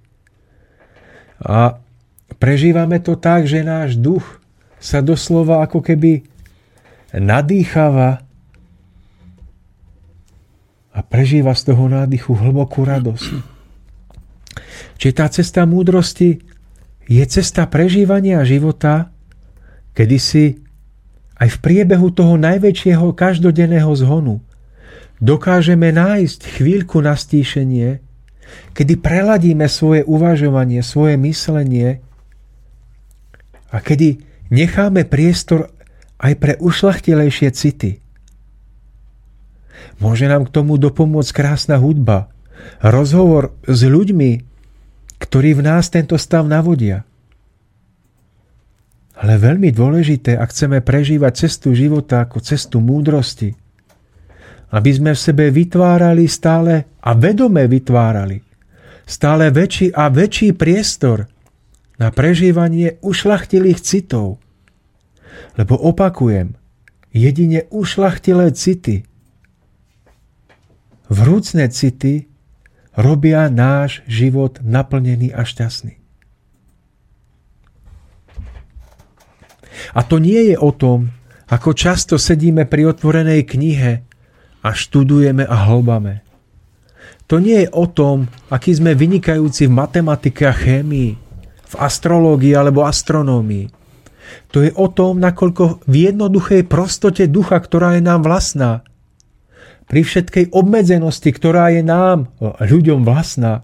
[1.40, 1.80] A
[2.34, 4.42] Prežívame to tak, že náš duch
[4.82, 6.26] sa doslova ako keby
[7.14, 8.20] nadýchava
[10.92, 13.30] a prežíva z toho nádychu hlbokú radosť.
[14.96, 16.40] Čiže tá cesta múdrosti
[17.06, 19.12] je cesta prežívania života,
[19.94, 20.44] kedy si
[21.36, 24.40] aj v priebehu toho najväčšieho každodenného zhonu
[25.20, 28.00] dokážeme nájsť chvíľku na stíšenie,
[28.76, 32.00] kedy preladíme svoje uvažovanie, svoje myslenie
[33.72, 34.22] a kedy
[34.52, 35.72] necháme priestor
[36.16, 38.00] aj pre ušlachtilejšie city.
[40.00, 42.28] Môže nám k tomu dopomôcť krásna hudba,
[42.80, 44.44] rozhovor s ľuďmi,
[45.16, 47.04] ktorí v nás tento stav navodia.
[49.16, 53.56] Ale veľmi dôležité, ak chceme prežívať cestu života ako cestu múdrosti,
[54.74, 58.46] aby sme v sebe vytvárali stále a vedome vytvárali
[59.06, 61.30] stále väčší a väčší priestor
[61.96, 64.42] na prežívanie ušlachtilých citov.
[65.54, 66.58] Lebo opakujem,
[67.14, 69.06] jedine ušlachtilé city,
[71.08, 72.28] vrúcne city
[72.98, 75.96] robia náš život naplnený a šťastný.
[79.94, 81.14] A to nie je o tom,
[81.46, 84.05] ako často sedíme pri otvorenej knihe
[84.66, 86.26] a študujeme a hlbame.
[87.30, 91.14] To nie je o tom, aký sme vynikajúci v matematike a chémii,
[91.66, 93.70] v astrológii alebo astronómii.
[94.50, 98.82] To je o tom, nakoľko v jednoduchej prostote ducha, ktorá je nám vlastná,
[99.86, 103.62] pri všetkej obmedzenosti, ktorá je nám, ľuďom vlastná,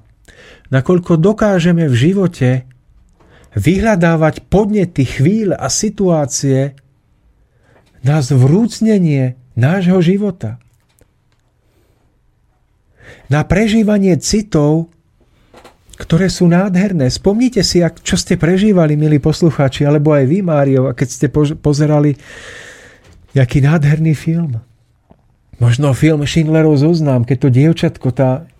[0.71, 2.51] nakoľko dokážeme v živote
[3.59, 6.79] vyhľadávať podnety, chvíle a situácie
[8.07, 10.63] na zvrúcnenie nášho života
[13.29, 14.93] na prežívanie citov,
[15.97, 17.07] ktoré sú nádherné.
[17.13, 21.27] Spomnite si, čo ste prežívali, milí poslucháči, alebo aj vy, Mário, a keď ste
[21.61, 22.19] pozerali
[23.33, 24.61] nejaký nádherný film.
[25.63, 28.51] Možno film Schindlerov zoznám, keď to dievčatko, tá,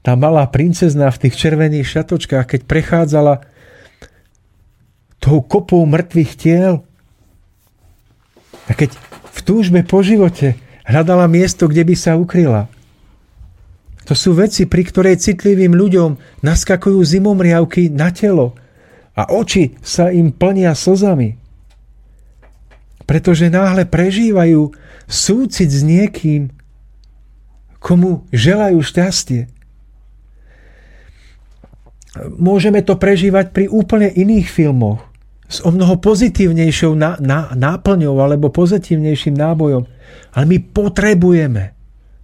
[0.00, 3.44] tá malá princezna v tých červených šatočkách, keď prechádzala
[5.20, 6.80] tou kopou mŕtvych tiel
[8.64, 8.96] a keď
[9.36, 10.56] v túžbe po živote
[10.88, 12.72] hľadala miesto, kde by sa ukryla.
[14.10, 18.58] To sú veci, pri ktorej citlivým ľuďom naskakujú zimomriavky na telo
[19.14, 21.38] a oči sa im plnia slzami.
[23.06, 24.74] Pretože náhle prežívajú
[25.06, 26.50] súcit s niekým,
[27.78, 29.46] komu želajú šťastie.
[32.34, 35.06] Môžeme to prežívať pri úplne iných filmoch
[35.46, 36.98] s o mnoho pozitívnejšou
[37.54, 39.86] náplňou alebo pozitívnejším nábojom.
[40.34, 41.78] Ale my potrebujeme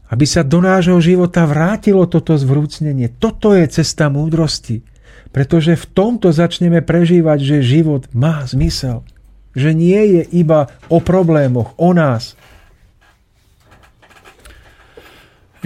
[0.07, 3.11] aby sa do nášho života vrátilo toto zvrúcnenie.
[3.19, 4.87] Toto je cesta múdrosti.
[5.35, 9.03] Pretože v tomto začneme prežívať, že život má zmysel.
[9.53, 12.39] Že nie je iba o problémoch, o nás.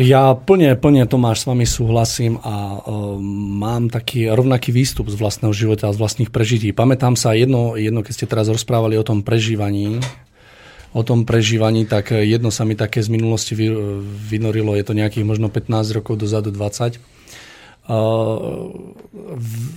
[0.00, 3.20] Ja plne, plne Tomáš s vami súhlasím a uh,
[3.60, 6.72] mám taký rovnaký výstup z vlastného života a z vlastných prežití.
[6.72, 10.00] Pamätám sa jedno, jedno, keď ste teraz rozprávali o tom prežívaní,
[10.90, 13.54] o tom prežívaní, tak jedno sa mi také z minulosti
[14.26, 16.98] vynorilo, je to nejakých možno 15 rokov dozadu, 20.
[17.90, 18.70] Uh,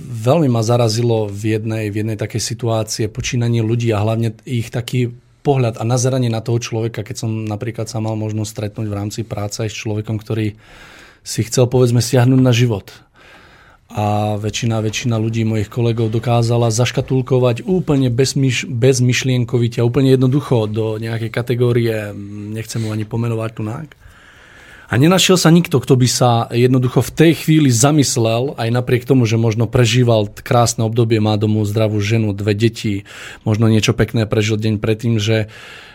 [0.05, 5.13] veľmi ma zarazilo v jednej, v jednej takej situácie počínanie ľudí a hlavne ich taký
[5.41, 9.19] pohľad a nazeranie na toho človeka, keď som napríklad sa mal možnosť stretnúť v rámci
[9.25, 10.55] práce aj s človekom, ktorý
[11.23, 12.91] si chcel povedzme siahnuť na život
[13.93, 20.97] a väčšina, väčšina ľudí, mojich kolegov dokázala zaškatulkovať úplne bezmyš, bezmyšlienkovite a úplne jednoducho do
[20.97, 22.09] nejakej kategórie,
[22.57, 23.89] nechcem mu ani pomenovať tu nák.
[24.89, 29.25] A nenašiel sa nikto, kto by sa jednoducho v tej chvíli zamyslel, aj napriek tomu,
[29.25, 33.05] že možno prežíval krásne obdobie, má domov zdravú ženu, dve deti,
[33.45, 35.49] možno niečo pekné prežil deň predtým, že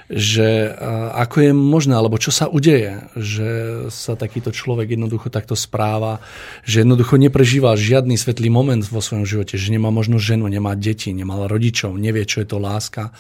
[0.09, 0.73] že
[1.13, 3.49] ako je možné, alebo čo sa udeje, že
[3.93, 6.25] sa takýto človek jednoducho takto správa,
[6.65, 11.13] že jednoducho neprežíva žiadny svetlý moment vo svojom živote, že nemá možno ženu, nemá deti,
[11.13, 13.13] nemal rodičov, nevie, čo je to láska.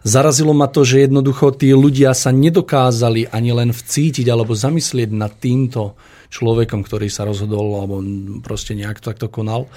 [0.00, 5.36] Zarazilo ma to, že jednoducho tí ľudia sa nedokázali ani len vcítiť alebo zamyslieť nad
[5.36, 5.92] týmto
[6.32, 8.00] človekom, ktorý sa rozhodol alebo
[8.40, 9.68] proste nejak takto konal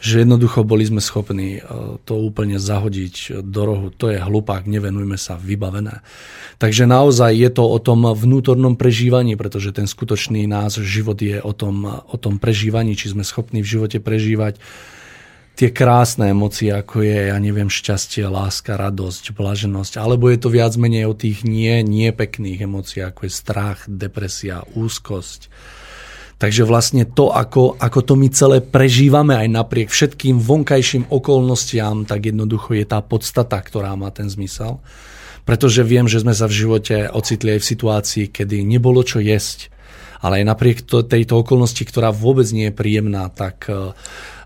[0.00, 1.62] že jednoducho boli sme schopní e,
[2.08, 3.86] to úplne zahodiť do rohu.
[4.00, 6.00] To je hlupák, nevenujme sa, vybavené.
[6.56, 11.52] Takže naozaj je to o tom vnútornom prežívaní, pretože ten skutočný nás život je o
[11.52, 14.56] tom, o tom prežívaní, či sme schopní v živote prežívať
[15.60, 20.72] tie krásne emócie, ako je, ja neviem, šťastie, láska, radosť, blaženosť, alebo je to viac
[20.80, 25.52] menej o tých nie, nie pekných emóciách, ako je strach, depresia, úzkosť,
[26.40, 32.32] Takže vlastne to, ako, ako to my celé prežívame aj napriek všetkým vonkajším okolnostiam, tak
[32.32, 34.80] jednoducho je tá podstata, ktorá má ten zmysel.
[35.44, 39.68] Pretože viem, že sme sa v živote ocitli aj v situácii, kedy nebolo čo jesť.
[40.24, 43.92] Ale aj napriek to, tejto okolnosti, ktorá vôbec nie je príjemná, tak uh,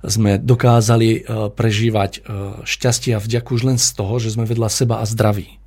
[0.02, 4.66] sme dokázali uh, prežívať uh, šťastie a vďaku už len z toho, že sme vedľa
[4.66, 5.62] seba a zdraví.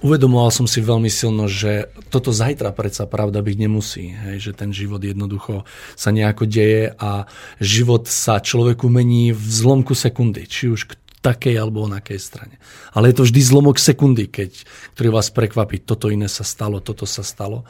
[0.00, 4.16] Uvedomoval som si veľmi silno, že toto zajtra predsa pravda byť nemusí.
[4.16, 7.28] Hej, že ten život jednoducho sa nejako deje a
[7.60, 10.48] život sa človeku mení v zlomku sekundy.
[10.48, 12.56] Či už k takej alebo onakej strane.
[12.96, 14.64] Ale je to vždy zlomok sekundy, keď,
[14.96, 15.84] ktorý vás prekvapí.
[15.84, 17.68] Toto iné sa stalo, toto sa stalo.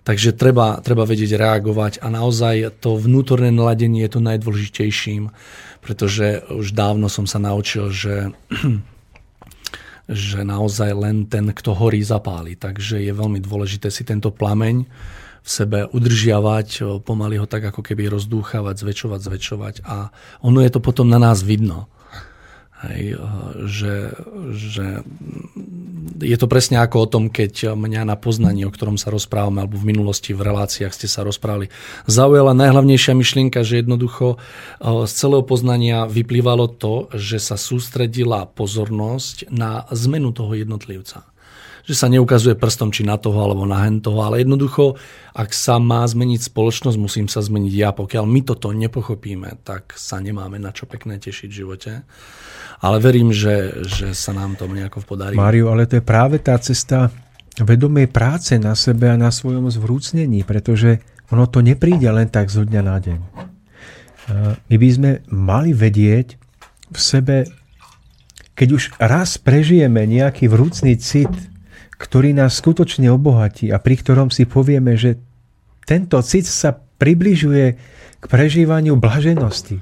[0.00, 5.34] Takže treba, treba vedieť reagovať a naozaj to vnútorné naladenie je to najdôležitejším,
[5.84, 8.32] pretože už dávno som sa naučil, že
[10.06, 12.54] že naozaj len ten, kto horí, zapáli.
[12.54, 14.86] Takže je veľmi dôležité si tento plameň
[15.42, 20.10] v sebe udržiavať, pomaly ho tak ako keby rozdúchavať, zväčšovať, zväčšovať a
[20.42, 21.86] ono je to potom na nás vidno.
[22.76, 23.16] Hej,
[23.64, 24.12] že,
[24.52, 25.00] že
[26.20, 29.80] je to presne ako o tom, keď mňa na poznaní, o ktorom sa rozprávame, alebo
[29.80, 31.72] v minulosti v reláciách ste sa rozprávali,
[32.04, 34.36] zaujala najhlavnejšia myšlienka, že jednoducho
[34.84, 41.24] z celého poznania vyplývalo to, že sa sústredila pozornosť na zmenu toho jednotlivca
[41.86, 44.98] že sa neukazuje prstom či na toho alebo na hen toho, ale jednoducho,
[45.30, 47.94] ak sa má zmeniť spoločnosť, musím sa zmeniť ja.
[47.94, 51.92] Pokiaľ my toto nepochopíme, tak sa nemáme na čo pekné tešiť v živote.
[52.82, 55.38] Ale verím, že, že sa nám to nejako podarí.
[55.38, 57.08] Mário, ale to je práve tá cesta
[57.56, 61.00] vedomej práce na sebe a na svojom zvrúcnení, pretože
[61.30, 63.20] ono to nepríde len tak zo dňa na deň.
[64.66, 66.34] My by sme mali vedieť
[66.90, 67.46] v sebe,
[68.58, 71.30] keď už raz prežijeme nejaký vrúcný cit,
[71.96, 75.16] ktorý nás skutočne obohatí a pri ktorom si povieme, že
[75.88, 77.66] tento cit sa približuje
[78.20, 79.80] k prežívaniu blaženosti.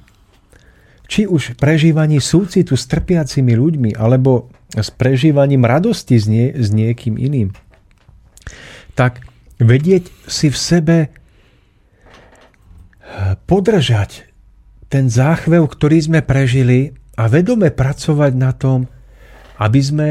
[1.04, 7.20] Či už prežívaní súcitu s trpiacimi ľuďmi, alebo s prežívaním radosti s, nie, s niekým
[7.20, 7.52] iným.
[8.98, 9.22] Tak
[9.60, 11.10] vedieť si v sebe eh,
[13.46, 14.30] podržať
[14.90, 18.86] ten záchvev, ktorý sme prežili a vedome pracovať na tom,
[19.58, 20.08] aby sme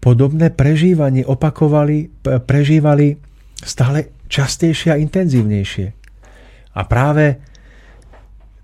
[0.00, 3.20] podobné prežívanie opakovali, prežívali
[3.60, 5.86] stále častejšie a intenzívnejšie.
[6.74, 7.36] A práve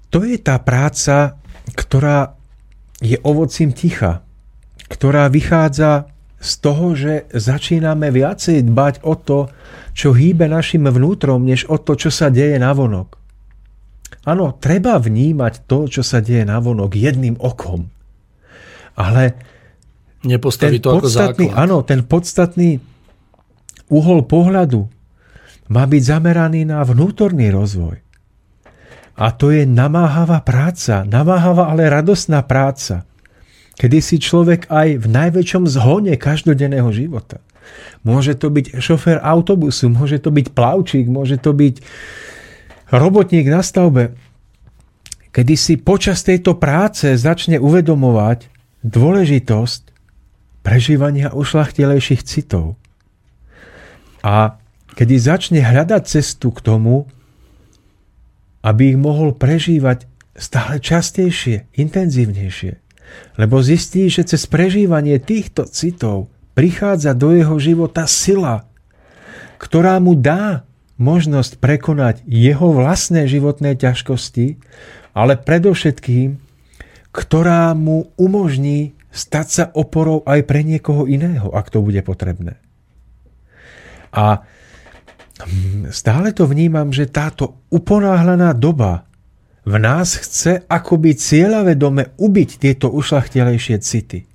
[0.09, 1.37] to je tá práca,
[1.77, 2.39] ktorá
[3.05, 4.25] je ovocím ticha,
[4.89, 6.09] ktorá vychádza
[6.41, 9.53] z toho, že začíname viacej dbať o to,
[9.93, 13.19] čo hýbe našim vnútrom, než o to, čo sa deje na vonok.
[14.27, 17.91] Áno, treba vnímať to, čo sa deje na vonok jedným okom.
[18.97, 19.37] Ale
[20.27, 21.55] Nepostaví to ako základ.
[21.55, 22.82] Áno, ten podstatný
[23.86, 24.90] uhol pohľadu
[25.70, 28.03] má byť zameraný na vnútorný rozvoj.
[29.16, 33.09] A to je namáhavá práca, namáhavá, ale radostná práca,
[33.81, 37.40] kedy si človek aj v najväčšom zhone každodenného života.
[38.05, 41.81] Môže to byť šofér autobusu, môže to byť plavčík, môže to byť
[42.93, 44.15] robotník na stavbe.
[45.32, 48.53] Kedy si počas tejto práce začne uvedomovať
[48.86, 49.86] dôležitosť
[50.67, 52.75] prežívania ušlachtilejších citov.
[54.27, 54.59] A
[54.99, 57.07] kedy začne hľadať cestu k tomu,
[58.67, 62.83] aby ich mohol prežívať stále častejšie, intenzívnejšie.
[63.39, 66.27] Lebo zistí, že cez prežívanie týchto citov
[66.59, 68.67] prichádza do jeho života sila,
[69.63, 70.67] ktorá mu dá
[70.99, 74.59] možnosť prekonať jeho vlastné životné ťažkosti,
[75.15, 76.43] ale predovšetkým,
[77.15, 82.61] ktorá mu umožní stať sa oporou aj pre niekoho iného, ak to bude potrebné.
[84.13, 84.45] A
[85.93, 89.09] stále to vnímam, že táto uponáhlaná doba
[89.67, 94.31] v nás chce akoby cieľavedome ubiť tieto ušlachtelejšie city,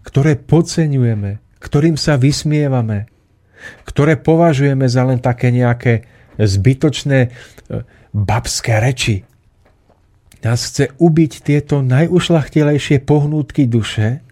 [0.00, 3.12] ktoré podceňujeme, ktorým sa vysmievame,
[3.84, 6.08] ktoré považujeme za len také nejaké
[6.40, 7.30] zbytočné e,
[8.16, 9.28] babské reči,
[10.40, 14.24] nás chce ubiť tieto najušlachtilejšie pohnútky duše,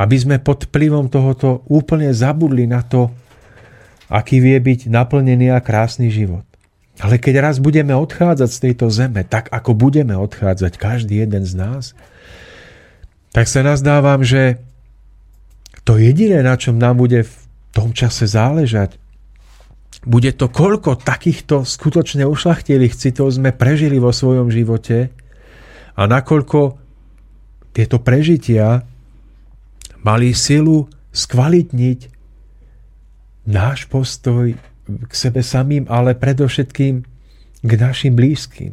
[0.00, 3.12] aby sme pod vplyvom tohoto úplne zabudli na to,
[4.08, 6.42] aký vie byť naplnený a krásny život.
[7.00, 11.52] Ale keď raz budeme odchádzať z tejto zeme, tak ako budeme odchádzať každý jeden z
[11.56, 11.84] nás,
[13.30, 14.58] tak sa nazdávam, že
[15.84, 17.34] to jediné, na čom nám bude v
[17.72, 19.00] tom čase záležať,
[20.00, 25.12] bude to, koľko takýchto skutočne ušlachtilých citov sme prežili vo svojom živote
[25.92, 26.80] a nakoľko
[27.76, 28.80] tieto prežitia
[30.00, 32.00] mali silu skvalitniť
[33.50, 34.56] náš postoj
[34.88, 36.94] k sebe samým, ale predovšetkým
[37.60, 38.72] k našim blízkym,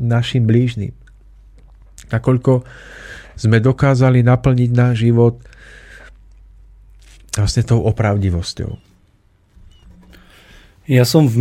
[0.00, 0.96] našim blížnym.
[2.08, 2.64] Nakoľko
[3.36, 5.36] sme dokázali naplniť náš život
[7.36, 8.91] vlastne tou opravdivosťou.
[10.82, 11.38] Ja som v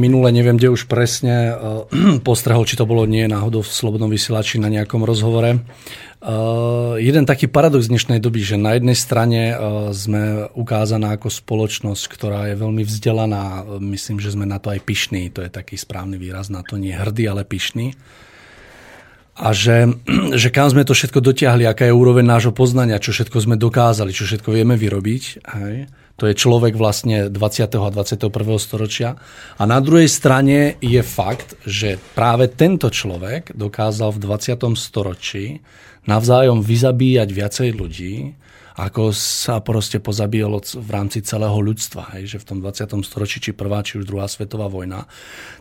[0.00, 1.84] minule, neviem kde už presne, uh,
[2.28, 5.60] postrehol, či to bolo nie náhodou v Slobodnom vysielači na nejakom rozhovore.
[6.18, 12.04] Uh, jeden taký paradox dnešnej doby, že na jednej strane uh, sme ukázaná ako spoločnosť,
[12.08, 13.76] ktorá je veľmi vzdelaná.
[13.76, 15.36] Myslím, že sme na to aj pyšní.
[15.36, 16.80] To je taký správny výraz na to.
[16.80, 17.92] Nie hrdý, ale pyšný.
[19.36, 19.84] A že,
[20.40, 24.16] že kam sme to všetko dotiahli, aká je úroveň nášho poznania, čo všetko sme dokázali,
[24.16, 25.44] čo všetko vieme vyrobiť.
[25.44, 27.78] Hej to je človek vlastne 20.
[27.78, 28.26] a 21.
[28.58, 29.14] storočia.
[29.54, 34.74] A na druhej strane je fakt, že práve tento človek dokázal v 20.
[34.74, 35.62] storočí
[36.10, 38.14] navzájom vyzabíjať viacej ľudí
[38.78, 42.86] ako sa proste pozabíjalo v rámci celého ľudstva, hej, že v tom 20.
[43.02, 45.10] storočí, či prvá, či už druhá svetová vojna,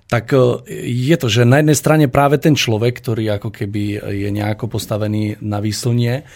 [0.06, 4.30] tak e, je to, že na jednej strane práve ten človek, ktorý ako keby je
[4.30, 6.30] nejako postavený na výslnie,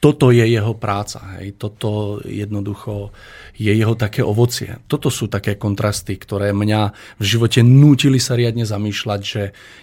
[0.00, 1.36] toto je jeho práca.
[1.38, 1.60] Hej.
[1.60, 3.12] Toto jednoducho
[3.60, 4.80] je jeho také ovocie.
[4.88, 6.80] Toto sú také kontrasty, ktoré mňa
[7.20, 9.42] v živote nútili sa riadne zamýšľať, že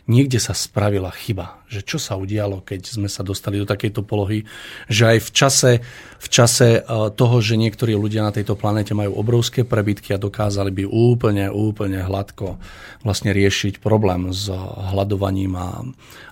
[0.10, 1.57] niekde sa spravila chyba.
[1.68, 4.48] Že čo sa udialo, keď sme sa dostali do takejto polohy,
[4.88, 5.72] že aj v čase,
[6.15, 6.81] v čase e,
[7.11, 11.99] toho, že niektorí ľudia na tejto planete majú obrovské prebytky a dokázali by úplne, úplne
[12.07, 12.56] hladko
[13.03, 14.48] vlastne riešiť problém s
[14.95, 15.84] hľadovaním a,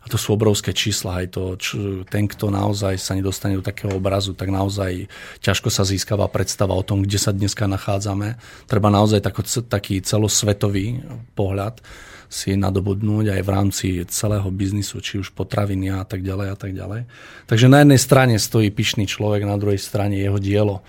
[0.03, 1.24] a to sú obrovské čísla.
[1.24, 5.12] Aj to, čo, ten, kto naozaj sa nedostane do takého obrazu, tak naozaj
[5.44, 8.40] ťažko sa získava predstava o tom, kde sa dneska nachádzame.
[8.72, 11.03] Treba naozaj tako, taký celosvetový
[11.36, 11.84] pohľad
[12.30, 16.72] si nadobudnúť aj v rámci celého biznisu, či už potraviny a tak ďalej a tak
[16.74, 17.02] ďalej.
[17.46, 20.82] Takže na jednej strane stojí pyšný človek, na druhej strane jeho dielo.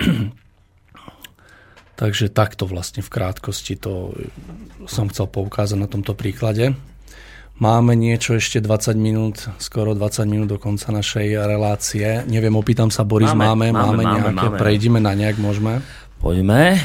[2.00, 4.16] Takže takto vlastne v krátkosti to
[4.88, 6.72] som chcel poukázať na tomto príklade.
[7.60, 12.24] Máme niečo ešte 20 minút, skoro 20 minút do konca našej relácie.
[12.24, 14.56] Neviem, opýtam sa, Boris, máme, máme, máme, máme nejaké, máme.
[14.56, 15.84] prejdime na nejak, môžeme?
[16.20, 16.76] Poďme,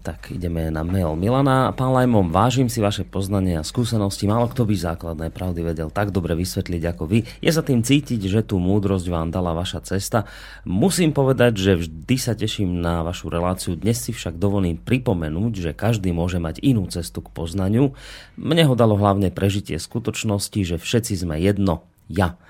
[0.00, 1.76] tak ideme na mail Milana.
[1.76, 4.24] Pán Lajmom, vážim si vaše poznanie a skúsenosti.
[4.24, 7.20] Málo kto by základné pravdy vedel tak dobre vysvetliť ako vy.
[7.44, 10.24] Je sa tým cítiť, že tú múdrosť vám dala vaša cesta.
[10.64, 13.76] Musím povedať, že vždy sa teším na vašu reláciu.
[13.76, 17.92] Dnes si však dovolím pripomenúť, že každý môže mať inú cestu k poznaniu.
[18.40, 22.40] Mne ho dalo hlavne prežitie skutočnosti, že všetci sme jedno, ja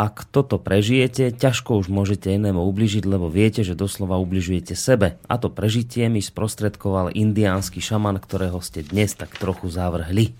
[0.00, 5.20] ak toto prežijete, ťažko už môžete inému ubližiť, lebo viete, že doslova ubližujete sebe.
[5.28, 10.32] A to prežitie mi sprostredkoval indiánsky šaman, ktorého ste dnes tak trochu zavrhli.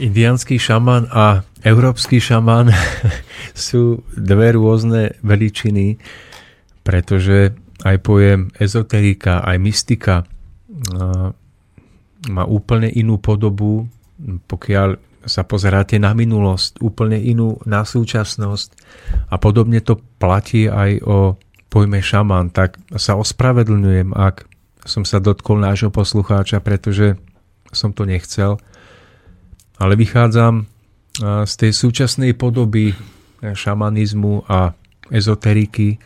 [0.00, 2.72] Indiánsky šaman a európsky šaman
[3.68, 6.00] sú dve rôzne veličiny,
[6.80, 7.52] pretože
[7.84, 10.14] aj pojem ezoterika, aj mystika
[12.32, 13.92] má úplne inú podobu,
[14.48, 14.96] pokiaľ
[15.26, 18.68] sa pozeráte na minulosť, úplne inú na súčasnosť.
[19.28, 21.36] A podobne to platí aj o
[21.66, 24.46] pojme šaman, tak sa ospravedlňujem, ak
[24.86, 27.18] som sa dotkol nášho poslucháča, pretože
[27.74, 28.62] som to nechcel,
[29.76, 30.64] ale vychádzam
[31.44, 32.94] z tej súčasnej podoby
[33.42, 34.72] šamanizmu a
[35.10, 35.98] ezoteriky,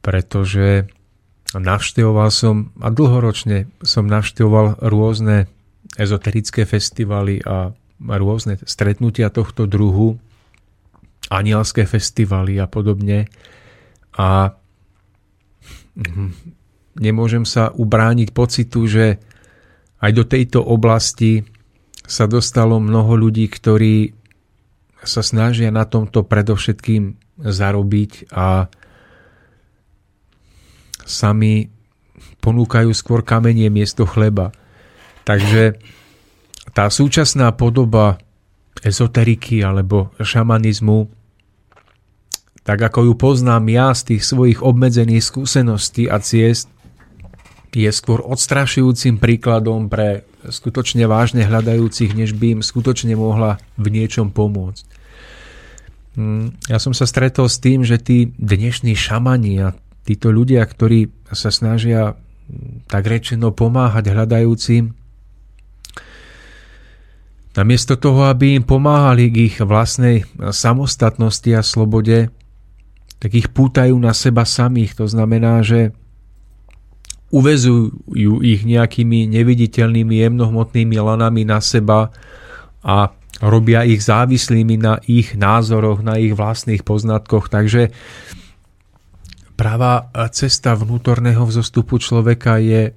[0.00, 0.86] pretože
[1.52, 5.50] navštevoval som a dlhoročne som navštevoval rôzne
[5.96, 10.20] ezoterické festivaly a rôzne stretnutia tohto druhu,
[11.32, 13.26] anielské festivaly a podobne.
[14.16, 14.54] A
[15.96, 16.32] mhm,
[17.00, 19.20] nemôžem sa ubrániť pocitu, že
[20.00, 21.42] aj do tejto oblasti
[22.06, 24.14] sa dostalo mnoho ľudí, ktorí
[25.02, 28.70] sa snažia na tomto predovšetkým zarobiť a
[31.06, 31.70] sami
[32.42, 34.54] ponúkajú skôr kamenie miesto chleba.
[35.26, 35.78] Takže
[36.76, 38.20] tá súčasná podoba
[38.84, 41.08] ezoteriky alebo šamanizmu,
[42.68, 46.68] tak ako ju poznám ja z tých svojich obmedzených skúseností a ciest,
[47.76, 54.32] je skôr odstrašujúcim príkladom pre skutočne vážne hľadajúcich, než by im skutočne mohla v niečom
[54.32, 54.84] pomôcť.
[56.16, 59.68] Mm, ja som sa stretol s tým, že tí dnešní šamani a
[60.08, 64.96] títo ľudia, ktorí sa snažia mm, tak rečeno pomáhať hľadajúcim,
[67.56, 72.28] Namiesto toho, aby im pomáhali k ich vlastnej samostatnosti a slobode,
[73.16, 75.00] tak ich pútajú na seba samých.
[75.00, 75.96] To znamená, že
[77.32, 82.12] uvezujú ich nejakými neviditeľnými jemnohmotnými lanami na seba
[82.84, 83.10] a
[83.40, 87.48] robia ich závislými na ich názoroch, na ich vlastných poznatkoch.
[87.48, 87.88] Takže
[89.56, 92.92] práva cesta vnútorného vzostupu človeka je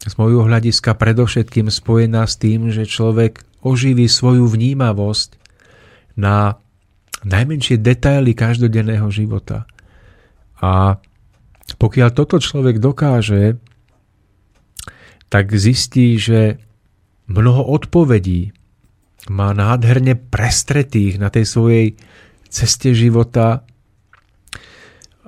[0.00, 5.38] z môjho hľadiska predovšetkým spojená s tým, že človek oživí svoju vnímavosť
[6.18, 6.58] na
[7.26, 9.66] najmenšie detaily každodenného života.
[10.58, 10.98] A
[11.78, 13.58] pokiaľ toto človek dokáže,
[15.28, 16.56] tak zistí, že
[17.28, 18.56] mnoho odpovedí
[19.28, 21.86] má nádherne prestretých na tej svojej
[22.48, 23.68] ceste života,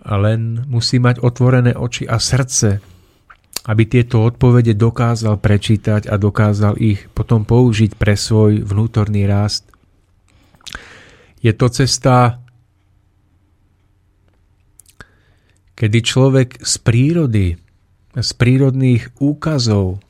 [0.00, 2.80] len musí mať otvorené oči a srdce
[3.68, 9.68] aby tieto odpovede dokázal prečítať a dokázal ich potom použiť pre svoj vnútorný rast.
[11.40, 12.40] Je to cesta,
[15.76, 17.46] kedy človek z prírody,
[18.16, 20.00] z prírodných úkazov,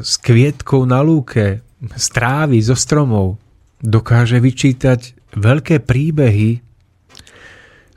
[0.00, 3.36] z kvietkov na lúke, z trávy, zo stromov,
[3.80, 6.64] dokáže vyčítať veľké príbehy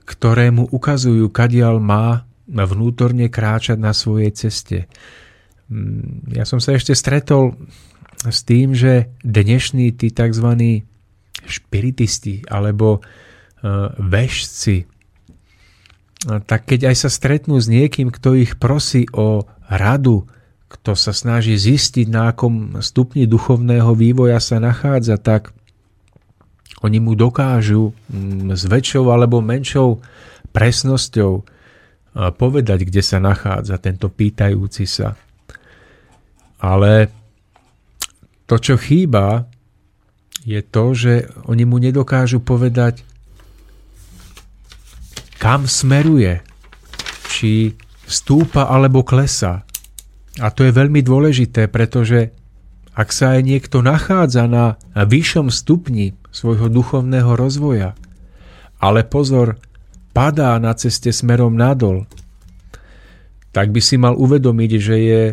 [0.08, 4.88] ktoré mu ukazujú, kadiaľ má vnútorne kráčať na svojej ceste.
[5.68, 7.60] Mm, ja som sa ešte stretol
[8.24, 10.82] s tým, že dnešní tí tzv.
[11.46, 13.00] špiritisti alebo e,
[14.02, 14.78] vešci,
[16.26, 20.26] tak keď aj sa stretnú s niekým, kto ich prosí o radu,
[20.68, 25.54] kto sa snaží zistiť, na akom stupni duchovného vývoja sa nachádza, tak
[26.82, 30.02] oni mu dokážu mm, s väčšou alebo menšou
[30.52, 31.57] presnosťou
[32.18, 35.14] povedať, kde sa nachádza tento pýtajúci sa.
[36.58, 37.14] Ale
[38.50, 39.46] to, čo chýba,
[40.42, 41.14] je to, že
[41.46, 43.06] oni mu nedokážu povedať,
[45.38, 46.42] kam smeruje,
[47.30, 47.78] či
[48.10, 49.68] stúpa alebo klesa.
[50.42, 52.34] A to je veľmi dôležité, pretože
[52.98, 57.94] ak sa aj niekto nachádza na vyššom stupni svojho duchovného rozvoja,
[58.82, 59.62] ale pozor,
[60.18, 62.10] padá na ceste smerom nadol,
[63.54, 65.24] tak by si mal uvedomiť, že, je,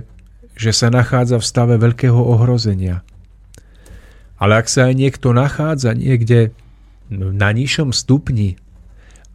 [0.61, 3.01] že sa nachádza v stave veľkého ohrozenia.
[4.37, 6.53] Ale ak sa aj niekto nachádza niekde
[7.09, 8.61] na nižšom stupni,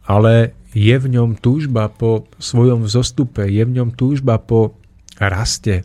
[0.06, 4.78] ale je v ňom túžba po svojom vzostupe, je v ňom túžba po
[5.18, 5.82] raste,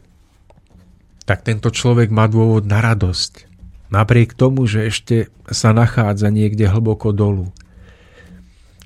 [1.25, 3.49] tak tento človek má dôvod na radosť.
[3.89, 7.49] Napriek tomu, že ešte sa nachádza niekde hlboko dolu.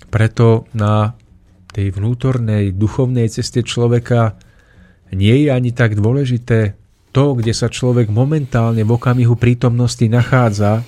[0.09, 1.13] Preto na
[1.69, 4.35] tej vnútornej duchovnej ceste človeka
[5.13, 6.73] nie je ani tak dôležité
[7.09, 10.85] to, kde sa človek momentálne v okamihu prítomnosti nachádza,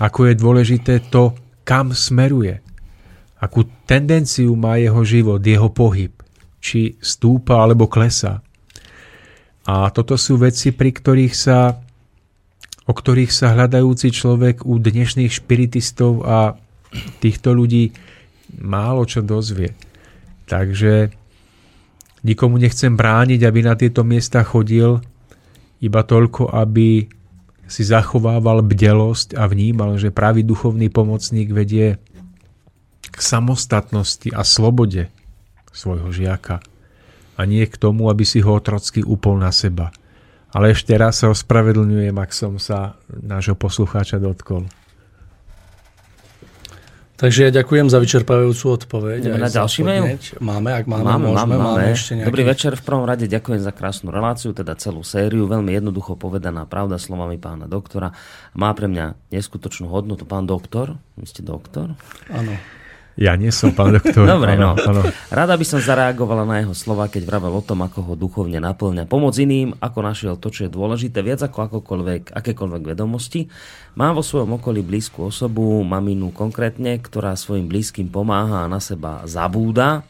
[0.00, 2.64] ako je dôležité to, kam smeruje.
[3.40, 6.12] Akú tendenciu má jeho život, jeho pohyb,
[6.60, 8.40] či stúpa alebo klesa.
[9.68, 11.76] A toto sú veci, pri ktorých sa,
[12.88, 16.56] o ktorých sa hľadajúci človek u dnešných špiritistov a
[17.20, 17.92] týchto ľudí
[18.58, 19.76] málo čo dozvie.
[20.50, 21.14] Takže
[22.26, 24.98] nikomu nechcem brániť, aby na tieto miesta chodil,
[25.80, 27.08] iba toľko, aby
[27.70, 32.02] si zachovával bdelosť a vnímal, že pravý duchovný pomocník vedie
[33.06, 35.06] k samostatnosti a slobode
[35.70, 36.58] svojho žiaka
[37.38, 39.94] a nie k tomu, aby si ho otrocky upol na seba.
[40.50, 44.66] Ale ešte raz sa ospravedlňujem, ak som sa nášho poslucháča dotkol.
[47.20, 49.20] Takže ja ďakujem za vyčerpávajúcu odpoveď.
[49.28, 50.16] Ideme na ďalší mail?
[50.40, 51.92] Máme, ak máme, máme, môžeme, máme, máme.
[51.92, 52.28] ešte nejaký...
[52.32, 56.64] Dobrý večer, v prvom rade ďakujem za krásnu reláciu, teda celú sériu, veľmi jednoducho povedaná
[56.64, 58.16] pravda slovami pána doktora.
[58.56, 60.24] Má pre mňa neskutočnú hodnotu.
[60.24, 61.92] Pán doktor, vy ste doktor?
[62.32, 62.56] Áno.
[63.18, 64.26] Ja nie som pán doktor.
[64.26, 64.78] Dobre, no.
[64.78, 65.02] Ano.
[65.30, 69.10] Rada by som zareagovala na jeho slova, keď vravel o tom, ako ho duchovne naplňa.
[69.10, 73.50] Pomoc iným, ako našiel to, čo je dôležité, viac ako akokoľvek, akékoľvek vedomosti.
[73.98, 79.26] Mám vo svojom okolí blízku osobu, maminu konkrétne, ktorá svojim blízkym pomáha a na seba
[79.26, 80.06] zabúda.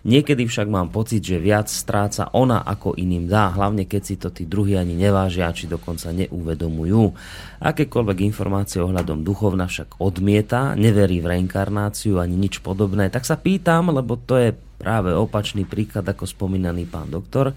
[0.00, 4.32] Niekedy však mám pocit, že viac stráca ona ako iným dá, hlavne keď si to
[4.32, 7.12] tí druhí ani nevážia, či dokonca neuvedomujú.
[7.60, 13.92] Akékoľvek informácie ohľadom duchovna však odmieta, neverí v reinkarnáciu ani nič podobné, tak sa pýtam,
[13.92, 17.52] lebo to je práve opačný príklad ako spomínaný pán doktor,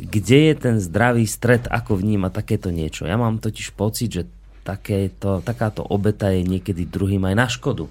[0.00, 3.04] kde je ten zdravý stred, ako vníma takéto niečo.
[3.04, 4.22] Ja mám totiž pocit, že
[4.64, 7.84] takéto, takáto obeta je niekedy druhým aj na škodu,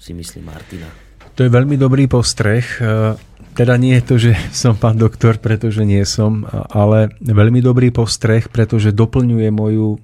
[0.00, 1.07] si myslí Martina.
[1.38, 2.66] To je veľmi dobrý postreh.
[2.82, 3.14] E,
[3.54, 4.32] teda nie je to, že
[4.66, 10.02] som pán doktor, pretože nie som, ale veľmi dobrý postreh, pretože doplňuje moju,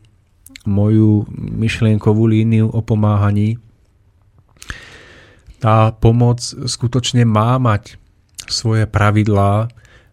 [0.62, 3.58] moju myšlienkovú líniu o pomáhaní.
[5.58, 7.98] Tá pomoc skutočne má mať
[8.46, 9.66] svoje pravidlá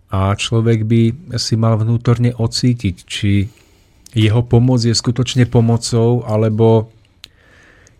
[0.10, 1.02] a človek by
[1.38, 3.46] si mal vnútorne ocítiť, či
[4.18, 6.90] jeho pomoc je skutočne pomocou, alebo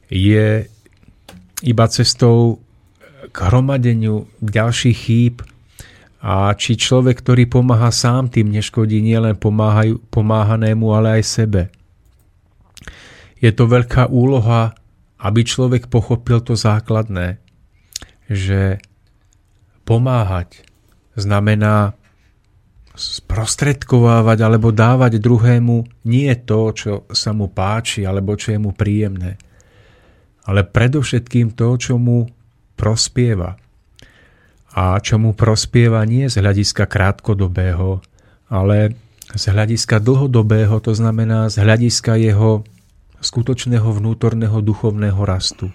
[0.10, 0.66] je
[1.62, 2.60] iba cestou
[3.32, 5.36] k hromadeniu ďalších chýb
[6.22, 9.40] a či človek, ktorý pomáha sám tým, neškodí nielen
[10.14, 11.62] pomáhanému, ale aj sebe.
[13.42, 14.78] Je to veľká úloha,
[15.18, 17.42] aby človek pochopil to základné,
[18.30, 18.78] že
[19.82, 20.62] pomáhať
[21.18, 21.98] znamená
[22.94, 29.42] sprostredkovávať alebo dávať druhému nie to, čo sa mu páči alebo čo je mu príjemné,
[30.46, 32.30] ale predovšetkým to, čo mu
[32.82, 33.62] prospieva.
[34.74, 38.02] A čo mu prospieva nie z hľadiska krátkodobého,
[38.50, 38.98] ale
[39.38, 42.66] z hľadiska dlhodobého, to znamená z hľadiska jeho
[43.22, 45.70] skutočného vnútorného duchovného rastu.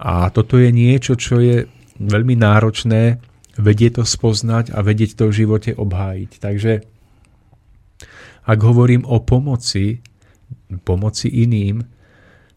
[0.00, 1.68] A toto je niečo, čo je
[2.00, 3.20] veľmi náročné
[3.60, 6.30] vedieť to spoznať a vedieť to v živote obhájiť.
[6.40, 6.72] Takže
[8.48, 10.00] ak hovorím o pomoci,
[10.80, 11.84] pomoci iným,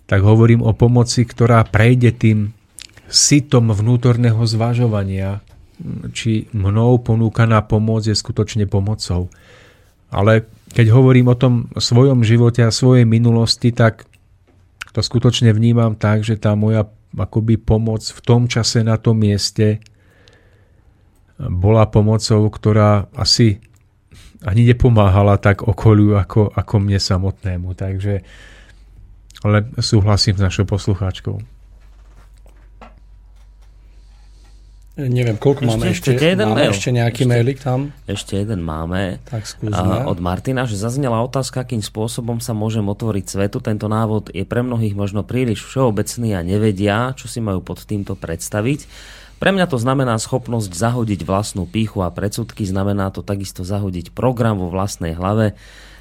[0.08, 2.56] tak hovorím o pomoci, ktorá prejde tým
[3.14, 5.46] sitom vnútorného zvažovania,
[6.18, 9.30] či mnou ponúkaná pomoc je skutočne pomocou.
[10.10, 14.10] Ale keď hovorím o tom svojom živote a svojej minulosti, tak
[14.94, 19.78] to skutočne vnímam tak, že tá moja akoby pomoc v tom čase na tom mieste
[21.38, 23.62] bola pomocou, ktorá asi
[24.42, 27.78] ani nepomáhala tak okoliu ako, ako mne samotnému.
[27.78, 28.26] Takže
[29.44, 31.53] ale súhlasím s našou poslucháčkou.
[34.94, 36.10] Neviem, koľko ešte, máme ešte.
[36.14, 36.74] Ešte, jeden máme mail.
[36.78, 37.80] ešte nejaký ešte, mailik tam?
[38.06, 39.18] Ešte jeden máme.
[39.26, 40.06] Tak skúsme.
[40.06, 43.58] Od Martina, že zaznela otázka, akým spôsobom sa môžem otvoriť svetu.
[43.58, 48.14] Tento návod je pre mnohých možno príliš všeobecný a nevedia, čo si majú pod týmto
[48.14, 48.86] predstaviť.
[49.42, 54.62] Pre mňa to znamená schopnosť zahodiť vlastnú píchu a predsudky, znamená to takisto zahodiť program
[54.62, 55.58] vo vlastnej hlave,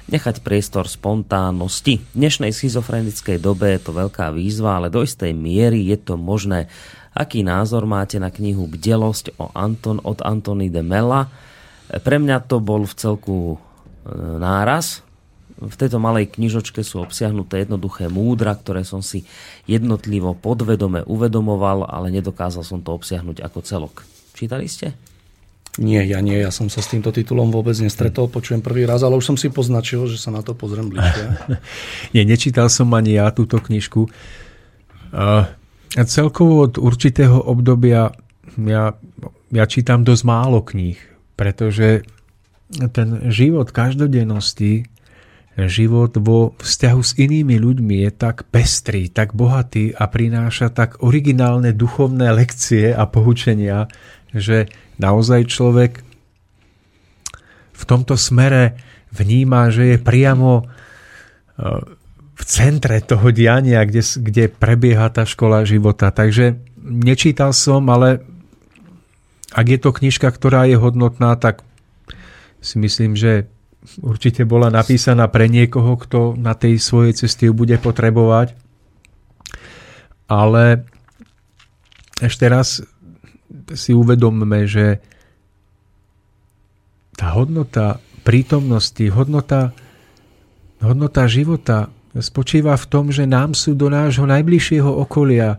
[0.07, 1.99] nechať priestor spontánnosti.
[1.99, 6.69] V dnešnej schizofrenickej dobe je to veľká výzva, ale do istej miery je to možné.
[7.13, 11.29] Aký názor máte na knihu Bdelosť o Anton, od Antony de Mela?
[11.85, 13.57] Pre mňa to bol v celku e,
[14.41, 15.05] náraz.
[15.61, 19.29] V tejto malej knižočke sú obsiahnuté jednoduché múdra, ktoré som si
[19.69, 23.95] jednotlivo podvedome uvedomoval, ale nedokázal som to obsiahnuť ako celok.
[24.33, 24.97] Čítali ste?
[25.77, 29.17] Nie, ja nie, ja som sa s týmto titulom vôbec nestretol, počujem prvý raz, ale
[29.17, 31.25] už som si poznačil, že sa na to pozriem bližšie.
[32.13, 34.05] nie, nečítal som ani ja túto knižku.
[35.13, 35.49] Uh,
[36.01, 38.09] celkovo od určitého obdobia
[38.57, 38.93] ja,
[39.49, 40.99] ja čítam dosť málo kníh,
[41.37, 42.05] pretože
[42.93, 44.89] ten život každodennosti,
[45.53, 51.69] život vo vzťahu s inými ľuďmi je tak pestrý, tak bohatý a prináša tak originálne
[51.77, 53.85] duchovné lekcie a poučenia,
[54.33, 54.65] že
[54.97, 56.01] naozaj človek
[57.73, 58.81] v tomto smere
[59.13, 60.65] vníma, že je priamo
[62.33, 66.09] v centre toho diania, kde, kde prebieha tá škola života.
[66.09, 68.25] Takže nečítal som, ale
[69.53, 71.61] ak je to knižka, ktorá je hodnotná, tak
[72.57, 73.45] si myslím, že
[74.01, 78.57] určite bola napísaná pre niekoho, kto na tej svojej ceste ju bude potrebovať.
[80.25, 80.89] Ale
[82.17, 82.81] ešte raz
[83.77, 84.97] si uvedomme, že
[87.13, 89.75] tá hodnota prítomnosti, hodnota,
[90.81, 95.57] hodnota života spočíva v tom, že nám sú do nášho najbližšieho okolia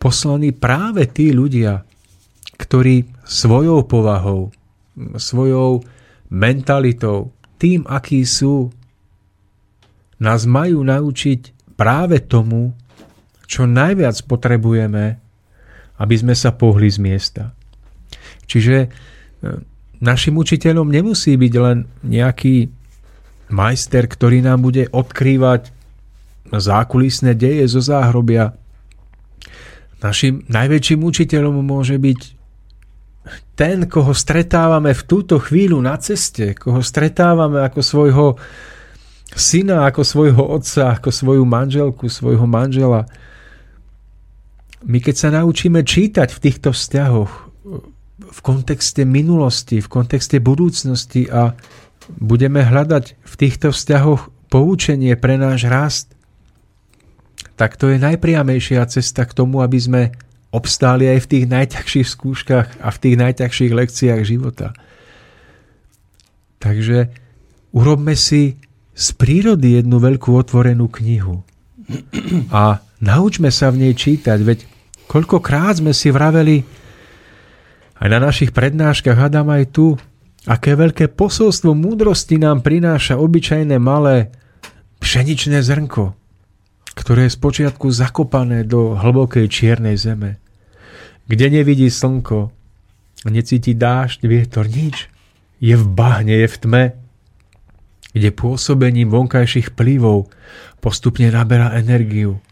[0.00, 1.84] poslaní práve tí ľudia,
[2.56, 4.50] ktorí svojou povahou,
[5.20, 5.84] svojou
[6.32, 8.72] mentalitou, tým, akí sú,
[10.18, 12.72] nás majú naučiť práve tomu,
[13.46, 15.20] čo najviac potrebujeme,
[16.00, 17.44] aby sme sa pohli z miesta.
[18.48, 18.88] Čiže e,
[20.00, 22.70] našim učiteľom nemusí byť len nejaký
[23.52, 25.81] majster, ktorý nám bude odkrývať
[26.58, 28.56] zákulisné deje zo záhrobia.
[30.02, 32.20] Našim najväčším učiteľom môže byť
[33.54, 38.26] ten, koho stretávame v túto chvíľu na ceste, koho stretávame ako svojho
[39.32, 43.06] syna, ako svojho otca, ako svoju manželku, svojho manžela.
[44.82, 47.32] My keď sa naučíme čítať v týchto vzťahoch
[48.22, 51.54] v kontexte minulosti, v kontexte budúcnosti a
[52.18, 56.12] budeme hľadať v týchto vzťahoch poučenie pre náš rast,
[57.62, 60.02] tak to je najpriamejšia cesta k tomu, aby sme
[60.50, 64.74] obstáli aj v tých najťažších skúškach a v tých najťažších lekciách života.
[66.58, 67.14] Takže
[67.70, 68.58] urobme si
[68.98, 71.46] z prírody jednu veľkú otvorenú knihu
[72.50, 74.66] a naučme sa v nej čítať, veď
[75.06, 76.66] koľkokrát sme si vraveli
[78.02, 79.94] aj na našich prednáškach, hádam aj tu,
[80.50, 84.34] aké veľké posolstvo múdrosti nám prináša obyčajné malé
[84.98, 86.18] pšeničné zrnko
[86.92, 90.36] ktoré je spočiatku zakopané do hlbokej čiernej zeme,
[91.24, 92.52] kde nevidí slnko,
[93.28, 95.08] necíti dážď, vietor, nič.
[95.62, 96.84] Je v bahne, je v tme,
[98.12, 100.28] kde pôsobením vonkajších plivov
[100.82, 102.42] postupne naberá energiu.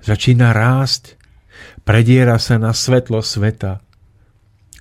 [0.00, 1.20] Začína rásť,
[1.84, 3.84] prediera sa na svetlo sveta.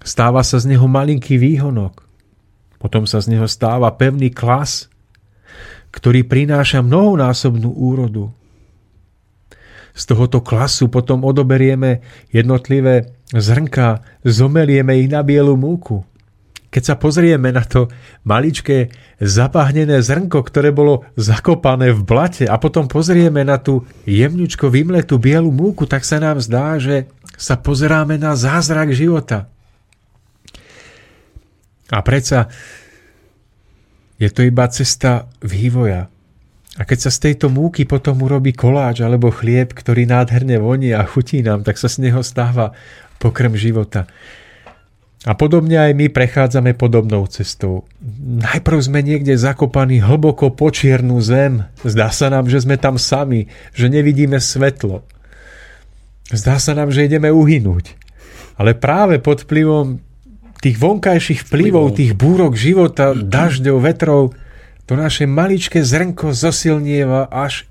[0.02, 2.08] Stáva sa z neho malinký výhonok.
[2.80, 4.88] Potom sa z neho stáva pevný klas,
[5.92, 8.32] ktorý prináša mnohonásobnú úrodu
[9.96, 16.04] z tohoto klasu potom odoberieme jednotlivé zrnka, zomelieme ich na bielu múku.
[16.68, 17.88] Keď sa pozrieme na to
[18.28, 18.92] maličké
[19.24, 25.48] zapahnené zrnko, ktoré bolo zakopané v blate a potom pozrieme na tú jemňučko vymletú bielu
[25.48, 27.08] múku, tak sa nám zdá, že
[27.40, 29.48] sa pozeráme na zázrak života.
[31.88, 32.52] A predsa
[34.20, 36.12] je to iba cesta vývoja.
[36.76, 41.08] A keď sa z tejto múky potom urobí koláč alebo chlieb, ktorý nádherne voní a
[41.08, 42.76] chutí nám, tak sa z neho stáva
[43.16, 44.12] pokrm života.
[45.26, 47.90] A podobne aj my prechádzame podobnou cestou.
[48.22, 51.66] Najprv sme niekde zakopaní hlboko po čiernu zem.
[51.82, 55.02] Zdá sa nám, že sme tam sami, že nevidíme svetlo.
[56.30, 57.98] Zdá sa nám, že ideme uhynúť.
[58.62, 59.98] Ale práve pod vplyvom
[60.62, 64.24] tých vonkajších vplyvov, tých búrok života, dažďov, vetrov,
[64.86, 67.66] to naše maličké zrnko zosilnieva, až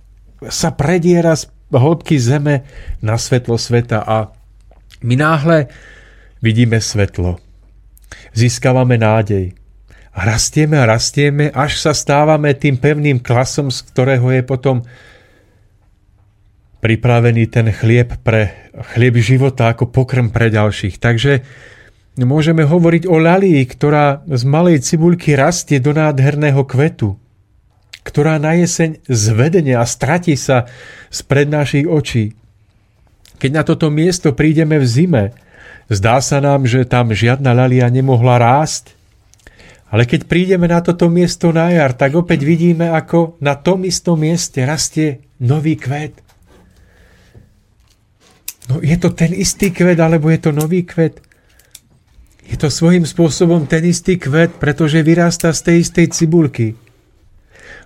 [0.51, 2.66] sa prediera z hĺbky zeme
[3.03, 4.31] na svetlo sveta a
[5.03, 5.66] my náhle
[6.43, 7.43] vidíme svetlo
[8.35, 9.55] získavame nádej.
[10.15, 14.86] A rastieme a rastieme, až sa stávame tým pevným klasom, z ktorého je potom
[16.78, 21.03] pripravený ten chlieb pre chlieb života ako pokrm pre ďalších.
[21.03, 21.32] Takže
[22.23, 27.19] môžeme hovoriť o lalii, ktorá z malej cibulky rastie do nádherného kvetu,
[28.07, 30.70] ktorá na jeseň zvedenie a stratí sa
[31.11, 32.39] spred našich očí.
[33.43, 35.24] Keď na toto miesto prídeme v zime,
[35.93, 38.97] Zdá sa nám, že tam žiadna lalia nemohla rásť,
[39.93, 44.16] ale keď prídeme na toto miesto na jar, tak opäť vidíme, ako na tom istom
[44.16, 46.16] mieste rastie nový kvet.
[48.73, 51.20] No je to ten istý kvet, alebo je to nový kvet?
[52.44, 56.76] Je to svojím spôsobom ten istý kvet, pretože vyrastá z tej istej cibulky.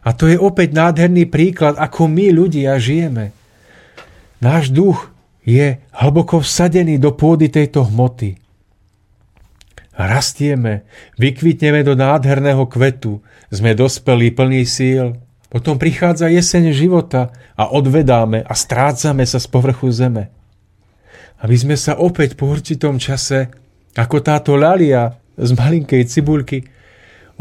[0.03, 3.35] A to je opäť nádherný príklad, ako my ľudia žijeme.
[4.39, 5.11] Náš duch
[5.43, 8.39] je hlboko vsadený do pôdy tejto hmoty.
[9.99, 10.87] Rastieme,
[11.19, 13.19] vykvitneme do nádherného kvetu,
[13.51, 15.19] sme dospelí plní síl,
[15.51, 20.31] potom prichádza jeseň života a odvedáme a strácame sa z povrchu zeme.
[21.43, 23.51] Aby sme sa opäť po určitom čase,
[23.99, 26.63] ako táto lalia z malinkej cibulky,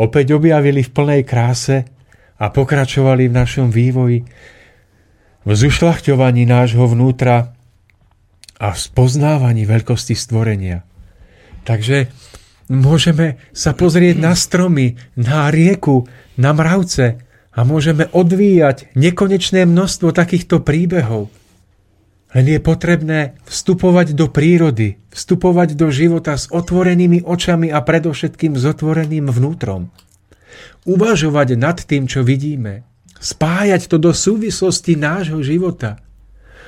[0.02, 1.86] opäť objavili v plnej kráse
[2.42, 4.26] a pokračovali v našom vývoji,
[5.46, 7.54] v zušľachťovaní nášho vnútra
[8.58, 10.82] a v spoznávaní veľkosti stvorenia.
[11.62, 12.10] Takže
[12.74, 16.10] môžeme sa pozrieť na stromy, na rieku,
[16.42, 17.22] na mravce
[17.54, 21.30] a môžeme odvíjať nekonečné množstvo takýchto príbehov.
[22.38, 28.64] Len je potrebné vstupovať do prírody, vstupovať do života s otvorenými očami a predovšetkým s
[28.70, 29.90] otvoreným vnútrom.
[30.86, 32.86] Uvažovať nad tým, čo vidíme.
[33.18, 35.98] Spájať to do súvislosti nášho života–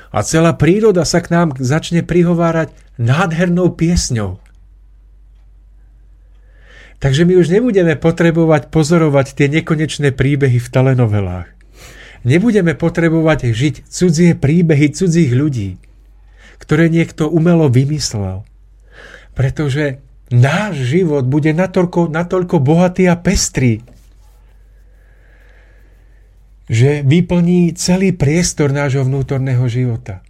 [0.10, 4.42] a celá príroda sa k nám začne prihovárať nádhernou piesňou.
[7.00, 11.48] Takže my už nebudeme potrebovať pozorovať tie nekonečné príbehy v telenovelách.
[12.28, 15.80] Nebudeme potrebovať žiť cudzie príbehy cudzích ľudí,
[16.60, 18.44] ktoré niekto umelo vymyslel.
[19.32, 23.80] Pretože náš život bude natoľko, natoľko bohatý a pestrý,
[26.70, 30.22] že vyplní celý priestor nášho vnútorného života.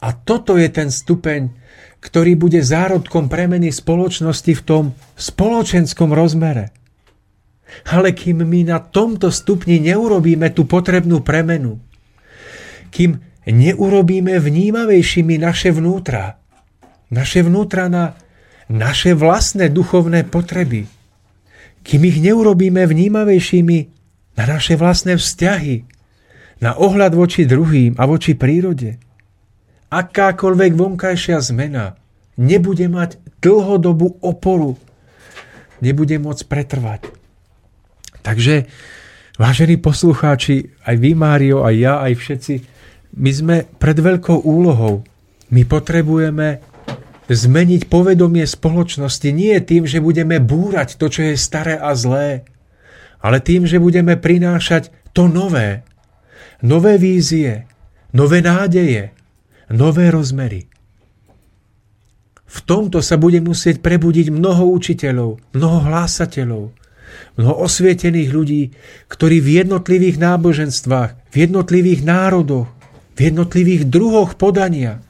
[0.00, 1.52] A toto je ten stupeň,
[2.00, 4.84] ktorý bude zárodkom premeny spoločnosti v tom
[5.18, 6.72] spoločenskom rozmere.
[7.86, 11.82] Ale kým my na tomto stupni neurobíme tú potrebnú premenu,
[12.94, 16.38] kým neurobíme vnímavejšími naše vnútra,
[17.10, 18.14] naše vnútra na
[18.66, 20.90] naše vlastné duchovné potreby,
[21.86, 23.78] kým ich neurobíme vnímavejšími
[24.34, 25.86] na naše vlastné vzťahy,
[26.58, 28.98] na ohľad voči druhým a voči prírode.
[29.86, 31.94] Akákoľvek vonkajšia zmena
[32.34, 34.74] nebude mať dlhodobú oporu,
[35.78, 37.15] nebude môcť pretrvať.
[38.26, 38.66] Takže,
[39.38, 42.54] vážení poslucháči, aj vy, Mário, aj ja, aj všetci,
[43.22, 45.06] my sme pred veľkou úlohou.
[45.54, 46.58] My potrebujeme
[47.30, 52.42] zmeniť povedomie spoločnosti nie tým, že budeme búrať to, čo je staré a zlé,
[53.22, 55.86] ale tým, že budeme prinášať to nové.
[56.66, 57.70] Nové vízie,
[58.10, 59.14] nové nádeje,
[59.70, 60.66] nové rozmery.
[62.42, 66.74] V tomto sa bude musieť prebudiť mnoho učiteľov, mnoho hlásateľov,
[67.36, 68.62] mnoho osvietených ľudí,
[69.10, 72.68] ktorí v jednotlivých náboženstvách, v jednotlivých národoch,
[73.16, 75.00] v jednotlivých druhoch podania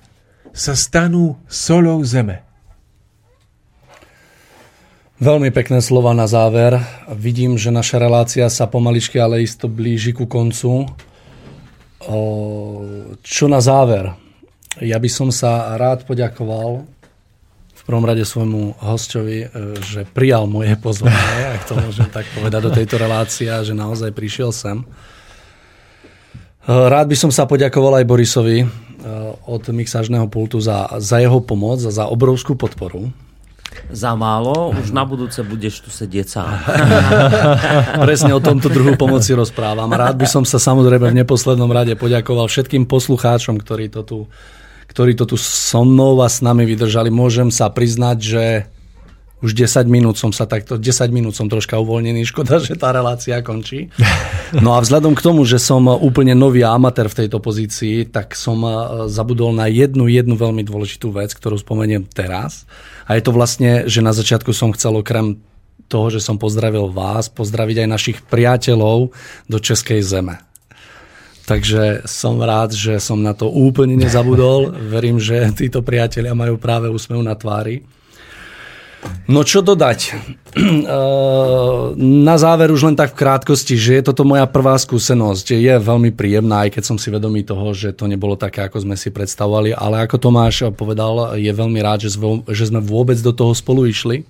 [0.56, 2.46] sa stanú solou zeme.
[5.16, 6.76] Veľmi pekné slova na záver.
[7.08, 10.84] Vidím, že naša relácia sa pomaličky, ale isto blíži ku koncu.
[13.24, 14.12] Čo na záver?
[14.76, 16.84] Ja by som sa rád poďakoval
[17.86, 22.72] prvom rade svojmu hostovi, e, že prijal moje pozvanie, ak to môžem tak povedať, do
[22.74, 24.82] tejto relácie, že naozaj prišiel sem.
[24.82, 24.84] E,
[26.66, 28.66] rád by som sa poďakoval aj Borisovi e,
[29.46, 33.14] od mixážneho pultu za, za jeho pomoc a za obrovskú podporu
[33.92, 36.48] za málo, už na budúce budeš tu sedieť sám.
[38.08, 39.90] Presne o tomto druhu pomoci rozprávam.
[39.92, 44.18] Rád by som sa samozrejme v neposlednom rade poďakoval všetkým poslucháčom, ktorí to tu,
[44.96, 47.12] ktorí to tu so mnou a s nami vydržali.
[47.12, 48.44] Môžem sa priznať, že
[49.44, 53.36] už 10 minút som sa takto, 10 minút som troška uvoľnený, škoda, že tá relácia
[53.44, 53.92] končí.
[54.56, 58.64] No a vzhľadom k tomu, že som úplne nový amatér v tejto pozícii, tak som
[58.64, 58.72] eh,
[59.12, 62.64] zabudol na jednu, jednu veľmi dôležitú vec, ktorú spomeniem teraz.
[63.04, 65.44] A je to vlastne, že na začiatku som chcel okrem
[65.92, 69.12] toho, že som pozdravil vás, pozdraviť aj našich priateľov
[69.44, 70.45] do Českej zeme.
[71.46, 74.74] Takže som rád, že som na to úplne nezabudol.
[74.94, 77.86] Verím, že títo priatelia majú práve úsmev na tvári.
[79.30, 80.18] No čo dodať?
[82.26, 85.54] Na záver už len tak v krátkosti, že je toto moja prvá skúsenosť.
[85.54, 88.98] Je veľmi príjemná, aj keď som si vedomý toho, že to nebolo také, ako sme
[88.98, 92.10] si predstavovali, ale ako Tomáš povedal, je veľmi rád,
[92.50, 94.26] že sme vôbec do toho spolu išli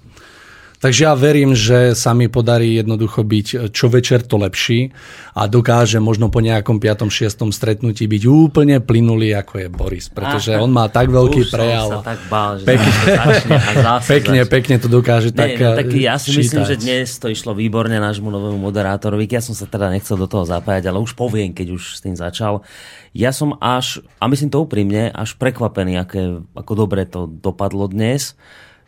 [0.87, 4.95] Takže ja verím, že sa mi podarí jednoducho byť čo večer to lepší
[5.35, 7.11] a dokáže možno po nejakom 5.
[7.11, 7.43] 6.
[7.51, 10.07] stretnutí byť úplne plynulý, ako je Boris.
[10.07, 11.91] Pretože on má tak veľký Už prejav.
[11.91, 14.55] Som sa tak bál, že pekne, začne a zase pekne, začne.
[14.55, 16.39] pekne to dokáže Ne, tak no, tak ja si čítať.
[16.39, 19.27] myslím, že dnes to išlo výborne nášmu novému moderátorovi.
[19.27, 22.15] Ja som sa teda nechcel do toho zapájať, ale už poviem, keď už s tým
[22.15, 22.63] začal.
[23.11, 28.39] Ja som až, a myslím to úprimne, až prekvapený, aké, ako dobre to dopadlo dnes.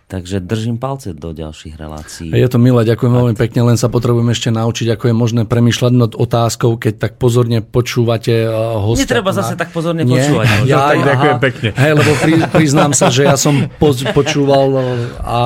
[0.08, 2.32] Takže držím palce do ďalších relácií.
[2.32, 5.92] Je to milé, ďakujem veľmi pekne, len sa potrebujem ešte naučiť, ako je možné premyšľať
[5.92, 9.04] nad otázkou, keď tak pozorne počúvate uh, hostia.
[9.04, 10.46] Netreba zase tak pozorne Nie, počúvať.
[10.72, 11.08] Ja, tak aha.
[11.12, 11.68] ďakujem pekne.
[11.76, 14.80] Hej, lebo pri, priznám sa, že ja som poz, počúval uh,
[15.20, 15.38] a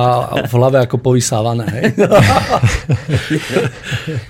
[0.47, 1.67] v hlave ako povysávané.
[1.67, 1.83] Hej.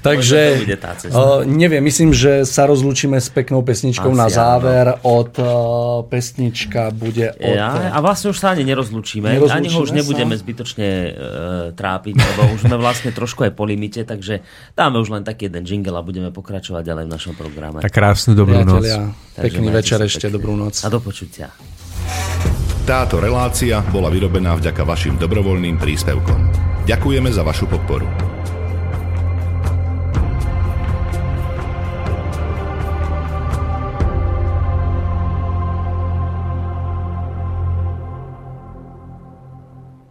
[0.09, 0.65] Takže,
[1.13, 4.33] uh, neviem, myslím, že sa rozlúčime s peknou pesničkou Asi na áno.
[4.33, 4.85] záver.
[5.05, 5.45] Od uh,
[6.09, 7.53] pesnička bude od...
[7.53, 9.29] Ja, a vlastne už sa ani nerozlučíme.
[9.29, 10.22] Nerozlúčime ani ho už sa?
[10.23, 11.09] Nebudeme zbytočne e,
[11.75, 14.41] trápiť, lebo už sme vlastne trošku aj po limite, takže
[14.73, 17.83] dáme už len taký jeden jingle a budeme pokračovať ďalej v našom programe.
[17.83, 18.87] Tak krásnu dobrú noc.
[19.35, 20.35] Pekný večer ešte, pekne.
[20.39, 20.81] dobrú noc.
[20.81, 21.51] A do počutia.
[22.83, 26.39] Táto relácia bola vyrobená vďaka vašim dobrovoľným príspevkom.
[26.83, 28.32] Ďakujeme za vašu podporu.